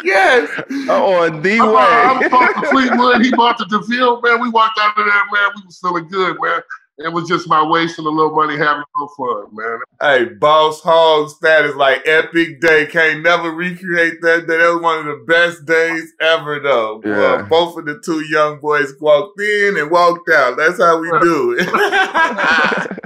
Yes. 0.04 0.50
Oh, 0.88 1.26
on 1.26 1.42
D 1.44 1.56
I 1.56 1.58
bought, 1.60 1.92
I 1.92 2.20
Way. 2.20 2.30
bought 2.30 2.56
the 2.62 2.68
Fleetwood. 2.70 3.22
He 3.22 3.32
bought 3.36 3.58
the 3.60 3.66
DeVille. 3.66 4.22
Man, 4.22 4.42
we 4.42 4.50
walked 4.50 4.80
out 4.80 4.98
of 4.98 5.06
there, 5.06 5.14
man. 5.32 5.52
We 5.58 5.62
was 5.66 5.78
feeling 5.78 6.08
good, 6.08 6.38
man. 6.42 6.62
It 7.02 7.14
was 7.14 7.30
just 7.30 7.48
my 7.48 7.66
wasting 7.66 8.06
a 8.06 8.10
little 8.10 8.36
money, 8.36 8.58
having 8.58 8.84
a 8.84 9.00
little 9.00 9.16
fun, 9.16 9.56
man. 9.56 9.80
Hey, 10.02 10.26
boss 10.34 10.82
hog 10.82 11.30
status 11.30 11.74
like 11.78 12.06
epic 12.06 12.60
day. 12.60 12.88
Can't 12.88 13.24
never 13.24 13.52
recreate 13.52 14.22
that 14.22 14.48
day. 14.48 14.58
That 14.58 14.74
was 14.74 14.82
one 14.82 15.00
of 15.00 15.06
the 15.06 15.24
best 15.26 15.64
days 15.66 16.12
ever, 16.20 16.60
though. 16.60 17.02
Yeah. 17.06 17.12
Uh, 17.22 17.44
both 17.44 17.78
of 17.78 17.86
the 17.86 18.02
two 18.04 18.26
young 18.26 18.60
boys 18.60 18.94
walked 19.00 19.40
in 19.40 19.78
and 19.78 19.90
walked 19.90 20.30
out. 20.30 20.58
That's 20.58 20.78
how 20.78 21.00
we 21.00 21.10
do 21.22 21.56
it. 21.58 21.70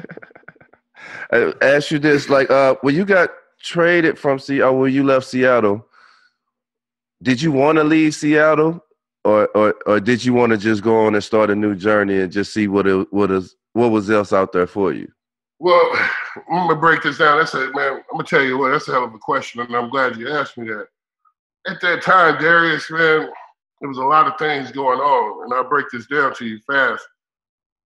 I 1.32 1.54
ask 1.62 1.92
you 1.92 2.00
this: 2.00 2.30
like, 2.30 2.50
uh, 2.50 2.76
when 2.82 2.96
you 2.96 3.06
got 3.06 3.30
traded 3.62 4.18
from 4.18 4.40
Seattle, 4.40 4.80
when 4.80 4.92
you 4.92 5.04
left 5.04 5.28
Seattle, 5.28 5.86
did 7.22 7.44
you 7.44 7.52
want 7.52 7.78
to 7.78 7.84
leave 7.84 8.16
Seattle, 8.16 8.84
or 9.24 9.50
or 9.50 9.76
or 9.86 10.00
did 10.00 10.26
you 10.26 10.34
want 10.34 10.52
to 10.52 10.58
just 10.58 10.82
go 10.82 11.06
on 11.06 11.14
and 11.14 11.24
start 11.24 11.52
a 11.52 11.56
new 11.56 11.76
journey 11.76 12.20
and 12.20 12.32
just 12.32 12.54
see 12.54 12.68
what 12.68 12.88
it 12.88 13.14
what 13.14 13.30
is 13.30 13.56
what 13.74 13.92
was 13.92 14.10
else 14.10 14.34
out 14.34 14.52
there 14.52 14.68
for 14.68 14.94
you? 14.94 15.12
Well, 15.60 15.82
I'm 16.52 16.68
gonna 16.68 16.76
break 16.80 17.04
this 17.04 17.18
down. 17.18 17.38
That's 17.40 17.54
a 17.54 17.72
man. 17.74 17.94
I'm 17.98 18.04
gonna 18.14 18.24
tell 18.24 18.42
you 18.44 18.58
what. 18.58 18.72
That's 18.72 18.88
a 18.88 18.92
hell 18.92 19.04
of 19.04 19.14
a 19.14 19.20
question, 19.20 19.62
and 19.62 19.76
I'm 19.76 19.90
glad 19.90 20.18
you 20.18 20.30
asked 20.30 20.58
me 20.58 20.68
that. 20.70 20.88
At 21.68 21.80
that 21.82 22.02
time, 22.02 22.42
Darius, 22.42 22.90
man, 22.92 23.30
there 23.80 23.90
was 23.90 23.98
a 23.98 24.04
lot 24.04 24.28
of 24.28 24.38
things 24.38 24.72
going 24.72 25.00
on, 25.00 25.44
and 25.46 25.54
I'll 25.54 25.70
break 25.70 25.86
this 25.92 26.08
down 26.08 26.34
to 26.36 26.46
you 26.46 26.60
fast. 26.68 27.06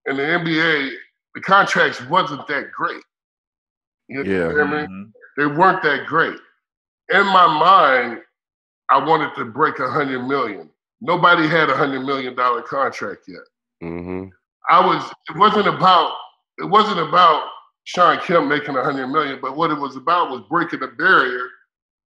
In 0.05 0.17
the 0.17 0.23
NBA, 0.23 0.91
the 1.33 1.41
contracts 1.41 2.01
wasn't 2.07 2.47
that 2.47 2.71
great. 2.71 3.01
You 4.07 4.23
know 4.23 4.31
Yeah. 4.31 4.47
what 4.47 4.61
I 4.61 4.71
mean? 4.81 4.87
Mhm. 4.87 5.11
They 5.37 5.45
weren't 5.47 5.81
that 5.83 6.05
great. 6.05 6.39
In 7.09 7.25
my 7.25 7.47
mind, 7.47 8.21
I 8.89 9.03
wanted 9.03 9.35
to 9.35 9.45
break 9.45 9.79
a 9.79 9.89
hundred 9.89 10.23
million. 10.23 10.69
Nobody 11.01 11.47
had 11.47 11.69
a 11.69 11.75
hundred 11.75 12.01
million 12.05 12.35
dollar 12.35 12.61
contract 12.61 13.23
yet. 13.27 13.41
Mm-hmm. 13.83 14.29
I 14.69 14.85
was. 14.85 15.11
It 15.29 15.37
wasn't 15.37 15.67
about. 15.67 16.13
It 16.57 16.65
wasn't 16.65 16.99
about 16.99 17.49
Shawn 17.85 18.19
Kemp 18.19 18.47
making 18.47 18.75
a 18.75 18.83
hundred 18.83 19.07
million, 19.07 19.39
but 19.41 19.55
what 19.55 19.71
it 19.71 19.77
was 19.77 19.95
about 19.95 20.29
was 20.31 20.41
breaking 20.49 20.79
the 20.79 20.87
barrier 20.87 21.49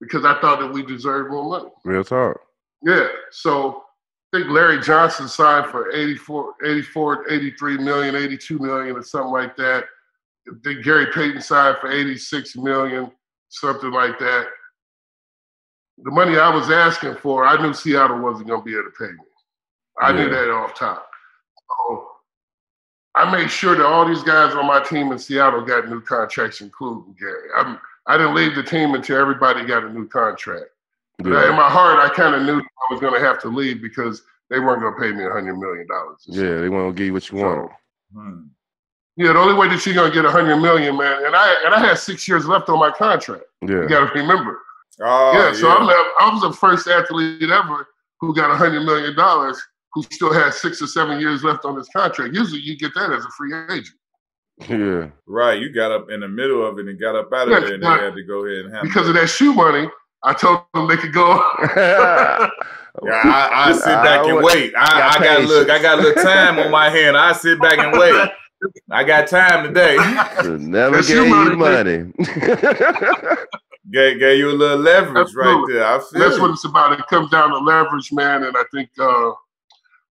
because 0.00 0.24
I 0.24 0.40
thought 0.40 0.60
that 0.60 0.72
we 0.72 0.82
deserved 0.82 1.30
more 1.30 1.48
money. 1.48 1.70
Real 1.84 2.04
talk. 2.04 2.40
Yeah. 2.82 3.08
So 3.30 3.84
I 4.32 4.38
think 4.38 4.50
Larry 4.50 4.80
Johnson 4.80 5.28
signed 5.28 5.70
for 5.70 5.92
84, 5.92 6.54
84, 6.64 7.30
83 7.30 7.78
million, 7.78 8.14
82 8.14 8.58
million, 8.58 8.96
or 8.96 9.02
something 9.02 9.32
like 9.32 9.56
that. 9.56 9.84
I 10.48 10.52
think 10.62 10.84
Gary 10.84 11.06
Payton 11.12 11.40
signed 11.40 11.78
for 11.80 11.90
86 11.90 12.56
million, 12.56 13.10
something 13.48 13.90
like 13.90 14.18
that. 14.18 14.46
The 16.04 16.10
money 16.10 16.38
I 16.38 16.54
was 16.54 16.70
asking 16.70 17.16
for, 17.16 17.46
I 17.46 17.60
knew 17.60 17.72
Seattle 17.72 18.20
wasn't 18.20 18.48
going 18.48 18.60
to 18.60 18.64
be 18.64 18.74
able 18.74 18.84
to 18.84 18.90
pay 18.90 19.12
me. 19.12 19.18
I 20.00 20.10
yeah. 20.10 20.16
knew 20.16 20.30
that 20.30 20.50
off 20.50 20.74
top. 20.74 21.08
So 21.86 22.08
I 23.16 23.30
made 23.30 23.50
sure 23.50 23.74
that 23.74 23.84
all 23.84 24.06
these 24.06 24.22
guys 24.22 24.54
on 24.54 24.66
my 24.66 24.80
team 24.82 25.10
in 25.10 25.18
Seattle 25.18 25.62
got 25.62 25.88
new 25.88 26.02
contracts, 26.02 26.60
including 26.60 27.16
Gary. 27.18 27.48
I'm, 27.56 27.78
I 28.06 28.18
didn't 28.18 28.34
leave 28.34 28.54
the 28.54 28.62
team 28.62 28.94
until 28.94 29.18
everybody 29.18 29.64
got 29.64 29.84
a 29.84 29.92
new 29.92 30.06
contract. 30.06 30.66
Yeah. 31.24 31.48
In 31.48 31.56
my 31.56 31.68
heart, 31.68 31.98
I 31.98 32.14
kind 32.14 32.34
of 32.34 32.42
knew 32.42 32.58
I 32.60 32.92
was 32.92 33.00
going 33.00 33.14
to 33.14 33.26
have 33.26 33.40
to 33.40 33.48
leave 33.48 33.80
because 33.80 34.22
they 34.50 34.60
weren't 34.60 34.82
going 34.82 34.94
to 34.94 35.00
pay 35.00 35.16
me 35.16 35.24
a 35.24 35.30
hundred 35.30 35.56
million 35.56 35.86
dollars. 35.86 36.18
Yeah, 36.26 36.60
they 36.60 36.68
weren't 36.68 36.84
going 36.84 36.94
to 36.94 36.98
give 36.98 37.06
you 37.06 37.12
what 37.14 37.30
you 37.30 37.38
want. 37.38 37.72
hmm. 38.12 38.42
Yeah, 39.16 39.32
the 39.32 39.38
only 39.38 39.54
way 39.54 39.68
that 39.68 39.86
you're 39.86 39.94
going 39.94 40.10
to 40.10 40.14
get 40.14 40.26
a 40.26 40.30
hundred 40.30 40.58
million, 40.58 40.94
man, 40.98 41.24
and 41.24 41.34
I 41.34 41.62
and 41.64 41.74
I 41.74 41.80
had 41.80 41.98
six 41.98 42.28
years 42.28 42.46
left 42.46 42.68
on 42.68 42.78
my 42.78 42.90
contract. 42.90 43.44
Yeah, 43.62 43.82
you 43.82 43.88
got 43.88 44.12
to 44.12 44.20
remember. 44.20 44.60
Oh, 45.00 45.32
yeah, 45.32 45.54
so 45.54 45.68
yeah. 45.68 45.74
I'm, 45.74 45.88
I 46.20 46.34
was 46.34 46.42
the 46.42 46.52
first 46.52 46.86
athlete 46.86 47.50
ever 47.50 47.88
who 48.20 48.34
got 48.34 48.50
a 48.50 48.56
hundred 48.56 48.82
million 48.84 49.16
dollars 49.16 49.58
who 49.96 50.02
still 50.02 50.30
has 50.30 50.60
six 50.60 50.82
or 50.82 50.86
seven 50.86 51.18
years 51.18 51.42
left 51.42 51.64
on 51.64 51.74
his 51.74 51.88
contract. 51.88 52.34
Usually, 52.34 52.60
you 52.60 52.76
get 52.76 52.92
that 52.94 53.10
as 53.10 53.24
a 53.24 53.30
free 53.30 53.54
agent. 53.70 53.96
Yeah, 54.68 55.08
right. 55.26 55.58
You 55.58 55.72
got 55.72 55.90
up 55.90 56.10
in 56.10 56.20
the 56.20 56.28
middle 56.28 56.66
of 56.66 56.78
it 56.78 56.86
and 56.86 57.00
got 57.00 57.16
up 57.16 57.32
out 57.32 57.48
of 57.48 57.52
yeah, 57.52 57.60
there, 57.60 57.74
and 57.74 57.82
they 57.82 57.86
had 57.86 58.14
to 58.14 58.22
go 58.22 58.44
ahead 58.44 58.66
and 58.66 58.74
have 58.74 58.82
because 58.82 59.08
of 59.08 59.14
that 59.14 59.28
shoe 59.28 59.54
money. 59.54 59.88
I 60.22 60.34
told 60.34 60.64
them 60.74 60.86
they 60.86 60.98
could 60.98 61.14
go. 61.14 61.28
yeah, 61.76 62.50
I, 63.04 63.50
I, 63.68 63.72
sit 63.72 63.86
back 63.86 64.20
I, 64.20 64.28
and 64.28 64.44
wait. 64.44 64.74
I, 64.76 65.14
I 65.16 65.24
got 65.24 65.44
look. 65.44 65.70
I 65.70 65.80
got 65.80 65.98
a 65.98 66.02
little 66.02 66.22
time 66.22 66.58
on 66.58 66.70
my 66.70 66.90
hand. 66.90 67.16
I 67.16 67.32
sit 67.32 67.58
back 67.58 67.78
and 67.78 67.98
wait. 67.98 68.30
I 68.90 69.02
got 69.02 69.28
time 69.28 69.64
today. 69.66 69.96
Never 70.58 71.00
gave 71.02 71.26
you 71.26 71.56
money. 71.56 72.12
gave, 73.90 74.18
gave 74.18 74.38
you 74.38 74.50
a 74.50 74.52
little 74.52 74.78
leverage 74.78 75.28
Absolutely. 75.28 75.52
right 75.52 75.66
there. 75.72 75.86
I 75.86 75.98
feel 75.98 76.20
That's 76.20 76.38
what 76.38 76.50
it's 76.50 76.64
about. 76.66 76.98
It 76.98 77.06
comes 77.06 77.30
down 77.30 77.50
to 77.50 77.58
leverage, 77.58 78.12
man. 78.12 78.44
And 78.44 78.54
I 78.56 78.64
think, 78.72 78.90
uh, 78.98 79.32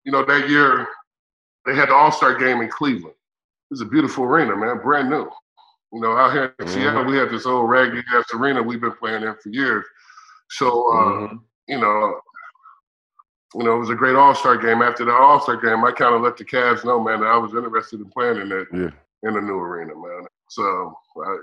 you 0.03 0.11
know, 0.11 0.25
that 0.25 0.49
year 0.49 0.87
they 1.65 1.75
had 1.75 1.89
the 1.89 1.93
All 1.93 2.11
Star 2.11 2.37
game 2.37 2.61
in 2.61 2.69
Cleveland. 2.69 3.15
It 3.15 3.73
was 3.73 3.81
a 3.81 3.85
beautiful 3.85 4.23
arena, 4.23 4.55
man, 4.55 4.79
brand 4.81 5.09
new. 5.09 5.29
You 5.93 6.01
know, 6.01 6.17
out 6.17 6.33
here 6.33 6.55
in 6.59 6.65
mm-hmm. 6.65 6.73
Seattle, 6.73 7.05
we 7.05 7.17
had 7.17 7.29
this 7.29 7.45
old 7.45 7.69
raggedy 7.69 8.03
ass 8.13 8.25
arena 8.33 8.61
we've 8.61 8.81
been 8.81 8.95
playing 8.95 9.23
in 9.23 9.35
for 9.41 9.49
years. 9.49 9.85
So, 10.49 10.67
uh, 10.67 11.05
mm-hmm. 11.05 11.35
you 11.67 11.79
know, 11.79 12.19
you 13.55 13.63
know, 13.63 13.75
it 13.75 13.79
was 13.79 13.89
a 13.89 13.95
great 13.95 14.15
All 14.15 14.35
Star 14.35 14.57
game. 14.57 14.81
After 14.81 15.05
the 15.05 15.11
All 15.11 15.39
Star 15.41 15.57
game, 15.57 15.83
I 15.83 15.91
kind 15.91 16.15
of 16.15 16.21
let 16.21 16.37
the 16.37 16.45
Cavs 16.45 16.85
know, 16.85 17.03
man, 17.03 17.21
that 17.21 17.27
I 17.27 17.37
was 17.37 17.53
interested 17.53 17.99
in 17.99 18.09
playing 18.09 18.41
in 18.41 18.49
that 18.49 18.67
yeah. 18.73 19.27
in 19.27 19.33
the 19.35 19.41
new 19.41 19.57
arena, 19.57 19.95
man. 19.95 20.27
So, 20.49 20.95
I, 21.23 21.37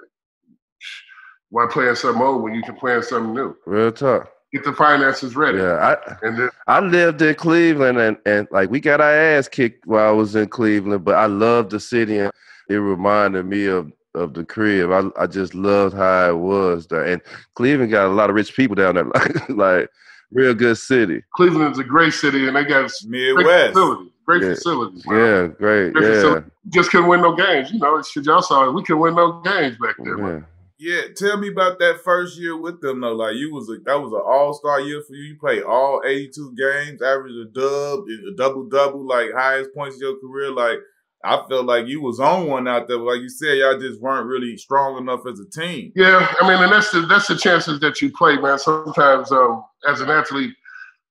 why 1.50 1.66
play 1.70 1.88
in 1.88 1.96
something 1.96 2.22
old 2.22 2.42
when 2.42 2.54
you 2.54 2.62
can 2.62 2.76
play 2.76 2.94
in 2.94 3.02
something 3.02 3.34
new? 3.34 3.56
Real 3.66 3.92
talk. 3.92 4.30
Get 4.52 4.64
the 4.64 4.72
finances 4.72 5.34
ready. 5.34 5.58
Yeah, 5.58 5.96
I 5.96 6.16
and 6.22 6.38
then, 6.38 6.50
I 6.66 6.80
lived 6.80 7.20
in 7.20 7.34
Cleveland 7.34 7.98
and, 7.98 8.16
and 8.24 8.46
like 8.50 8.70
we 8.70 8.80
got 8.80 9.00
our 9.00 9.12
ass 9.12 9.48
kicked 9.48 9.86
while 9.86 10.08
I 10.08 10.12
was 10.12 10.36
in 10.36 10.48
Cleveland, 10.48 11.04
but 11.04 11.16
I 11.16 11.26
loved 11.26 11.70
the 11.70 11.80
city 11.80 12.18
and 12.18 12.30
it 12.68 12.76
reminded 12.76 13.44
me 13.46 13.66
of 13.66 13.92
of 14.14 14.34
the 14.34 14.44
crib. 14.44 14.90
I 14.92 15.22
I 15.22 15.26
just 15.26 15.54
loved 15.54 15.96
how 15.96 16.30
it 16.30 16.36
was 16.36 16.86
there. 16.86 17.04
And 17.04 17.20
Cleveland 17.54 17.90
got 17.90 18.06
a 18.06 18.14
lot 18.14 18.30
of 18.30 18.36
rich 18.36 18.54
people 18.54 18.76
down 18.76 18.94
there, 18.94 19.04
like, 19.14 19.48
like 19.48 19.90
real 20.32 20.54
good 20.54 20.78
city. 20.78 21.22
Cleveland's 21.34 21.78
a 21.78 21.84
great 21.84 22.12
city, 22.12 22.46
and 22.46 22.56
they 22.56 22.64
got 22.64 22.90
Midwest. 23.04 23.44
great 23.44 23.72
facilities. 23.72 24.12
Great 24.24 24.42
yeah. 24.42 24.48
facilities. 24.48 25.04
Yeah, 25.06 25.46
great. 25.46 25.92
great 25.92 26.02
yeah. 26.02 26.14
Facilities. 26.14 26.50
Just 26.70 26.90
couldn't 26.90 27.08
win 27.08 27.20
no 27.20 27.34
games. 27.34 27.70
You 27.70 27.78
know, 27.78 28.02
shit, 28.02 28.24
y'all 28.24 28.42
saw 28.42 28.68
it. 28.68 28.72
We 28.72 28.82
couldn't 28.82 29.00
win 29.00 29.14
no 29.14 29.40
games 29.40 29.76
back 29.78 29.96
there. 30.02 30.18
Yeah. 30.18 30.40
Yeah, 30.78 31.02
tell 31.16 31.38
me 31.38 31.48
about 31.48 31.78
that 31.78 32.02
first 32.04 32.38
year 32.38 32.56
with 32.56 32.80
them 32.82 33.00
though. 33.00 33.14
Like 33.14 33.36
you 33.36 33.52
was 33.52 33.68
a 33.70 33.78
that 33.86 34.00
was 34.00 34.12
an 34.12 34.20
all 34.24 34.52
star 34.52 34.80
year 34.80 35.02
for 35.06 35.14
you. 35.14 35.32
You 35.32 35.38
played 35.38 35.62
all 35.62 36.02
eighty 36.04 36.28
two 36.28 36.54
games, 36.54 37.00
averaged 37.00 37.36
a 37.36 37.44
dub, 37.46 38.04
a 38.30 38.36
double 38.36 38.68
double, 38.68 39.06
like 39.06 39.32
highest 39.34 39.72
points 39.74 39.96
of 39.96 40.02
your 40.02 40.20
career. 40.20 40.50
Like 40.50 40.78
I 41.24 41.42
felt 41.48 41.64
like 41.64 41.86
you 41.86 42.02
was 42.02 42.20
on 42.20 42.46
one 42.46 42.68
out 42.68 42.88
there. 42.88 42.98
Like 42.98 43.20
you 43.20 43.30
said, 43.30 43.56
y'all 43.56 43.78
just 43.78 44.02
weren't 44.02 44.26
really 44.26 44.56
strong 44.58 44.98
enough 44.98 45.20
as 45.26 45.40
a 45.40 45.48
team. 45.48 45.92
Yeah, 45.96 46.26
I 46.40 46.48
mean, 46.48 46.62
and 46.62 46.72
that's 46.72 46.90
the 46.90 47.00
that's 47.02 47.28
the 47.28 47.36
chances 47.36 47.80
that 47.80 48.02
you 48.02 48.12
play, 48.12 48.36
man. 48.36 48.58
Sometimes, 48.58 49.32
um, 49.32 49.64
as 49.88 50.02
an 50.02 50.10
athlete, 50.10 50.54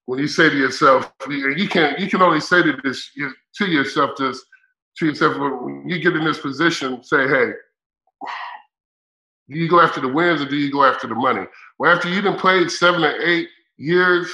when 0.05 0.19
you 0.19 0.27
say 0.27 0.49
to 0.49 0.55
yourself, 0.55 1.11
you 1.27 1.67
can 1.67 1.95
you 1.97 2.07
can 2.07 2.21
only 2.21 2.39
say 2.39 2.61
to 2.61 2.77
this 2.83 3.09
to 3.55 3.65
yourself 3.65 4.11
this 4.17 4.45
to 4.97 5.07
yourself 5.07 5.37
when 5.37 5.83
you 5.87 5.99
get 5.99 6.15
in 6.15 6.23
this 6.23 6.39
position, 6.39 7.03
say, 7.03 7.27
hey, 7.27 7.51
do 9.49 9.57
you 9.57 9.69
go 9.69 9.79
after 9.79 10.01
the 10.01 10.07
wins 10.07 10.41
or 10.41 10.45
do 10.45 10.55
you 10.55 10.71
go 10.71 10.83
after 10.83 11.07
the 11.07 11.15
money? 11.15 11.45
Well, 11.77 11.93
after 11.95 12.09
you've 12.09 12.23
been 12.23 12.35
played 12.35 12.69
seven 12.71 13.03
or 13.03 13.15
eight 13.21 13.49
years, 13.77 14.31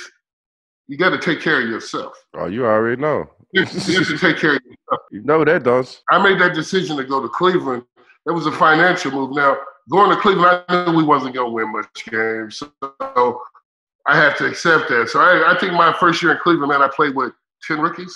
you 0.88 0.98
got 0.98 1.10
to 1.10 1.20
take 1.20 1.42
care 1.42 1.62
of 1.62 1.70
yourself. 1.70 2.14
Oh, 2.34 2.48
you 2.48 2.66
already 2.66 3.02
know. 3.02 3.30
you 3.52 3.66
have 3.66 3.72
to 3.72 4.18
take 4.18 4.38
care 4.38 4.56
of 4.56 4.62
yourself. 4.64 4.78
You 5.12 5.24
know 5.24 5.46
that 5.46 5.64
does. 5.64 6.02
I 6.10 6.22
made 6.22 6.40
that 6.42 6.54
decision 6.54 6.98
to 6.98 7.04
go 7.06 7.22
to 7.22 7.30
Cleveland. 7.30 7.84
It 8.26 8.32
was 8.32 8.46
a 8.46 8.52
financial 8.52 9.12
move. 9.12 9.34
Now, 9.34 9.58
going 9.90 10.10
to 10.10 10.18
Cleveland, 10.18 10.64
I 10.68 10.86
knew 10.86 10.98
we 10.98 11.04
wasn't 11.04 11.34
going 11.34 11.50
to 11.50 11.54
win 11.54 11.72
much 11.72 12.06
games. 12.06 12.58
So 12.58 13.42
I 14.06 14.18
had 14.18 14.36
to 14.38 14.48
accept 14.48 14.90
that. 14.90 15.10
So 15.10 15.20
I, 15.22 15.54
I, 15.54 15.60
think 15.60 15.74
my 15.74 15.96
first 15.98 16.22
year 16.22 16.34
in 16.34 16.40
Cleveland, 16.40 16.72
man, 16.72 16.82
I 16.82 16.90
played 16.94 17.16
with 17.16 17.34
10 17.68 17.80
rookies. 17.80 18.16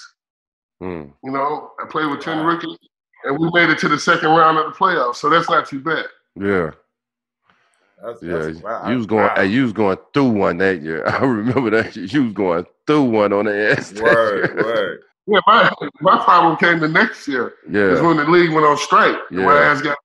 Mm. 0.81 1.13
You 1.23 1.31
know, 1.31 1.71
I 1.81 1.87
played 1.87 2.09
with 2.09 2.21
10 2.21 2.45
rookies, 2.45 2.77
and 3.23 3.37
we 3.39 3.49
made 3.53 3.69
it 3.69 3.79
to 3.79 3.87
the 3.87 3.99
second 3.99 4.29
round 4.29 4.57
of 4.57 4.65
the 4.65 4.77
playoffs. 4.77 5.15
So 5.15 5.29
that's 5.29 5.49
not 5.49 5.67
too 5.67 5.79
bad. 5.79 6.05
Yeah. 6.35 6.71
That's, 8.03 8.21
yeah, 8.21 8.37
that's, 8.37 8.59
wow. 8.59 8.89
you 8.89 8.97
was 8.97 9.05
going. 9.05 9.23
Wow. 9.35 9.41
You 9.41 9.63
was 9.63 9.73
going 9.73 9.97
through 10.13 10.29
one 10.29 10.57
that 10.57 10.81
year. 10.81 11.05
I 11.07 11.23
remember 11.23 11.69
that 11.71 11.95
you 11.95 12.23
was 12.25 12.33
going 12.33 12.65
through 12.87 13.03
one 13.03 13.33
on 13.33 13.45
the 13.45 13.71
ass. 13.71 13.93
Word, 13.93 14.55
word. 14.55 15.01
Yeah, 15.27 15.39
my 15.47 15.71
my 16.01 16.23
problem 16.23 16.55
came 16.57 16.79
the 16.79 16.87
next 16.87 17.27
year. 17.27 17.55
Yeah, 17.67 17.93
is 17.93 18.01
when 18.03 18.17
the 18.17 18.25
league 18.25 18.53
went 18.53 18.63
on 18.63 18.77
strike. 18.77 19.17
Yeah, 19.31 19.43
my 19.43 19.57
ass 19.57 19.81
got. 19.81 19.97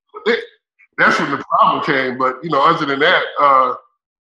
That's 0.97 1.20
when 1.20 1.30
the 1.30 1.45
problem 1.45 1.84
came. 1.84 2.16
But 2.16 2.43
you 2.43 2.49
know, 2.49 2.62
other 2.66 2.86
than 2.86 3.01
that, 3.01 3.22
uh, 3.38 3.74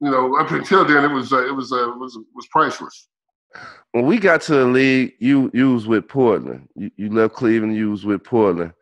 you 0.00 0.10
know, 0.10 0.38
up 0.38 0.50
until 0.50 0.86
then, 0.86 1.04
it 1.04 1.12
was 1.12 1.30
uh, 1.30 1.46
it 1.46 1.54
was 1.54 1.72
uh, 1.72 1.92
was 1.98 2.18
was 2.34 2.46
priceless. 2.50 3.06
When 3.92 4.06
we 4.06 4.16
got 4.16 4.40
to 4.42 4.54
the 4.54 4.64
league, 4.64 5.12
you 5.18 5.50
you 5.52 5.74
was 5.74 5.86
with 5.86 6.08
Portland. 6.08 6.70
You, 6.74 6.90
you 6.96 7.10
left 7.10 7.34
Cleveland. 7.34 7.76
You 7.76 7.90
was 7.90 8.06
with 8.06 8.24
Portland 8.24 8.72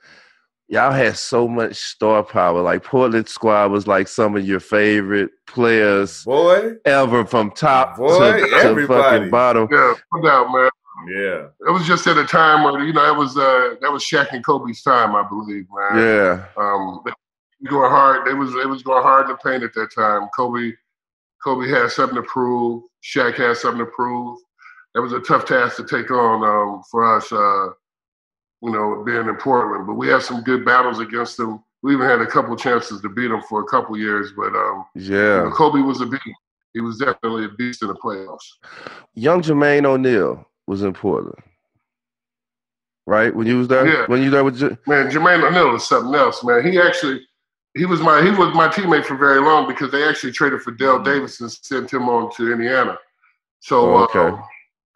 y'all 0.69 0.93
had 0.93 1.17
so 1.17 1.47
much 1.49 1.77
star 1.77 2.23
power. 2.23 2.61
Like 2.62 2.83
Portland 2.85 3.29
squad 3.29 3.71
was 3.71 3.87
like 3.87 4.09
some 4.09 4.37
of 4.37 4.47
your 4.47 4.61
favorite 4.61 5.31
players, 5.47 6.25
boy, 6.25 6.75
ever 6.85 7.25
from 7.25 7.51
top 7.53 7.97
boy, 7.97 8.41
to, 8.41 8.75
to 8.75 8.87
fucking 8.87 9.31
bottom. 9.31 9.69
Yeah, 9.71 9.95
no 10.14 10.23
doubt, 10.23 10.53
man. 10.53 10.71
Yeah, 11.09 11.49
it 11.69 11.73
was 11.73 11.87
just 11.87 12.07
at 12.07 12.17
a 12.17 12.25
time 12.25 12.64
where 12.64 12.83
you 12.83 12.93
know 12.93 13.12
it 13.12 13.17
was 13.17 13.37
uh 13.37 13.75
that 13.81 13.93
was 13.93 14.03
Shaq 14.03 14.33
and 14.33 14.45
Kobe's 14.45 14.83
time, 14.83 15.14
I 15.14 15.27
believe, 15.29 15.67
man. 15.71 15.99
Yeah, 15.99 16.45
um, 16.57 17.03
going 17.69 17.91
hard. 17.91 18.29
It 18.29 18.35
was 18.35 18.55
it 18.55 18.69
was 18.69 18.83
going 18.83 19.03
hard 19.03 19.27
in 19.27 19.33
the 19.33 19.37
paint 19.37 19.62
at 19.62 19.75
that 19.75 19.95
time. 19.95 20.29
Kobe, 20.37 20.73
Kobe 21.43 21.69
had 21.69 21.91
something 21.91 22.17
to 22.17 22.23
prove. 22.23 22.83
Shaq 23.05 23.35
had 23.35 23.57
something 23.57 23.85
to 23.85 23.91
prove. 23.93 24.39
It 24.95 25.01
was 25.01 25.12
a 25.12 25.21
tough 25.21 25.45
task 25.45 25.77
to 25.77 25.85
take 25.85 26.11
on 26.11 26.43
um, 26.43 26.83
for 26.91 27.17
us. 27.17 27.31
Uh, 27.31 27.69
you 28.62 28.70
know, 28.70 29.02
being 29.04 29.28
in 29.28 29.36
Portland. 29.36 29.86
But 29.86 29.94
we 29.94 30.09
had 30.09 30.22
some 30.22 30.42
good 30.42 30.64
battles 30.64 30.98
against 30.98 31.36
them. 31.36 31.62
We 31.82 31.94
even 31.94 32.07
had 32.07 32.20
a 32.20 32.26
couple 32.26 32.57
chances 32.57 33.00
to 33.00 33.09
beat 33.09 33.28
them 33.28 33.42
for 33.48 33.61
a 33.61 33.66
couple 33.66 33.96
years. 33.96 34.32
But 34.36 34.54
um, 34.54 34.86
yeah, 34.94 35.42
you 35.42 35.44
know, 35.44 35.50
Kobe 35.50 35.80
was 35.80 36.00
a 36.00 36.07
beast. 36.07 36.24
He 36.72 36.80
was 36.80 36.98
definitely 36.98 37.44
a 37.46 37.48
beast 37.50 37.82
in 37.82 37.88
the 37.88 37.94
playoffs. 37.94 38.44
Young 39.14 39.42
Jermaine 39.42 39.86
O'Neal 39.86 40.46
was 40.66 40.82
in 40.82 40.92
Portland, 40.92 41.38
right? 43.07 43.34
When 43.34 43.46
you 43.46 43.59
was 43.59 43.68
there, 43.68 43.86
yeah. 43.86 44.07
when 44.07 44.22
you 44.22 44.30
there 44.30 44.44
with 44.44 44.59
J- 44.59 44.76
man, 44.86 45.11
Jermaine 45.11 45.46
O'Neal 45.46 45.72
was 45.72 45.88
something 45.88 46.14
else, 46.14 46.42
man. 46.44 46.70
He 46.70 46.78
actually. 46.80 47.26
He 47.74 47.84
was 47.84 48.00
my 48.00 48.22
he 48.22 48.30
was 48.30 48.54
my 48.54 48.68
teammate 48.68 49.04
for 49.04 49.18
very 49.18 49.38
long 49.38 49.68
because 49.68 49.92
they 49.92 50.02
actually 50.09 50.32
traded 50.32 50.62
for 50.62 50.70
Dale 50.70 50.98
Davis 50.98 51.42
and 51.42 51.52
sent 51.52 51.92
him 51.92 52.09
on 52.09 52.34
to 52.36 52.50
Indiana. 52.50 52.96
So 53.61 53.96
oh, 53.96 54.04
okay. 54.04 54.18
Um, 54.20 54.42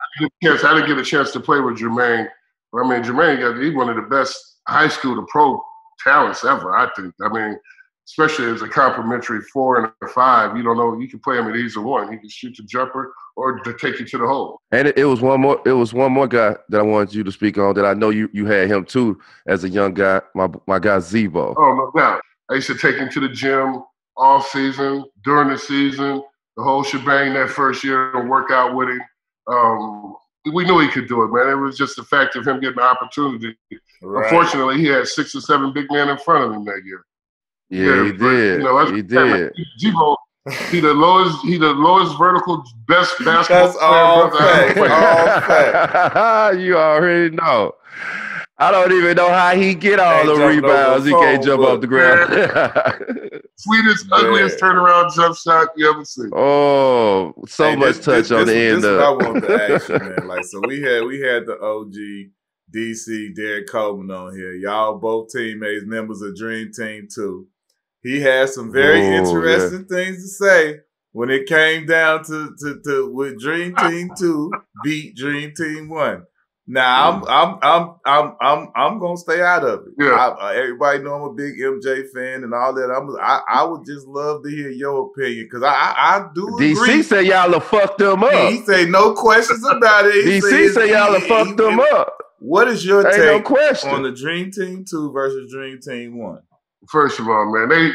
I, 0.00 0.28
didn't 0.40 0.64
I 0.64 0.74
didn't 0.74 0.88
get 0.88 0.96
a 0.96 1.04
chance 1.04 1.30
to 1.32 1.40
play 1.40 1.60
with 1.60 1.76
Jermaine 1.76 2.30
I 2.74 2.88
mean, 2.88 3.02
Jermaine 3.02 3.40
got 3.40 3.62
he's 3.62 3.74
one 3.74 3.88
of 3.88 3.96
the 3.96 4.02
best 4.02 4.38
high 4.68 4.88
school 4.88 5.16
to 5.16 5.26
pro 5.28 5.60
talents 6.02 6.44
ever. 6.44 6.76
I 6.76 6.88
think. 6.96 7.14
I 7.22 7.28
mean, 7.28 7.58
especially 8.06 8.46
as 8.46 8.62
a 8.62 8.68
complimentary 8.68 9.40
four 9.52 9.78
and 9.78 9.92
a 10.02 10.08
five, 10.08 10.56
you 10.56 10.62
don't 10.62 10.76
know 10.76 10.98
you 10.98 11.08
can 11.08 11.20
play 11.20 11.38
him 11.38 11.48
at 11.48 11.56
either 11.56 11.80
one. 11.80 12.12
He 12.12 12.18
can 12.18 12.28
shoot 12.28 12.56
the 12.56 12.64
jumper 12.64 13.12
or 13.36 13.58
to 13.60 13.74
take 13.74 13.98
you 13.98 14.06
to 14.06 14.18
the 14.18 14.26
hole. 14.26 14.60
And 14.72 14.88
it, 14.88 14.98
it, 14.98 15.04
was 15.04 15.20
one 15.20 15.40
more. 15.40 15.60
It 15.64 15.72
was 15.72 15.92
one 15.92 16.12
more 16.12 16.28
guy 16.28 16.56
that 16.68 16.80
I 16.80 16.82
wanted 16.82 17.14
you 17.14 17.24
to 17.24 17.32
speak 17.32 17.58
on 17.58 17.74
that 17.74 17.84
I 17.84 17.94
know 17.94 18.10
you 18.10 18.28
you 18.32 18.46
had 18.46 18.68
him 18.68 18.84
too 18.84 19.20
as 19.46 19.64
a 19.64 19.68
young 19.68 19.94
guy. 19.94 20.20
My 20.34 20.48
my 20.66 20.78
guy 20.78 20.98
Z-Bo. 21.00 21.54
Oh 21.56 21.74
no 21.74 22.00
doubt. 22.00 22.20
I 22.50 22.54
used 22.54 22.66
to 22.66 22.76
take 22.76 22.96
him 22.96 23.08
to 23.10 23.20
the 23.20 23.28
gym 23.28 23.82
all 24.16 24.42
season, 24.42 25.04
during 25.24 25.48
the 25.48 25.58
season, 25.58 26.22
the 26.56 26.62
whole 26.62 26.82
shebang 26.82 27.32
that 27.34 27.48
first 27.48 27.82
year 27.82 28.16
and 28.18 28.28
work 28.28 28.50
out 28.50 28.74
with 28.74 28.88
him. 28.88 29.00
Um, 29.46 30.16
we 30.52 30.64
knew 30.64 30.78
he 30.78 30.88
could 30.88 31.08
do 31.08 31.22
it, 31.22 31.28
man. 31.28 31.48
It 31.48 31.56
was 31.56 31.76
just 31.76 31.96
the 31.96 32.04
fact 32.04 32.36
of 32.36 32.46
him 32.46 32.60
getting 32.60 32.76
the 32.76 32.82
opportunity. 32.82 33.56
Right. 34.02 34.24
Unfortunately, 34.24 34.78
he 34.78 34.86
had 34.86 35.06
six 35.06 35.34
or 35.34 35.40
seven 35.40 35.72
big 35.72 35.86
men 35.90 36.08
in 36.08 36.18
front 36.18 36.44
of 36.44 36.52
him 36.52 36.64
that 36.64 36.82
year. 36.84 37.04
Yeah, 37.68 38.04
he 38.04 38.12
but, 38.12 38.30
did. 38.30 38.58
You 38.58 38.64
know, 38.64 38.78
that's- 38.78 38.96
he 38.96 39.02
did. 39.02 39.52
Z-Bo, 39.78 40.16
he 40.70 40.80
the 40.80 40.94
lowest, 40.94 41.38
he 41.44 41.58
the 41.58 41.72
lowest 41.72 42.16
vertical 42.18 42.64
best 42.88 43.14
basketball 43.24 43.66
That's 43.66 43.76
player 43.76 44.28
brother 44.28 44.38
I 44.40 44.64
ever 44.68 45.40
fact. 45.46 46.58
you 46.60 46.78
already 46.78 47.36
know. 47.36 47.74
I 48.60 48.70
don't 48.70 48.92
even 48.92 49.16
know 49.16 49.30
how 49.30 49.54
he 49.56 49.74
get 49.74 49.98
all 49.98 50.26
the 50.26 50.34
rebounds. 50.46 51.06
He 51.06 51.12
over 51.14 51.24
a 51.24 51.30
can't 51.32 51.42
jump 51.44 51.62
off 51.62 51.80
the 51.80 51.86
ground. 51.86 52.30
Sweetest, 53.56 54.08
Man. 54.10 54.24
ugliest 54.26 54.58
turnaround 54.58 55.12
jump 55.14 55.36
shot 55.36 55.68
you 55.76 55.90
ever 55.90 56.04
seen. 56.04 56.30
oh, 56.34 57.34
so 57.48 57.70
Hey, 57.70 57.76
much 57.76 57.96
this- 57.96 58.04
touch 58.04 58.28
this- 58.28 58.32
on 58.32 58.46
this- 58.46 58.54
the 58.54 58.60
end 58.60 58.76
this 58.78 58.84
of. 58.84 58.96
what 58.96 59.04
I 59.04 59.28
wanted 59.28 59.40
to 59.48 59.74
ask 59.74 59.88
you, 59.88 59.98
man. 59.98 60.26
Like, 60.28 60.44
so 60.44 60.60
we 60.66 60.80
had 60.82 61.04
we 61.04 61.20
had 61.20 61.46
the 61.46 61.58
OG 61.60 61.94
DC 62.74 63.34
Derrick 63.34 63.66
Coleman 63.68 64.14
on 64.14 64.34
here. 64.34 64.52
Y'all 64.52 64.98
both 64.98 65.30
teammates, 65.30 65.84
members 65.86 66.22
of 66.22 66.36
Dream 66.36 66.70
Team 66.72 67.08
too. 67.12 67.48
He 68.02 68.20
had 68.20 68.48
some 68.50 68.70
very 68.72 69.00
Oh, 69.00 69.12
interesting 69.12 69.84
things 69.86 70.22
to 70.22 70.28
say 70.28 70.80
when 71.12 71.28
it 71.30 71.46
came 71.46 71.86
down 71.86 72.24
to 72.24 72.54
to, 72.60 72.80
to 72.86 73.10
with 73.12 73.38
Dream 73.40 73.74
Team 73.74 74.10
two 74.18 74.50
beat 74.84 75.16
Dream 75.16 75.52
Team 75.56 75.88
one. 75.88 76.24
Now 76.72 77.10
I'm 77.10 77.24
I'm 77.28 77.58
I'm 77.62 77.96
I'm 78.06 78.36
I'm 78.40 78.68
I'm 78.76 78.98
gonna 79.00 79.16
stay 79.16 79.42
out 79.42 79.64
of 79.64 79.80
it. 79.80 79.92
Yeah. 79.98 80.10
I, 80.12 80.28
I- 80.28 80.56
everybody 80.56 81.00
know 81.00 81.14
I'm 81.14 81.22
a 81.22 81.32
big 81.32 81.58
MJ 81.58 82.04
fan 82.14 82.44
and 82.44 82.54
all 82.54 82.72
that. 82.74 82.90
I'm 82.90 83.10
I, 83.20 83.40
I 83.48 83.64
would 83.64 83.84
just 83.84 84.06
love 84.06 84.44
to 84.44 84.50
hear 84.50 84.70
your 84.70 85.06
opinion 85.10 85.46
because 85.50 85.64
I, 85.64 85.72
I 85.72 85.94
I 86.18 86.26
do 86.32 86.46
agree. 86.46 86.72
DC 86.74 87.04
said 87.04 87.26
y'all 87.26 87.52
have 87.52 87.64
fucked 87.64 87.98
them 87.98 88.22
up. 88.22 88.52
He 88.52 88.58
say 88.64 88.86
no 88.86 89.14
questions 89.14 89.64
about 89.66 90.06
it. 90.06 90.24
He 90.24 90.38
DC 90.40 90.72
said 90.74 90.88
y'all 90.90 91.12
have 91.12 91.24
fucked 91.24 91.56
them 91.56 91.80
up. 91.80 92.16
What 92.38 92.68
is 92.68 92.86
your 92.86 93.06
Ain't 93.06 93.18
no 93.18 93.40
question. 93.42 93.90
on 93.90 94.02
the 94.04 94.12
Dream 94.12 94.50
Team 94.52 94.84
two 94.88 95.10
versus 95.12 95.50
Dream 95.52 95.80
Team 95.80 96.18
one? 96.18 96.40
First 96.88 97.18
of 97.18 97.28
all, 97.28 97.52
man, 97.52 97.68
they 97.68 97.90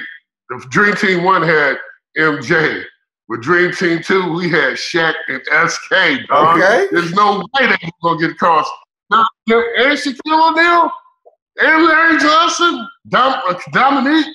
the 0.49 0.65
Dream 0.69 0.95
Team 0.95 1.23
One 1.23 1.41
had 1.41 1.77
MJ. 2.17 2.83
With 3.27 3.41
Dream 3.41 3.71
Team 3.73 4.01
Two, 4.03 4.31
we 4.33 4.49
had 4.49 4.73
Shaq 4.73 5.13
and 5.27 5.41
SK. 5.69 6.27
Dog. 6.27 6.57
Okay. 6.59 6.87
There's 6.91 7.13
no 7.13 7.39
way 7.39 7.65
they 7.67 7.77
were 8.01 8.09
gonna 8.15 8.19
get 8.19 8.31
across. 8.31 8.67
Now, 9.09 9.25
and 9.47 9.97
Shaquille 9.97 10.51
O'Neal, 10.51 10.91
and 11.59 11.85
Larry 11.85 12.17
Johnson, 12.19 12.87
Dom, 13.09 13.41
uh, 13.47 13.55
Dominique. 13.71 14.27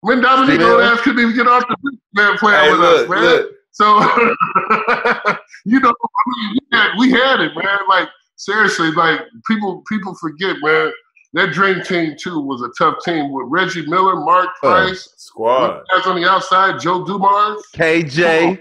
When 0.00 0.20
Dominique 0.20 0.60
old 0.60 0.82
ass 0.82 1.00
couldn't 1.00 1.20
even 1.20 1.34
get 1.34 1.46
off 1.48 1.64
the 1.66 1.76
man 2.12 2.36
playing 2.36 2.60
Hey, 2.64 2.70
with 2.72 2.80
look, 2.80 3.04
us, 3.04 3.08
man. 3.08 3.22
look. 3.22 3.50
So 3.70 3.86
you 5.64 5.80
know, 5.80 5.88
I 5.90 6.22
mean, 6.28 6.58
we, 6.70 6.76
had, 6.78 6.88
we 6.98 7.10
had 7.10 7.40
it, 7.40 7.52
man. 7.56 7.78
Like 7.88 8.08
seriously, 8.36 8.90
like 8.92 9.20
people 9.48 9.82
people 9.88 10.14
forget, 10.16 10.56
man. 10.62 10.92
That 11.34 11.52
Dream 11.52 11.82
Team 11.82 12.16
too 12.18 12.40
was 12.40 12.62
a 12.62 12.70
tough 12.78 12.96
team 13.04 13.32
with 13.32 13.46
Reggie 13.48 13.84
Miller, 13.86 14.16
Mark 14.16 14.48
Oh. 14.62 14.70
Price, 14.70 15.12
Squad. 15.16 15.82
guys 15.92 16.06
on 16.06 16.20
the 16.20 16.28
outside, 16.28 16.80
Joe 16.80 17.04
Dumars. 17.04 17.60
KJ. 17.74 18.58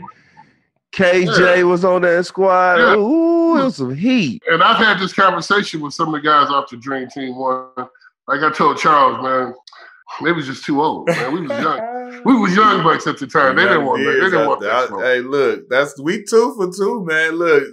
KJ 0.91 1.67
was 1.67 1.83
on 1.83 2.03
that 2.03 2.25
squad. 2.25 2.75
Yeah. 2.77 2.95
Ooh, 2.95 3.59
it 3.59 3.63
was 3.65 3.75
some 3.77 3.95
heat. 3.95 4.43
And 4.47 4.61
I've 4.61 4.77
had 4.77 4.99
this 4.99 5.13
conversation 5.13 5.81
with 5.81 5.93
some 5.93 6.13
of 6.13 6.21
the 6.21 6.27
guys 6.27 6.49
off 6.49 6.69
the 6.69 6.77
Dream 6.77 7.07
Team 7.09 7.35
one. 7.35 7.67
Like 8.27 8.41
I 8.41 8.51
told 8.51 8.77
Charles, 8.77 9.21
man, 9.23 9.53
they 10.23 10.31
was 10.31 10.45
just 10.45 10.63
too 10.65 10.81
old, 10.81 11.07
man. 11.07 11.33
We 11.33 11.41
was 11.41 11.49
young. 11.49 11.89
We 12.25 12.37
was 12.39 12.55
young 12.55 12.83
bucks 12.83 13.07
at 13.07 13.17
the 13.17 13.25
time. 13.25 13.55
They 13.55 13.63
didn't 13.63 13.85
want. 13.85 14.03
They 14.03 14.13
didn't 14.13 14.47
want 14.47 14.61
that 14.61 14.91
I- 14.93 15.01
Hey, 15.01 15.19
look, 15.21 15.67
that's 15.67 15.99
we 15.99 16.23
two 16.23 16.53
for 16.55 16.71
two, 16.71 17.03
man. 17.03 17.33
Look, 17.33 17.63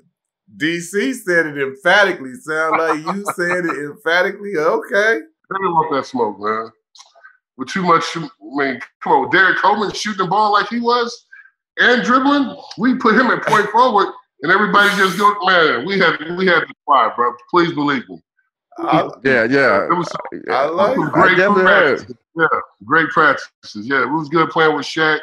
DC 0.56 1.14
said 1.14 1.46
it 1.46 1.58
emphatically. 1.58 2.34
Sound 2.34 2.78
like 2.78 3.16
you 3.16 3.24
said 3.34 3.64
it 3.64 3.84
emphatically. 3.84 4.52
Okay. 4.56 5.20
They 5.20 5.56
didn't 5.56 5.74
want 5.74 5.94
that 5.94 6.06
smoke, 6.06 6.38
man. 6.38 6.70
With 7.56 7.68
too 7.68 7.82
much, 7.82 8.04
I 8.16 8.28
mean, 8.40 8.80
come 9.02 9.12
on, 9.12 9.30
Derrick 9.30 9.58
Coleman 9.58 9.92
shooting 9.92 10.24
the 10.24 10.30
ball 10.30 10.52
like 10.52 10.68
he 10.68 10.80
was 10.80 11.26
and 11.78 12.02
dribbling. 12.02 12.56
We 12.78 12.94
put 12.96 13.14
him 13.14 13.26
at 13.26 13.42
point 13.44 13.68
forward, 13.70 14.12
and 14.42 14.52
everybody 14.52 14.88
just 14.96 15.18
go, 15.18 15.34
man. 15.44 15.84
We 15.84 15.98
had 15.98 16.18
we 16.36 16.46
had 16.46 16.60
to 16.60 16.74
fly, 16.84 17.12
bro. 17.14 17.32
Please 17.50 17.72
believe 17.72 18.08
me. 18.08 18.22
I, 18.78 19.08
Yeah, 19.24 19.44
yeah. 19.44 19.84
It 19.84 19.94
was 19.94 20.08
I 20.50 20.66
like 20.66 20.94
some 20.94 21.08
it. 21.08 21.12
great 21.12 21.36
definitely 21.36 21.64
practices. 21.64 22.16
Yeah, 22.36 22.46
great 22.84 23.08
practices. 23.10 23.86
Yeah, 23.86 24.02
it 24.02 24.10
was 24.10 24.28
good 24.28 24.48
playing 24.50 24.76
with 24.76 24.86
Shaq. 24.86 25.18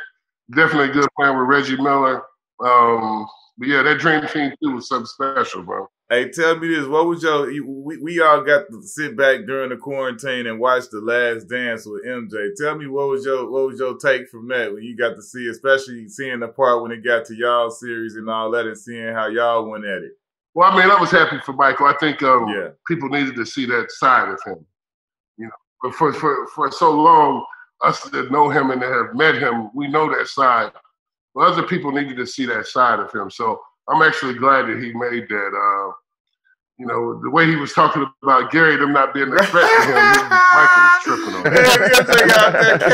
Definitely 0.56 0.94
good 0.94 1.10
playing 1.18 1.38
with 1.38 1.48
Reggie 1.48 1.78
Miller. 1.78 2.24
Um, 2.64 3.28
but 3.58 3.68
yeah, 3.68 3.84
that 3.84 4.00
dream 4.00 4.26
team 4.28 4.54
too 4.64 4.76
was 4.76 4.88
something 4.88 5.06
special, 5.08 5.64
bro. 5.64 5.88
Hey, 6.10 6.30
tell 6.30 6.58
me 6.58 6.70
this. 6.70 6.88
What 6.88 7.06
was 7.08 7.22
your? 7.24 7.52
you- 7.52 7.66
We, 7.68 7.98
we 7.98 8.22
all 8.22 8.42
got 8.42 8.66
to 8.72 8.82
sit 8.84 9.18
back 9.18 9.46
during 9.46 9.70
the 9.70 9.78
quarantine 9.78 10.48
and 10.48 10.60
watch 10.60 10.90
the 10.90 11.02
Last 11.02 11.50
Dance 11.50 11.86
with 11.86 12.06
MJ. 12.06 12.52
Tell 12.58 12.78
me 12.78 12.88
what 12.88 13.10
was 13.10 13.26
your 13.26 13.50
what 13.50 13.68
was 13.68 13.80
your 13.80 13.98
take 13.98 14.30
from 14.30 14.48
that 14.50 14.74
when 14.74 14.84
you 14.84 14.96
got 14.96 15.16
to 15.16 15.22
see, 15.22 15.48
especially 15.50 16.08
seeing 16.08 16.40
the 16.40 16.48
part 16.48 16.82
when 16.82 16.92
it 16.92 17.04
got 17.04 17.26
to 17.26 17.36
y'all 17.36 17.70
series 17.70 18.16
and 18.16 18.30
all 18.30 18.52
that, 18.52 18.66
and 18.68 18.78
seeing 18.78 19.14
how 19.14 19.28
y'all 19.28 19.70
went 19.70 19.86
at 19.86 20.04
it. 20.04 20.14
Well, 20.54 20.72
I 20.72 20.76
mean, 20.80 20.90
I 20.90 21.00
was 21.00 21.12
happy 21.12 21.38
for 21.46 21.54
Michael. 21.54 21.88
I 21.88 21.96
think 22.00 22.24
um, 22.24 22.48
Yeah. 22.48 22.70
people 22.88 23.10
needed 23.10 23.36
to 23.36 23.46
see 23.46 23.66
that 23.68 23.92
side 23.92 24.30
of 24.30 24.40
him. 24.46 24.66
You 25.38 25.46
know, 25.48 25.52
but 25.84 25.94
for 25.94 26.14
for 26.14 26.48
for 26.56 26.72
so 26.72 26.92
long, 26.92 27.46
us 27.84 28.02
that 28.04 28.32
know 28.32 28.50
him 28.50 28.72
and 28.72 28.82
that 28.82 28.92
have 28.92 29.14
met 29.14 29.36
him, 29.36 29.70
we 29.76 29.88
know 29.88 30.10
that 30.16 30.28
side. 30.28 30.72
But 31.38 31.50
other 31.52 31.62
people 31.62 31.92
needed 31.92 32.18
to 32.18 32.26
see 32.26 32.48
that 32.48 32.66
side 32.66 33.00
of 33.00 33.12
him. 33.14 33.30
So 33.30 33.62
I'm 33.88 34.02
actually 34.02 34.34
glad 34.34 34.64
that 34.64 34.82
he 34.82 34.92
made 34.94 35.30
that. 35.30 35.52
Uh, 35.54 35.92
you 36.80 36.88
know, 36.88 37.20
the 37.22 37.30
way 37.30 37.46
he 37.46 37.56
was 37.56 37.74
talking 37.74 38.08
about 38.24 38.50
Gary, 38.52 38.76
them 38.76 38.92
not 38.92 39.14
being 39.14 39.32
a 39.32 39.38
threat 39.44 39.70
to 39.70 39.82
him, 39.86 40.14
he- 40.14 40.30
Michael 40.56 40.82
was 40.82 41.04
tripping 41.04 41.36
on 41.36 41.44
that. 41.44 42.88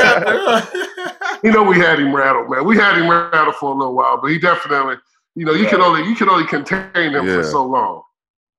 You 1.43 1.51
know, 1.51 1.63
we 1.63 1.77
had 1.77 1.99
him 1.99 2.13
rattled, 2.13 2.49
man. 2.49 2.65
We 2.65 2.77
had 2.77 2.97
him 2.97 3.09
rattled 3.09 3.55
for 3.55 3.73
a 3.73 3.77
little 3.77 3.95
while, 3.95 4.19
but 4.21 4.27
he 4.31 4.39
definitely, 4.39 4.95
you 5.35 5.45
know, 5.45 5.53
you 5.53 5.67
can 5.67 5.81
only 5.81 6.03
you 6.07 6.15
can 6.15 6.29
only 6.29 6.45
contain 6.47 7.13
him 7.13 7.25
Yeah. 7.25 7.35
for 7.35 7.43
so 7.43 7.65
long. 7.65 8.01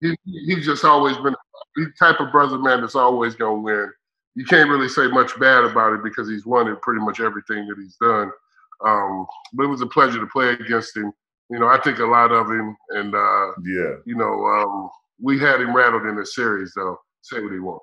He, 0.00 0.16
he's 0.24 0.64
just 0.64 0.84
always 0.84 1.16
been 1.18 1.34
the 1.76 1.92
type 1.98 2.20
of 2.20 2.30
brother 2.32 2.58
man 2.58 2.80
that's 2.80 2.94
always 2.94 3.34
gonna 3.34 3.60
win. 3.60 3.90
You 4.34 4.44
can't 4.46 4.68
really 4.70 4.88
say 4.88 5.06
much 5.08 5.38
bad 5.38 5.64
about 5.64 5.92
it 5.94 6.02
because 6.02 6.28
he's 6.28 6.46
won 6.46 6.68
in 6.68 6.76
pretty 6.76 7.00
much 7.00 7.20
everything 7.20 7.66
that 7.68 7.76
he's 7.78 7.96
done. 8.00 8.30
Um, 8.86 9.26
but 9.52 9.64
it 9.64 9.68
was 9.68 9.80
a 9.80 9.86
pleasure 9.86 10.20
to 10.20 10.26
play 10.26 10.50
against 10.50 10.96
him. 10.96 11.12
You 11.50 11.58
know, 11.58 11.68
I 11.68 11.80
think 11.80 11.98
a 11.98 12.04
lot 12.04 12.32
of 12.32 12.50
him, 12.50 12.76
and 12.90 13.14
uh, 13.14 13.46
yeah. 13.64 13.96
you 14.04 14.16
know, 14.16 14.44
um, 14.44 14.90
we 15.20 15.38
had 15.38 15.60
him 15.60 15.74
rattled 15.74 16.06
in 16.06 16.16
the 16.16 16.26
series 16.26 16.72
though. 16.74 16.98
Say 17.22 17.40
what 17.40 17.52
he 17.52 17.58
want. 17.58 17.82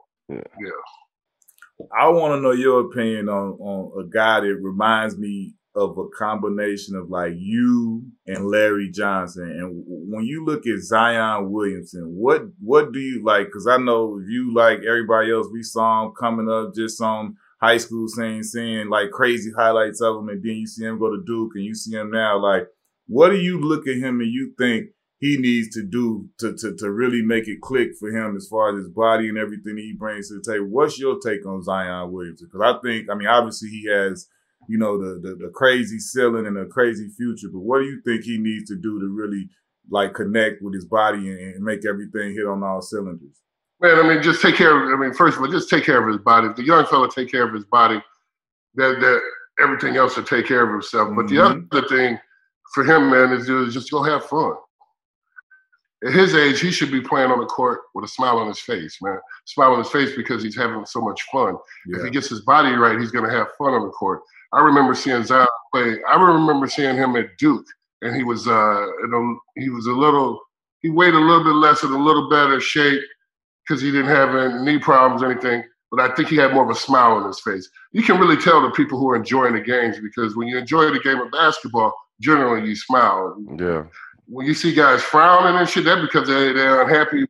I 1.97 2.07
want 2.09 2.33
to 2.33 2.41
know 2.41 2.51
your 2.51 2.81
opinion 2.81 3.29
on 3.29 3.53
on 3.53 4.05
a 4.05 4.07
guy 4.07 4.41
that 4.41 4.55
reminds 4.55 5.17
me 5.17 5.55
of 5.73 5.97
a 5.97 6.07
combination 6.09 6.95
of 6.95 7.09
like 7.09 7.33
you 7.37 8.03
and 8.27 8.47
Larry 8.47 8.91
Johnson. 8.91 9.49
And 9.49 9.83
when 9.85 10.25
you 10.25 10.43
look 10.43 10.67
at 10.67 10.79
Zion 10.79 11.51
Williamson, 11.51 12.13
what 12.15 12.43
what 12.59 12.91
do 12.91 12.99
you 12.99 13.23
like? 13.23 13.47
Because 13.47 13.67
I 13.67 13.77
know 13.77 14.19
if 14.21 14.29
you 14.29 14.53
like 14.53 14.79
everybody 14.79 15.31
else, 15.31 15.47
we 15.51 15.63
saw 15.63 16.05
him 16.05 16.13
coming 16.19 16.49
up 16.49 16.75
just 16.75 17.01
on 17.01 17.37
high 17.61 17.77
school 17.77 18.07
scene, 18.07 18.43
seeing 18.43 18.89
like 18.89 19.11
crazy 19.11 19.51
highlights 19.55 20.01
of 20.01 20.17
him, 20.17 20.29
and 20.29 20.43
then 20.43 20.55
you 20.55 20.67
see 20.67 20.85
him 20.85 20.99
go 20.99 21.11
to 21.11 21.23
Duke, 21.25 21.51
and 21.55 21.63
you 21.63 21.75
see 21.75 21.95
him 21.95 22.11
now. 22.11 22.37
Like, 22.37 22.67
what 23.07 23.29
do 23.29 23.37
you 23.37 23.59
look 23.59 23.87
at 23.87 23.97
him 23.97 24.19
and 24.19 24.31
you 24.31 24.53
think? 24.57 24.89
He 25.19 25.37
needs 25.37 25.69
to 25.75 25.83
do 25.83 26.29
to, 26.39 26.55
to 26.55 26.75
to 26.77 26.89
really 26.89 27.21
make 27.21 27.47
it 27.47 27.61
click 27.61 27.89
for 27.99 28.09
him 28.09 28.35
as 28.35 28.47
far 28.47 28.71
as 28.71 28.77
his 28.83 28.89
body 28.89 29.29
and 29.29 29.37
everything 29.37 29.77
he 29.77 29.93
brings 29.93 30.29
to 30.29 30.41
the 30.41 30.51
table. 30.51 30.65
What's 30.65 30.97
your 30.97 31.19
take 31.19 31.45
on 31.45 31.61
Zion 31.61 32.11
Williamson? 32.11 32.49
Because 32.51 32.75
I 32.75 32.81
think, 32.81 33.07
I 33.07 33.13
mean, 33.13 33.27
obviously 33.27 33.69
he 33.69 33.87
has 33.87 34.27
you 34.67 34.77
know, 34.77 34.97
the, 34.97 35.19
the, 35.19 35.35
the 35.35 35.51
crazy 35.53 35.99
ceiling 35.99 36.45
and 36.45 36.55
the 36.55 36.65
crazy 36.65 37.09
future. 37.09 37.49
But 37.51 37.59
what 37.59 37.79
do 37.79 37.85
you 37.85 38.01
think 38.05 38.23
he 38.23 38.37
needs 38.37 38.69
to 38.69 38.75
do 38.75 38.99
to 38.99 39.07
really 39.07 39.49
like 39.89 40.13
connect 40.13 40.61
with 40.61 40.73
his 40.73 40.85
body 40.85 41.29
and, 41.29 41.55
and 41.55 41.63
make 41.63 41.85
everything 41.85 42.33
hit 42.33 42.47
on 42.47 42.63
all 42.63 42.81
cylinders? 42.81 43.41
Man, 43.81 43.97
I 43.97 44.07
mean, 44.07 44.21
just 44.21 44.41
take 44.41 44.55
care 44.55 44.75
of. 44.75 44.93
I 44.93 45.01
mean, 45.01 45.13
first 45.13 45.37
of 45.37 45.43
all, 45.43 45.49
just 45.51 45.69
take 45.69 45.83
care 45.83 46.01
of 46.01 46.07
his 46.07 46.21
body. 46.23 46.47
If 46.47 46.55
the 46.55 46.63
young 46.63 46.85
fella 46.85 47.09
take 47.09 47.31
care 47.31 47.47
of 47.47 47.53
his 47.53 47.65
body, 47.65 48.01
that 48.75 48.99
that 48.99 49.21
everything 49.59 49.97
else 49.97 50.15
will 50.15 50.23
take 50.23 50.45
care 50.45 50.63
of 50.63 50.69
himself. 50.69 51.13
But 51.15 51.27
the 51.27 51.35
Mhm. 51.37 51.67
other 51.73 51.87
thing 51.87 52.19
for 52.73 52.83
him, 52.83 53.09
man, 53.09 53.33
is 53.33 53.47
just 53.73 53.91
go 53.91 54.03
have 54.03 54.25
fun. 54.25 54.53
At 56.03 56.13
his 56.13 56.35
age, 56.35 56.59
he 56.59 56.71
should 56.71 56.91
be 56.91 57.01
playing 57.01 57.31
on 57.31 57.39
the 57.39 57.45
court 57.45 57.81
with 57.93 58.05
a 58.05 58.07
smile 58.07 58.37
on 58.37 58.47
his 58.47 58.59
face, 58.59 58.97
man. 59.01 59.19
Smile 59.45 59.73
on 59.73 59.79
his 59.79 59.89
face 59.91 60.15
because 60.15 60.41
he's 60.41 60.55
having 60.55 60.83
so 60.85 60.99
much 61.01 61.21
fun. 61.31 61.57
If 61.87 62.03
he 62.03 62.09
gets 62.09 62.27
his 62.29 62.41
body 62.41 62.73
right, 62.73 62.99
he's 62.99 63.11
going 63.11 63.25
to 63.29 63.35
have 63.35 63.53
fun 63.55 63.73
on 63.73 63.83
the 63.83 63.89
court. 63.91 64.21
I 64.53 64.61
remember 64.61 64.95
seeing 64.95 65.23
Zion 65.23 65.47
play. 65.73 66.01
I 66.03 66.21
remember 66.21 66.67
seeing 66.67 66.95
him 66.95 67.15
at 67.17 67.37
Duke, 67.37 67.65
and 68.01 68.15
he 68.15 68.23
was, 68.23 68.47
uh, 68.47 68.87
in 69.03 69.13
a, 69.13 69.59
he 69.61 69.69
was 69.69 69.85
a 69.85 69.91
little, 69.91 70.41
he 70.79 70.89
weighed 70.89 71.13
a 71.13 71.19
little 71.19 71.43
bit 71.43 71.53
less 71.53 71.83
and 71.83 71.93
a 71.93 71.97
little 71.97 72.29
better 72.29 72.59
shape 72.59 73.01
because 73.67 73.81
he 73.81 73.91
didn't 73.91 74.07
have 74.07 74.35
any 74.35 74.63
knee 74.63 74.79
problems 74.79 75.21
or 75.21 75.31
anything. 75.31 75.63
But 75.91 75.99
I 75.99 76.15
think 76.15 76.29
he 76.29 76.37
had 76.37 76.53
more 76.53 76.63
of 76.63 76.69
a 76.69 76.79
smile 76.79 77.13
on 77.13 77.27
his 77.27 77.41
face. 77.41 77.69
You 77.91 78.01
can 78.01 78.17
really 78.17 78.37
tell 78.37 78.61
the 78.61 78.71
people 78.71 78.97
who 78.97 79.09
are 79.09 79.15
enjoying 79.15 79.53
the 79.53 79.61
games 79.61 79.97
because 79.99 80.37
when 80.37 80.47
you 80.47 80.57
enjoy 80.57 80.89
the 80.89 81.01
game 81.01 81.19
of 81.19 81.29
basketball, 81.31 81.93
generally 82.21 82.67
you 82.67 82.75
smile. 82.75 83.35
Yeah. 83.59 83.83
when 84.27 84.45
you 84.45 84.53
see 84.53 84.73
guys 84.73 85.01
frowning 85.01 85.59
and 85.59 85.67
shit, 85.67 85.83
that's 85.83 86.01
because 86.01 86.27
they 86.27 86.53
they're 86.53 86.81
unhappy 86.81 87.25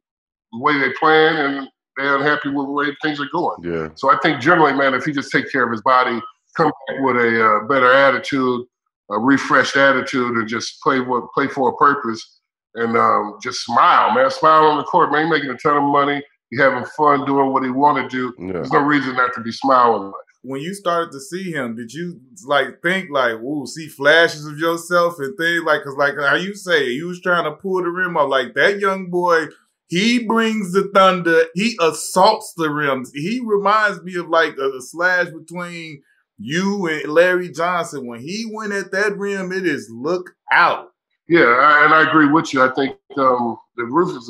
the 0.52 0.60
way 0.60 0.78
they 0.78 0.92
playing 1.00 1.38
and 1.38 1.68
they're 1.98 2.18
unhappy 2.18 2.50
with 2.50 2.68
the 2.68 2.72
way 2.72 2.86
things 3.02 3.20
are 3.20 3.30
going. 3.32 3.58
Yeah. 3.64 3.90
So 3.96 4.12
I 4.12 4.18
think 4.22 4.42
generally, 4.42 4.74
man, 4.74 4.94
if 4.94 5.06
he 5.06 5.12
just 5.12 5.32
take 5.32 5.52
care 5.52 5.66
of 5.66 5.72
his 5.72 5.82
body, 5.82 6.20
come 6.56 6.72
back 6.88 6.98
with 7.02 7.16
a 7.18 7.46
uh, 7.46 7.68
better 7.68 7.92
attitude, 7.92 8.66
a 9.10 9.20
refreshed 9.20 9.76
attitude, 9.76 10.38
and 10.38 10.48
just 10.48 10.80
play 10.82 11.00
what 11.00 11.32
play 11.34 11.48
for 11.48 11.70
a 11.70 11.76
purpose, 11.78 12.41
and 12.76 12.96
um, 12.98 13.38
just 13.42 13.66
smile, 13.66 14.14
man. 14.14 14.30
Smile 14.32 14.66
on 14.66 14.78
the 14.78 14.84
court, 14.84 15.12
man. 15.12 15.26
He 15.26 15.30
making 15.32 15.50
a 15.50 15.58
ton 15.58 15.78
of 15.78 15.84
money. 15.84 16.24
He 16.50 16.58
having 16.58 16.86
fun 16.98 17.26
doing 17.26 17.52
what 17.54 17.64
he 17.64 17.70
want 17.70 17.98
to 17.98 18.10
do. 18.10 18.34
Yeah. 18.38 18.54
There's 18.54 18.72
no 18.72 18.80
reason 18.80 19.16
not 19.16 19.34
to 19.36 19.42
be 19.42 19.52
smiling. 19.52 20.12
when 20.44 20.60
you 20.62 20.74
started 20.74 21.12
to 21.12 21.20
see 21.20 21.52
him, 21.52 21.76
did 21.76 21.94
you 21.94 22.20
like 22.46 22.82
think 22.82 23.10
like, 23.12 23.34
"Ooh, 23.36 23.66
see 23.68 23.88
flashes 23.88 24.46
of 24.46 24.58
yourself 24.58 25.16
and 25.20 25.38
things 25.38 25.64
like?" 25.64 25.84
Cause 25.84 25.96
like 25.98 26.16
how 26.20 26.36
you 26.36 26.56
say, 26.56 26.90
you 26.90 27.08
was 27.08 27.22
trying 27.22 27.44
to 27.46 27.52
pull 27.52 27.82
the 27.84 27.90
rim 27.90 28.18
off. 28.18 28.30
Like 28.30 28.54
that 28.56 28.80
young 28.80 29.10
boy, 29.10 29.48
he 29.88 30.26
brings 30.26 30.74
the 30.74 30.90
thunder. 30.94 31.44
He 31.54 31.78
assaults 31.82 32.54
the 32.58 32.70
rims. 32.70 33.12
He 33.14 33.42
reminds 33.44 34.02
me 34.04 34.16
of 34.16 34.30
like 34.30 34.56
a, 34.58 34.70
a 34.70 34.82
slash 34.82 35.28
between 35.28 36.02
you 36.38 36.88
and 36.88 37.12
Larry 37.12 37.52
Johnson. 37.52 38.08
When 38.08 38.20
he 38.20 38.50
went 38.52 38.74
at 38.74 38.92
that 38.94 39.18
rim, 39.18 39.52
it 39.52 39.66
is 39.66 39.90
look 39.94 40.32
out. 40.52 40.91
Yeah, 41.32 41.46
I, 41.46 41.86
and 41.86 41.94
I 41.94 42.10
agree 42.10 42.28
with 42.28 42.54
you. 42.54 42.62
I 42.62 42.68
think 42.74 42.98
um, 43.16 43.58
the 43.78 43.86
roof 43.86 44.18
is 44.18 44.30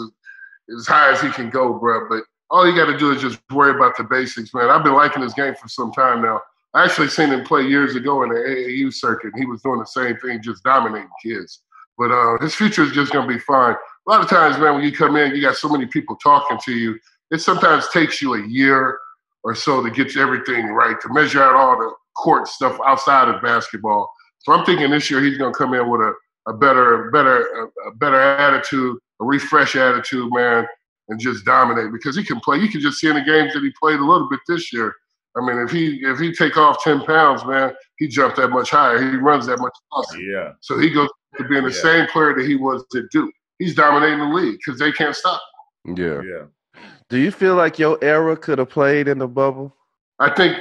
as, 0.77 0.85
high 0.85 1.11
as 1.11 1.19
he 1.19 1.29
can 1.31 1.49
go, 1.49 1.73
bro. 1.73 2.07
But 2.07 2.25
all 2.51 2.69
you 2.69 2.75
got 2.75 2.91
to 2.91 2.97
do 2.97 3.09
is 3.11 3.19
just 3.19 3.39
worry 3.51 3.71
about 3.71 3.97
the 3.97 4.03
basics, 4.03 4.53
man. 4.53 4.69
I've 4.69 4.83
been 4.83 4.93
liking 4.93 5.23
his 5.23 5.33
game 5.33 5.55
for 5.55 5.67
some 5.67 5.91
time 5.91 6.21
now. 6.21 6.39
I 6.75 6.85
actually 6.85 7.07
seen 7.07 7.29
him 7.29 7.43
play 7.43 7.63
years 7.63 7.95
ago 7.95 8.21
in 8.21 8.29
the 8.29 8.35
AAU 8.35 8.93
circuit. 8.93 9.31
He 9.35 9.47
was 9.47 9.63
doing 9.63 9.79
the 9.79 9.85
same 9.85 10.15
thing, 10.17 10.43
just 10.43 10.63
dominating 10.63 11.09
kids. 11.25 11.63
But 11.97 12.11
uh, 12.11 12.37
his 12.39 12.53
future 12.53 12.83
is 12.83 12.91
just 12.91 13.11
going 13.11 13.27
to 13.27 13.33
be 13.33 13.39
fine. 13.39 13.73
A 13.73 14.11
lot 14.11 14.21
of 14.21 14.29
times, 14.29 14.59
man, 14.59 14.75
when 14.75 14.83
you 14.83 14.91
come 14.91 15.15
in, 15.15 15.35
you 15.35 15.41
got 15.41 15.55
so 15.55 15.69
many 15.69 15.87
people 15.87 16.15
talking 16.17 16.59
to 16.65 16.71
you. 16.71 16.99
It 17.31 17.39
sometimes 17.39 17.89
takes 17.89 18.21
you 18.21 18.35
a 18.35 18.47
year 18.47 18.99
or 19.43 19.55
so 19.55 19.83
to 19.83 19.89
get 19.89 20.15
everything 20.17 20.67
right, 20.67 21.01
to 21.01 21.11
measure 21.11 21.41
out 21.41 21.55
all 21.55 21.79
the 21.79 21.91
court 22.15 22.47
stuff 22.47 22.79
outside 22.85 23.27
of 23.27 23.41
basketball. 23.41 24.07
So 24.37 24.53
I'm 24.53 24.65
thinking 24.65 24.91
this 24.91 25.09
year 25.09 25.23
he's 25.23 25.39
going 25.39 25.51
to 25.51 25.57
come 25.57 25.73
in 25.73 25.89
with 25.89 26.01
a, 26.01 26.13
a 26.47 26.53
better, 26.53 27.09
better, 27.11 27.37
a, 27.85 27.89
a 27.89 27.95
better 27.95 28.19
attitude, 28.19 28.97
a 29.21 29.25
refresh 29.25 29.75
attitude, 29.75 30.31
man, 30.33 30.65
and 31.09 31.19
just 31.19 31.45
dominate 31.45 31.91
because 31.91 32.15
he 32.15 32.23
can 32.23 32.39
play. 32.39 32.57
You 32.57 32.69
can 32.69 32.81
just 32.81 32.99
see 32.99 33.07
in 33.09 33.15
the 33.15 33.21
games 33.21 33.53
that 33.53 33.61
he 33.61 33.71
played 33.79 33.99
a 33.99 34.05
little 34.05 34.27
bit 34.29 34.39
this 34.47 34.71
year. 34.73 34.95
I 35.37 35.41
mean, 35.45 35.59
if 35.59 35.71
he 35.71 36.01
if 36.03 36.19
he 36.19 36.33
take 36.33 36.57
off 36.57 36.83
ten 36.83 37.01
pounds, 37.05 37.45
man, 37.45 37.73
he 37.97 38.07
jumped 38.07 38.37
that 38.37 38.49
much 38.49 38.69
higher. 38.69 39.01
He 39.01 39.15
runs 39.17 39.45
that 39.47 39.59
much 39.59 39.73
faster. 39.93 40.19
Yeah, 40.21 40.53
So 40.61 40.77
he 40.77 40.89
goes 40.89 41.09
to 41.37 41.43
being 41.47 41.63
the 41.63 41.69
Yeah. 41.71 41.81
same 41.81 42.07
player 42.07 42.33
that 42.35 42.45
he 42.45 42.55
was 42.55 42.83
to 42.91 43.07
do. 43.11 43.31
He's 43.59 43.73
dominating 43.75 44.19
the 44.19 44.25
league 44.25 44.57
because 44.65 44.79
they 44.79 44.91
can't 44.91 45.15
stop. 45.15 45.39
him. 45.85 45.95
Yeah. 45.95 46.21
yeah. 46.23 46.81
Do 47.09 47.17
you 47.17 47.31
feel 47.31 47.55
like 47.55 47.79
your 47.79 47.97
era 48.01 48.35
could 48.35 48.57
have 48.59 48.69
played 48.69 49.07
in 49.07 49.19
the 49.19 49.27
bubble? 49.27 49.75
I 50.19 50.29
think 50.29 50.57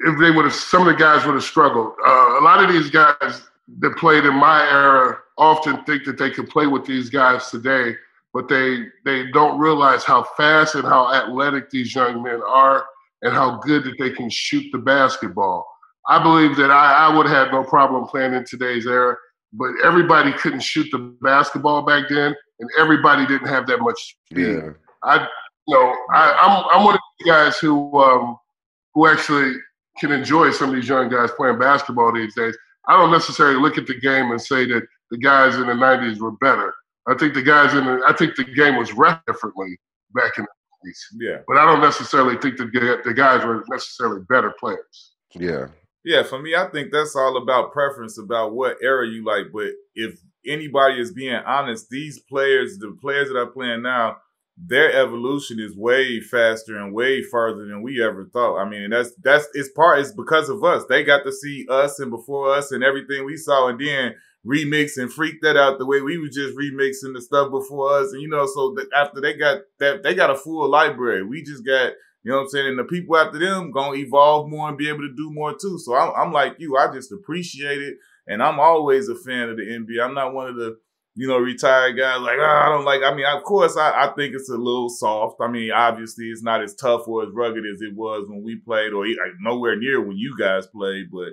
if 0.00 0.18
they 0.18 0.30
would 0.30 0.44
have, 0.44 0.54
some 0.54 0.82
of 0.82 0.88
the 0.88 0.94
guys 0.98 1.24
would 1.24 1.34
have 1.34 1.44
struggled. 1.44 1.92
Uh, 2.04 2.38
a 2.40 2.42
lot 2.42 2.62
of 2.64 2.70
these 2.72 2.90
guys 2.90 3.42
that 3.80 3.96
played 3.96 4.24
in 4.24 4.34
my 4.34 4.62
era 4.70 5.18
often 5.38 5.84
think 5.84 6.04
that 6.04 6.18
they 6.18 6.30
can 6.30 6.46
play 6.46 6.66
with 6.66 6.86
these 6.86 7.10
guys 7.10 7.50
today, 7.50 7.94
but 8.32 8.48
they 8.48 8.86
they 9.04 9.30
don't 9.32 9.58
realize 9.58 10.04
how 10.04 10.22
fast 10.36 10.74
and 10.74 10.84
how 10.84 11.12
athletic 11.12 11.70
these 11.70 11.94
young 11.94 12.22
men 12.22 12.40
are, 12.46 12.86
and 13.22 13.32
how 13.32 13.58
good 13.58 13.84
that 13.84 13.96
they 13.98 14.10
can 14.10 14.30
shoot 14.30 14.64
the 14.72 14.78
basketball. 14.78 15.66
I 16.08 16.22
believe 16.22 16.56
that 16.56 16.70
I, 16.70 17.08
I 17.08 17.16
would 17.16 17.26
have 17.26 17.50
no 17.50 17.64
problem 17.64 18.06
playing 18.06 18.34
in 18.34 18.44
today's 18.44 18.86
era, 18.86 19.16
but 19.52 19.72
everybody 19.84 20.32
couldn't 20.32 20.62
shoot 20.62 20.86
the 20.92 21.16
basketball 21.20 21.82
back 21.82 22.08
then, 22.08 22.34
and 22.60 22.70
everybody 22.78 23.26
didn't 23.26 23.48
have 23.48 23.66
that 23.66 23.80
much 23.80 24.16
speed. 24.30 24.46
Yeah. 24.46 24.70
I, 25.02 25.26
you 25.66 25.74
know, 25.74 25.96
I, 26.14 26.32
I'm 26.32 26.64
I'm 26.72 26.84
one 26.84 26.94
of 26.94 27.00
the 27.18 27.30
guys 27.30 27.58
who 27.58 27.98
um, 27.98 28.38
who 28.94 29.06
actually 29.06 29.54
can 29.98 30.12
enjoy 30.12 30.50
some 30.52 30.68
of 30.70 30.74
these 30.76 30.88
young 30.88 31.08
guys 31.08 31.30
playing 31.36 31.58
basketball 31.58 32.12
these 32.12 32.34
days. 32.34 32.56
I 32.88 32.96
don't 32.96 33.10
necessarily 33.10 33.60
look 33.60 33.78
at 33.78 33.86
the 33.86 33.98
game 33.98 34.30
and 34.30 34.40
say 34.40 34.64
that 34.66 34.82
the 35.10 35.18
guys 35.18 35.56
in 35.56 35.66
the 35.66 35.72
'90s 35.74 36.18
were 36.20 36.32
better. 36.32 36.74
I 37.08 37.14
think 37.14 37.34
the 37.34 37.42
guys 37.42 37.74
in 37.74 37.84
the 37.84 38.02
I 38.06 38.12
think 38.14 38.36
the 38.36 38.44
game 38.44 38.76
was 38.76 38.92
ref 38.92 39.24
differently 39.26 39.78
back 40.14 40.38
in 40.38 40.44
the 40.44 40.88
'90s, 40.90 40.98
Yeah. 41.18 41.38
but 41.46 41.56
I 41.56 41.64
don't 41.64 41.80
necessarily 41.80 42.36
think 42.38 42.56
that 42.58 42.72
the 42.72 43.00
the 43.04 43.14
guys 43.14 43.44
were 43.44 43.64
necessarily 43.68 44.22
better 44.28 44.52
players. 44.58 45.12
Yeah. 45.34 45.68
Yeah, 46.04 46.22
for 46.22 46.40
me, 46.40 46.54
I 46.54 46.68
think 46.68 46.92
that's 46.92 47.16
all 47.16 47.36
about 47.36 47.72
preference, 47.72 48.16
about 48.16 48.54
what 48.54 48.76
era 48.80 49.08
you 49.08 49.24
like. 49.24 49.46
But 49.52 49.72
if 49.96 50.20
anybody 50.46 51.00
is 51.00 51.12
being 51.12 51.34
honest, 51.34 51.90
these 51.90 52.20
players, 52.20 52.78
the 52.78 52.96
players 53.00 53.28
that 53.28 53.36
are 53.36 53.46
playing 53.48 53.82
now, 53.82 54.18
their 54.56 54.92
evolution 54.92 55.60
is 55.60 55.76
way 55.76 56.20
faster 56.20 56.78
and 56.78 56.94
way 56.94 57.22
farther 57.22 57.66
than 57.66 57.82
we 57.82 58.02
ever 58.02 58.24
thought. 58.24 58.58
I 58.58 58.68
mean, 58.68 58.90
that's 58.90 59.12
that's 59.22 59.46
it's 59.52 59.70
part 59.70 59.98
it's 60.00 60.12
because 60.12 60.48
of 60.48 60.64
us. 60.64 60.84
They 60.88 61.04
got 61.04 61.24
to 61.24 61.32
see 61.32 61.66
us 61.68 62.00
and 62.00 62.10
before 62.10 62.54
us 62.54 62.72
and 62.72 62.82
everything 62.82 63.26
we 63.26 63.36
saw, 63.36 63.68
and 63.68 63.78
then 63.78 64.14
remix 64.46 64.96
and 64.96 65.12
freak 65.12 65.42
that 65.42 65.56
out 65.56 65.78
the 65.78 65.86
way 65.86 66.00
we 66.00 66.18
were 66.18 66.28
just 66.28 66.56
remixing 66.56 67.14
the 67.14 67.20
stuff 67.20 67.50
before 67.50 67.98
us. 67.98 68.12
And 68.12 68.22
you 68.22 68.28
know, 68.28 68.46
so 68.46 68.74
after 68.96 69.20
they 69.20 69.34
got 69.34 69.62
that, 69.78 70.02
they 70.02 70.14
got 70.14 70.30
a 70.30 70.36
full 70.36 70.68
library. 70.70 71.22
We 71.22 71.42
just 71.42 71.64
got 71.66 71.92
you 72.22 72.32
know 72.32 72.38
what 72.38 72.42
I'm 72.44 72.48
saying? 72.48 72.66
And 72.70 72.78
the 72.78 72.84
people 72.84 73.16
after 73.16 73.38
them 73.38 73.70
gonna 73.70 73.98
evolve 73.98 74.48
more 74.48 74.68
and 74.68 74.78
be 74.78 74.88
able 74.88 75.00
to 75.00 75.14
do 75.14 75.30
more 75.30 75.52
too. 75.52 75.78
So 75.78 75.94
I'm, 75.94 76.12
I'm 76.16 76.32
like 76.32 76.56
you. 76.58 76.76
I 76.76 76.92
just 76.92 77.12
appreciate 77.12 77.82
it, 77.82 77.98
and 78.26 78.42
I'm 78.42 78.58
always 78.58 79.08
a 79.08 79.14
fan 79.14 79.50
of 79.50 79.58
the 79.58 79.62
NBA. 79.62 80.02
I'm 80.02 80.14
not 80.14 80.32
one 80.32 80.48
of 80.48 80.56
the 80.56 80.78
you 81.16 81.26
know 81.26 81.38
retired 81.38 81.96
guys 81.96 82.20
like 82.20 82.38
"Ah, 82.40 82.66
I 82.66 82.68
don't 82.68 82.84
like. 82.84 83.02
I 83.02 83.14
mean, 83.14 83.26
of 83.26 83.42
course, 83.42 83.76
I, 83.76 84.04
I 84.04 84.12
think 84.14 84.34
it's 84.34 84.50
a 84.50 84.56
little 84.56 84.90
soft. 84.90 85.36
I 85.40 85.48
mean, 85.48 85.72
obviously, 85.72 86.26
it's 86.26 86.42
not 86.42 86.62
as 86.62 86.74
tough 86.74 87.08
or 87.08 87.22
as 87.22 87.30
rugged 87.32 87.64
as 87.66 87.80
it 87.80 87.94
was 87.94 88.26
when 88.28 88.42
we 88.42 88.56
played, 88.56 88.92
or 88.92 89.06
like, 89.06 89.16
nowhere 89.40 89.76
near 89.76 90.00
when 90.00 90.18
you 90.18 90.36
guys 90.38 90.66
played. 90.66 91.06
But 91.10 91.30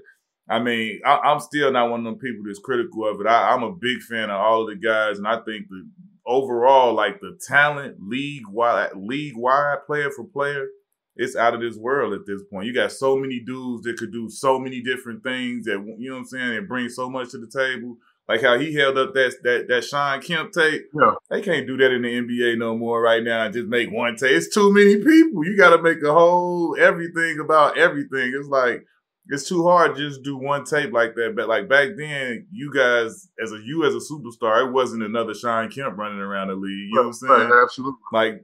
I 0.50 0.60
mean, 0.60 1.02
I, 1.06 1.18
I'm 1.18 1.40
still 1.42 1.72
not 1.72 1.90
one 1.90 2.02
of 2.02 2.06
them 2.06 2.18
people 2.18 2.46
that's 2.46 2.60
critical 2.60 3.08
of 3.08 3.20
it. 3.20 3.28
I, 3.28 3.52
I'm 3.54 3.64
a 3.64 3.74
big 3.74 4.02
fan 4.02 4.30
of 4.30 4.40
all 4.40 4.62
of 4.62 4.70
the 4.70 4.76
guys, 4.76 5.18
and 5.18 5.28
I 5.28 5.42
think 5.42 5.68
the 5.70 5.90
overall, 6.26 6.94
like 6.94 7.20
the 7.20 7.38
talent, 7.46 7.98
league 8.00 8.48
wide, 8.50 8.92
league 8.96 9.36
wide, 9.36 9.80
player 9.86 10.10
for 10.12 10.24
player, 10.24 10.68
it's 11.16 11.36
out 11.36 11.54
of 11.54 11.62
this 11.62 11.78
world 11.78 12.14
at 12.14 12.26
this 12.26 12.42
point. 12.50 12.68
You 12.68 12.74
got 12.74 12.92
so 12.92 13.16
many 13.18 13.40
dudes 13.40 13.84
that 13.84 13.98
could 13.98 14.12
do 14.12 14.30
so 14.30 14.58
many 14.60 14.82
different 14.82 15.24
things 15.24 15.66
that 15.66 15.84
you 16.00 16.10
know 16.10 16.16
what 16.16 16.20
I'm 16.22 16.26
saying, 16.26 16.58
and 16.58 16.68
bring 16.68 16.90
so 16.90 17.10
much 17.10 17.32
to 17.32 17.38
the 17.38 17.48
table. 17.48 17.98
Like 18.28 18.42
how 18.42 18.58
he 18.58 18.74
held 18.74 18.98
up 18.98 19.14
that 19.14 19.36
that 19.44 19.68
that 19.68 19.84
Shawn 19.84 20.22
Kemp 20.22 20.54
tape. 20.54 20.84
Yeah. 20.98 21.16
They 21.30 21.42
can't 21.42 21.68
do 21.68 21.76
that 21.78 21.92
in 21.92 22.04
the 22.04 22.22
NBA 22.22 22.58
no 22.58 22.78
more 22.78 23.02
right 23.02 23.22
now 23.22 23.46
and 23.46 23.54
just 23.54 23.68
make 23.68 23.92
one 23.92 24.16
tape. 24.16 24.32
It's 24.32 24.54
too 24.54 24.74
many 24.74 24.96
people. 24.96 25.46
You 25.46 25.58
got 25.58 25.76
to 25.76 25.82
make 25.82 26.02
a 26.04 26.14
whole 26.14 26.76
everything 26.80 27.40
about 27.40 27.78
everything. 27.78 28.34
It's 28.34 28.48
like 28.48 28.86
it's 29.28 29.48
too 29.48 29.64
hard 29.64 29.96
to 29.96 30.10
just 30.10 30.24
do 30.24 30.38
one 30.38 30.64
tape 30.64 30.94
like 30.94 31.16
that. 31.16 31.34
But 31.36 31.50
like 31.50 31.68
back 31.68 31.90
then, 31.98 32.48
you 32.52 32.74
guys 32.74 33.30
as 33.42 33.52
a 33.52 33.58
you 33.58 33.86
as 33.86 33.94
a 33.94 34.00
superstar, 34.00 34.68
it 34.68 34.72
wasn't 34.72 35.04
another 35.04 35.34
Shawn 35.34 35.70
Kemp 35.70 35.98
running 35.98 36.20
around 36.20 36.48
the 36.48 36.56
league. 36.56 36.90
You 36.90 36.96
know 36.96 37.02
what 37.02 37.08
I'm 37.08 37.14
saying? 37.14 37.50
Right, 37.50 37.64
absolutely. 37.64 38.00
like 38.14 38.44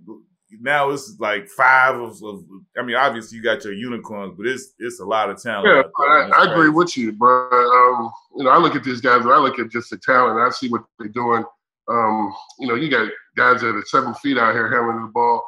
now 0.59 0.89
it's 0.89 1.15
like 1.19 1.47
five 1.49 1.95
of, 1.95 2.21
of 2.23 2.43
I 2.77 2.81
mean, 2.81 2.95
obviously 2.95 3.37
you 3.37 3.43
got 3.43 3.63
your 3.63 3.73
unicorns, 3.73 4.35
but 4.37 4.47
it's 4.47 4.73
it's 4.79 4.99
a 4.99 5.05
lot 5.05 5.29
of 5.29 5.41
talent. 5.41 5.67
Yeah. 5.67 6.05
I, 6.05 6.29
I 6.35 6.51
agree 6.51 6.69
with 6.69 6.97
you, 6.97 7.11
bro. 7.11 7.49
Um, 7.51 8.11
you 8.35 8.43
know, 8.43 8.49
I 8.49 8.57
look 8.57 8.75
at 8.75 8.83
these 8.83 9.01
guys, 9.01 9.21
and 9.21 9.31
I 9.31 9.37
look 9.37 9.59
at 9.59 9.69
just 9.69 9.89
the 9.89 9.97
talent. 9.97 10.39
I 10.39 10.49
see 10.49 10.69
what 10.69 10.83
they're 10.97 11.09
doing. 11.09 11.43
Um, 11.89 12.33
you 12.59 12.67
know, 12.67 12.75
you 12.75 12.89
got 12.89 13.09
guys 13.35 13.61
that 13.61 13.75
are 13.75 13.83
seven 13.85 14.13
feet 14.15 14.37
out 14.37 14.53
here 14.53 14.69
handling 14.69 15.05
the 15.05 15.11
ball, 15.11 15.43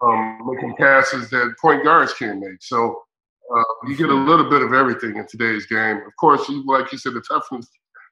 um, 0.00 0.38
making 0.46 0.76
passes 0.76 1.30
that 1.30 1.54
point 1.60 1.84
guards 1.84 2.14
can't 2.14 2.38
make. 2.38 2.62
So 2.62 3.02
uh, 3.54 3.62
you 3.86 3.96
get 3.96 4.08
a 4.08 4.14
little 4.14 4.48
bit 4.48 4.62
of 4.62 4.72
everything 4.72 5.16
in 5.16 5.26
today's 5.26 5.66
game. 5.66 5.98
Of 5.98 6.16
course, 6.18 6.48
you, 6.48 6.64
like 6.66 6.92
you 6.92 6.98
said, 6.98 7.14
the 7.14 7.22
toughness, 7.28 7.68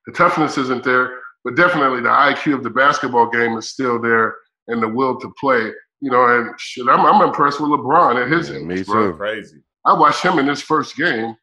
the 0.06 0.12
toughness 0.12 0.58
isn't 0.58 0.84
there, 0.84 1.18
but 1.44 1.56
definitely 1.56 2.00
the 2.00 2.08
IQ 2.08 2.54
of 2.54 2.62
the 2.62 2.70
basketball 2.70 3.30
game 3.30 3.56
is 3.56 3.68
still 3.68 4.00
there, 4.00 4.34
and 4.68 4.82
the 4.82 4.88
will 4.88 5.18
to 5.20 5.32
play. 5.40 5.72
You 6.00 6.10
know, 6.10 6.24
and 6.26 6.54
shit, 6.58 6.86
I'm, 6.88 7.00
I'm 7.04 7.20
impressed 7.26 7.60
with 7.60 7.70
LeBron 7.70 8.22
at 8.24 8.30
his 8.30 8.48
Yeah, 8.48 8.56
age, 8.56 8.62
me 8.64 8.82
bro. 8.82 9.10
too. 9.12 9.16
crazy. 9.16 9.58
I 9.84 9.92
watched 9.92 10.22
him 10.24 10.38
in 10.38 10.46
his 10.46 10.62
first 10.62 10.96
game 10.96 11.36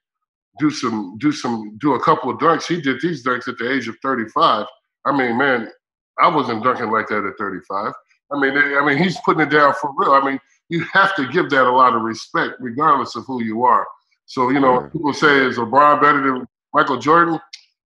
do 0.60 0.72
some 0.72 1.16
do 1.20 1.32
some 1.32 1.78
do 1.80 1.94
a 1.94 2.04
couple 2.04 2.32
of 2.32 2.38
dunks. 2.40 2.66
He 2.68 2.82
did 2.82 3.00
these 3.02 3.24
dunks 3.24 3.48
at 3.48 3.58
the 3.60 3.72
age 3.72 3.88
of 3.88 3.96
35. 4.02 4.66
I 5.06 5.16
mean, 5.18 5.38
man, 5.38 5.70
I 6.20 6.28
wasn't 6.28 6.64
dunking 6.64 6.90
like 6.92 7.08
that 7.10 7.24
at 7.26 7.38
35. 7.38 7.94
I 8.34 8.40
mean, 8.40 8.58
I 8.58 8.84
mean, 8.86 8.98
he's 8.98 9.18
putting 9.24 9.42
it 9.42 9.52
down 9.52 9.74
for 9.80 9.92
real. 9.96 10.12
I 10.14 10.26
mean, 10.26 10.40
you 10.70 10.84
have 10.94 11.16
to 11.16 11.28
give 11.28 11.50
that 11.52 11.66
a 11.68 11.72
lot 11.72 11.96
of 11.96 12.02
respect, 12.02 12.56
regardless 12.60 13.16
of 13.16 13.26
who 13.26 13.44
you 13.44 13.64
are. 13.64 13.86
So, 14.26 14.50
you 14.50 14.60
know, 14.60 14.82
Yeah. 14.82 14.90
people 14.92 15.14
say 15.14 15.46
is 15.46 15.58
LeBron 15.58 16.02
better 16.02 16.22
than 16.24 16.48
Michael 16.74 16.98
Jordan? 16.98 17.40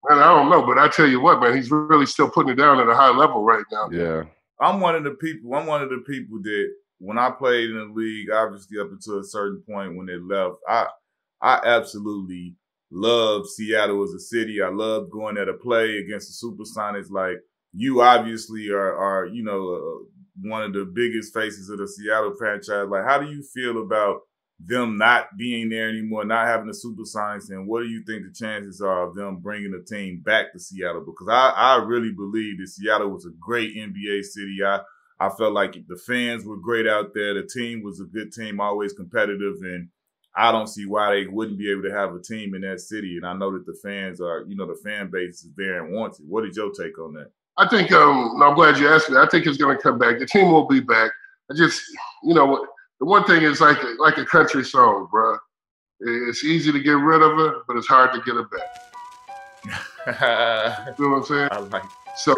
Man, 0.08 0.18
I 0.18 0.24
don't 0.34 0.50
know, 0.50 0.62
but 0.66 0.76
I 0.78 0.88
tell 0.88 1.06
you 1.06 1.20
what, 1.20 1.40
man, 1.40 1.56
he's 1.56 1.70
really 1.70 2.04
still 2.06 2.28
putting 2.28 2.52
it 2.52 2.56
down 2.56 2.78
at 2.80 2.88
a 2.88 2.94
high 2.94 3.08
level 3.10 3.42
right 3.44 3.64
now. 3.72 3.88
Yeah. 3.90 4.24
I'm 4.60 4.80
one 4.80 4.94
of 4.94 5.04
the 5.04 5.12
people. 5.12 5.54
I'm 5.54 5.66
one 5.66 5.82
of 5.82 5.90
the 5.90 6.02
people 6.06 6.40
that 6.42 6.72
when 6.98 7.18
I 7.18 7.30
played 7.30 7.70
in 7.70 7.76
the 7.76 7.92
league, 7.94 8.30
obviously 8.30 8.78
up 8.78 8.90
until 8.90 9.20
a 9.20 9.24
certain 9.24 9.62
point 9.68 9.96
when 9.96 10.06
they 10.06 10.16
left, 10.16 10.56
I 10.68 10.86
I 11.42 11.60
absolutely 11.64 12.54
love 12.90 13.48
Seattle 13.48 14.02
as 14.02 14.12
a 14.12 14.20
city. 14.20 14.62
I 14.62 14.68
love 14.68 15.10
going 15.10 15.34
there 15.34 15.44
to 15.44 15.54
play 15.54 15.98
against 15.98 16.28
the 16.40 16.46
Supersonics. 16.48 17.10
Like 17.10 17.38
you, 17.74 18.00
obviously 18.00 18.70
are 18.70 18.96
are 18.96 19.26
you 19.26 19.42
know 19.42 19.74
uh, 19.74 20.04
one 20.42 20.62
of 20.62 20.72
the 20.72 20.84
biggest 20.84 21.34
faces 21.34 21.68
of 21.68 21.78
the 21.78 21.88
Seattle 21.88 22.34
franchise. 22.38 22.88
Like, 22.88 23.04
how 23.04 23.18
do 23.18 23.30
you 23.30 23.42
feel 23.54 23.82
about 23.82 24.20
them 24.58 24.96
not 24.96 25.36
being 25.36 25.68
there 25.68 25.88
anymore, 25.88 26.24
not 26.24 26.46
having 26.46 26.66
the 26.66 26.72
Supersonics, 26.72 27.50
and 27.50 27.66
what 27.66 27.80
do 27.80 27.88
you 27.88 28.02
think 28.04 28.24
the 28.24 28.32
chances 28.32 28.80
are 28.80 29.06
of 29.06 29.14
them 29.14 29.36
bringing 29.36 29.70
the 29.70 29.84
team 29.84 30.22
back 30.24 30.52
to 30.52 30.58
Seattle? 30.58 31.04
Because 31.04 31.28
I, 31.28 31.50
I 31.50 31.76
really 31.84 32.12
believe 32.12 32.58
that 32.58 32.68
Seattle 32.68 33.10
was 33.10 33.26
a 33.26 33.30
great 33.38 33.76
NBA 33.76 34.24
city. 34.24 34.58
I 34.64 34.80
I 35.18 35.30
felt 35.30 35.54
like 35.54 35.76
the 35.88 35.96
fans 35.96 36.44
were 36.44 36.58
great 36.58 36.86
out 36.86 37.14
there. 37.14 37.34
The 37.34 37.46
team 37.46 37.82
was 37.82 38.00
a 38.00 38.04
good 38.04 38.32
team, 38.32 38.60
always 38.60 38.92
competitive, 38.92 39.56
and 39.62 39.88
I 40.36 40.52
don't 40.52 40.68
see 40.68 40.84
why 40.84 41.14
they 41.14 41.26
wouldn't 41.26 41.58
be 41.58 41.70
able 41.70 41.82
to 41.84 41.92
have 41.92 42.14
a 42.14 42.20
team 42.20 42.54
in 42.54 42.60
that 42.62 42.80
city. 42.80 43.16
And 43.16 43.26
I 43.26 43.32
know 43.32 43.50
that 43.52 43.64
the 43.64 43.78
fans 43.82 44.20
are, 44.20 44.44
you 44.46 44.54
know, 44.54 44.66
the 44.66 44.78
fan 44.84 45.10
base 45.10 45.42
is 45.42 45.52
there 45.56 45.82
and 45.82 45.94
wants 45.94 46.20
it. 46.20 46.26
What 46.26 46.44
is 46.44 46.56
your 46.56 46.70
take 46.70 46.98
on 46.98 47.14
that? 47.14 47.30
I 47.56 47.66
think 47.66 47.90
um, 47.92 48.42
I'm 48.42 48.54
glad 48.54 48.76
you 48.76 48.88
asked 48.88 49.08
me. 49.08 49.16
I 49.16 49.26
think 49.30 49.46
it's 49.46 49.56
going 49.56 49.76
to 49.76 49.82
come 49.82 49.98
back. 49.98 50.18
The 50.18 50.26
team 50.26 50.52
will 50.52 50.66
be 50.66 50.80
back. 50.80 51.10
I 51.50 51.54
just, 51.54 51.82
you 52.22 52.34
know, 52.34 52.66
the 53.00 53.06
one 53.06 53.24
thing 53.24 53.42
is 53.42 53.60
like 53.60 53.82
a, 53.82 53.94
like 53.98 54.18
a 54.18 54.24
country 54.24 54.64
song, 54.64 55.08
bro. 55.10 55.38
It's 56.00 56.44
easy 56.44 56.72
to 56.72 56.80
get 56.80 56.92
rid 56.92 57.22
of 57.22 57.38
it, 57.38 57.62
but 57.66 57.76
it's 57.76 57.86
hard 57.86 58.12
to 58.12 58.20
get 58.20 58.36
it 58.36 58.46
back. 58.50 58.68
you 60.98 61.04
know 61.04 61.10
what 61.10 61.16
I'm 61.18 61.24
saying? 61.24 61.48
I 61.50 61.58
like. 61.58 61.82
So 62.16 62.34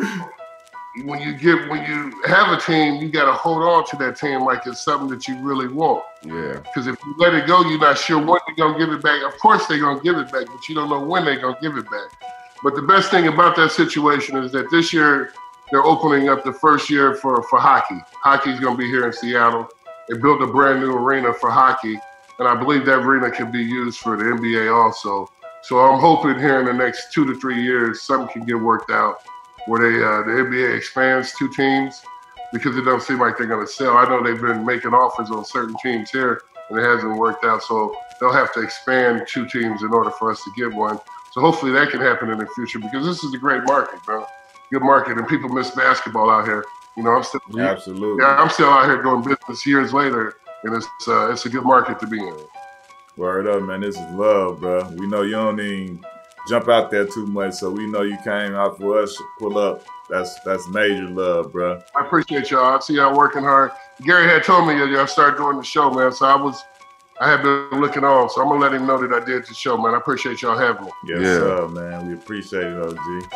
when 1.05 1.21
you 1.21 1.35
get 1.35 1.69
when 1.69 1.85
you 1.85 2.13
have 2.25 2.57
a 2.57 2.61
team, 2.61 2.97
you 2.97 3.09
got 3.09 3.27
to 3.27 3.33
hold 3.33 3.63
on 3.63 3.87
to 3.89 3.97
that 4.05 4.17
team 4.17 4.45
like 4.45 4.67
it's 4.67 4.85
something 4.85 5.09
that 5.09 5.29
you 5.29 5.41
really 5.41 5.69
want. 5.69 6.05
Yeah. 6.25 6.61
Because 6.61 6.87
if 6.87 6.97
you 7.05 7.15
let 7.19 7.35
it 7.35 7.47
go, 7.47 7.63
you're 7.63 7.79
not 7.79 7.99
sure 7.99 8.19
when 8.19 8.41
they're 8.47 8.57
gonna 8.57 8.79
give 8.79 8.91
it 8.93 9.03
back. 9.03 9.23
Of 9.23 9.39
course 9.39 9.67
they're 9.67 9.81
gonna 9.81 10.01
give 10.01 10.17
it 10.17 10.33
back, 10.33 10.47
but 10.47 10.69
you 10.69 10.75
don't 10.75 10.89
know 10.89 11.05
when 11.05 11.25
they're 11.25 11.41
gonna 11.41 11.59
give 11.61 11.77
it 11.77 11.85
back. 11.91 12.11
But 12.63 12.75
the 12.75 12.83
best 12.83 13.11
thing 13.11 13.29
about 13.29 13.55
that 13.57 13.71
situation 13.71 14.37
is 14.39 14.51
that 14.53 14.71
this 14.71 14.93
year 14.93 15.33
they're 15.71 15.85
opening 15.85 16.29
up 16.29 16.45
the 16.45 16.53
first 16.53 16.91
year 16.91 17.15
for 17.15 17.43
for 17.45 17.61
hockey. 17.61 18.01
Hockey's 18.23 18.61
gonna 18.61 18.77
be 18.77 18.87
here 18.87 19.07
in 19.07 19.13
Seattle. 19.13 19.69
They 20.09 20.17
built 20.17 20.43
a 20.43 20.47
brand 20.47 20.81
new 20.81 20.93
arena 20.93 21.33
for 21.35 21.51
hockey, 21.51 21.99
and 22.39 22.49
I 22.49 22.55
believe 22.55 22.87
that 22.87 23.01
arena 23.01 23.31
can 23.31 23.51
be 23.51 23.63
used 23.63 23.99
for 23.99 24.17
the 24.17 24.25
NBA 24.25 24.73
also. 24.75 25.31
So 25.63 25.81
I'm 25.81 26.01
hoping 26.01 26.39
here 26.39 26.61
in 26.61 26.67
the 26.67 26.73
next 26.73 27.13
two 27.13 27.27
to 27.27 27.39
three 27.39 27.63
years 27.63 28.03
something 28.03 28.29
can 28.29 28.45
get 28.45 28.59
worked 28.59 28.91
out 28.91 29.19
where 29.67 29.81
they 29.81 29.99
uh, 29.99 30.23
the 30.23 30.43
NBA 30.43 30.77
expands 30.77 31.33
two 31.39 31.53
teams 31.53 32.03
because 32.53 32.77
it 32.77 32.83
doesn't 32.83 33.03
seem 33.03 33.21
like 33.21 33.37
they're 33.37 33.47
going 33.47 33.65
to 33.65 33.71
sell. 33.71 33.99
I 33.99 34.09
know 34.09 34.23
they've 34.23 34.41
been 34.41 34.65
making 34.65 34.95
offers 34.95 35.31
on 35.31 35.45
certain 35.45 35.77
teams 35.83 36.11
here, 36.11 36.41
and 36.71 36.79
it 36.79 36.83
hasn't 36.83 37.19
worked 37.19 37.45
out. 37.45 37.63
So 37.63 37.95
they'll 38.19 38.33
have 38.33 38.53
to 38.55 38.63
expand 38.63 39.27
two 39.29 39.47
teams 39.47 39.83
in 39.83 39.93
order 39.93 40.11
for 40.11 40.31
us 40.31 40.43
to 40.45 40.51
get 40.57 40.73
one. 40.73 40.99
So 41.33 41.43
hopefully 41.43 41.73
that 41.73 41.91
can 41.91 42.01
happen 42.01 42.31
in 42.31 42.39
the 42.39 42.47
future 42.55 42.79
because 42.79 43.05
this 43.05 43.23
is 43.23 43.35
a 43.35 43.39
great 43.39 43.65
market, 43.65 44.03
bro. 44.05 44.25
Good 44.73 44.83
market, 44.83 45.19
and 45.19 45.29
people 45.29 45.51
miss 45.51 45.71
basketball 45.71 46.31
out 46.31 46.47
here. 46.47 46.65
You 46.99 47.05
know, 47.05 47.13
I'm 47.13 47.23
still 47.23 47.41
absolutely. 47.61 48.25
Yeah, 48.25 48.35
I'm 48.39 48.51
still 48.51 48.71
out 48.71 48.87
here 48.87 49.01
doing 49.01 49.23
business 49.23 49.65
years 49.65 49.93
later, 49.93 50.35
and 50.65 50.75
it's 50.75 50.89
uh, 51.07 51.31
it's 51.31 51.47
a 51.47 51.49
good 51.49 51.63
market 51.63 52.01
to 52.01 52.09
be 52.09 52.19
in. 52.19 52.37
Word 53.17 53.47
up, 53.47 53.63
man. 53.63 53.83
This 53.83 53.95
is 53.95 54.03
love, 54.15 54.59
bro. 54.59 54.83
We 54.97 55.07
know 55.07 55.23
you 55.23 55.31
don't 55.31 55.61
even 55.61 56.05
jump 56.49 56.69
out 56.69 56.91
there 56.91 57.07
too 57.07 57.25
much. 57.27 57.55
So 57.55 57.71
we 57.71 57.87
know 57.87 58.03
you 58.03 58.19
came 58.25 58.57
out 58.57 58.79
for 58.79 58.99
us 58.99 59.17
pull 59.39 59.59
up. 59.59 59.85
That's 60.11 60.41
that's 60.41 60.67
major 60.71 61.09
love, 61.09 61.53
bro. 61.53 61.81
I 61.95 62.05
appreciate 62.05 62.51
y'all. 62.51 62.77
I 62.77 62.81
see 62.81 62.95
y'all 62.95 63.17
working 63.17 63.43
hard. 63.43 63.71
Gary 64.03 64.27
had 64.27 64.43
told 64.43 64.67
me 64.67 64.77
that 64.81 64.89
y'all 64.89 65.07
start 65.07 65.37
doing 65.37 65.57
the 65.57 65.63
show, 65.63 65.93
man. 65.93 66.11
So 66.11 66.27
I 66.27 66.35
was 66.35 66.61
I 67.21 67.31
have 67.31 67.45
been 67.45 67.81
looking 67.81 68.03
on. 68.03 68.29
So 68.31 68.43
I'm 68.43 68.49
gonna 68.49 68.61
let 68.61 68.75
him 68.75 68.89
know 68.89 68.99
that 69.07 69.13
I 69.13 69.25
did 69.25 69.47
the 69.47 69.55
show, 69.55 69.77
man. 69.77 69.95
I 69.95 69.99
appreciate 69.99 70.43
y'all 70.43 70.59
having 70.59 70.87
me. 70.87 70.93
Yes, 71.07 71.21
yeah. 71.21 71.35
sir, 71.35 71.69
man. 71.69 72.09
We 72.09 72.15
appreciate 72.15 72.65
it, 72.65 72.83
OG. 72.83 73.33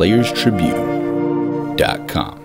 theplayerstribune.com. 0.00 2.39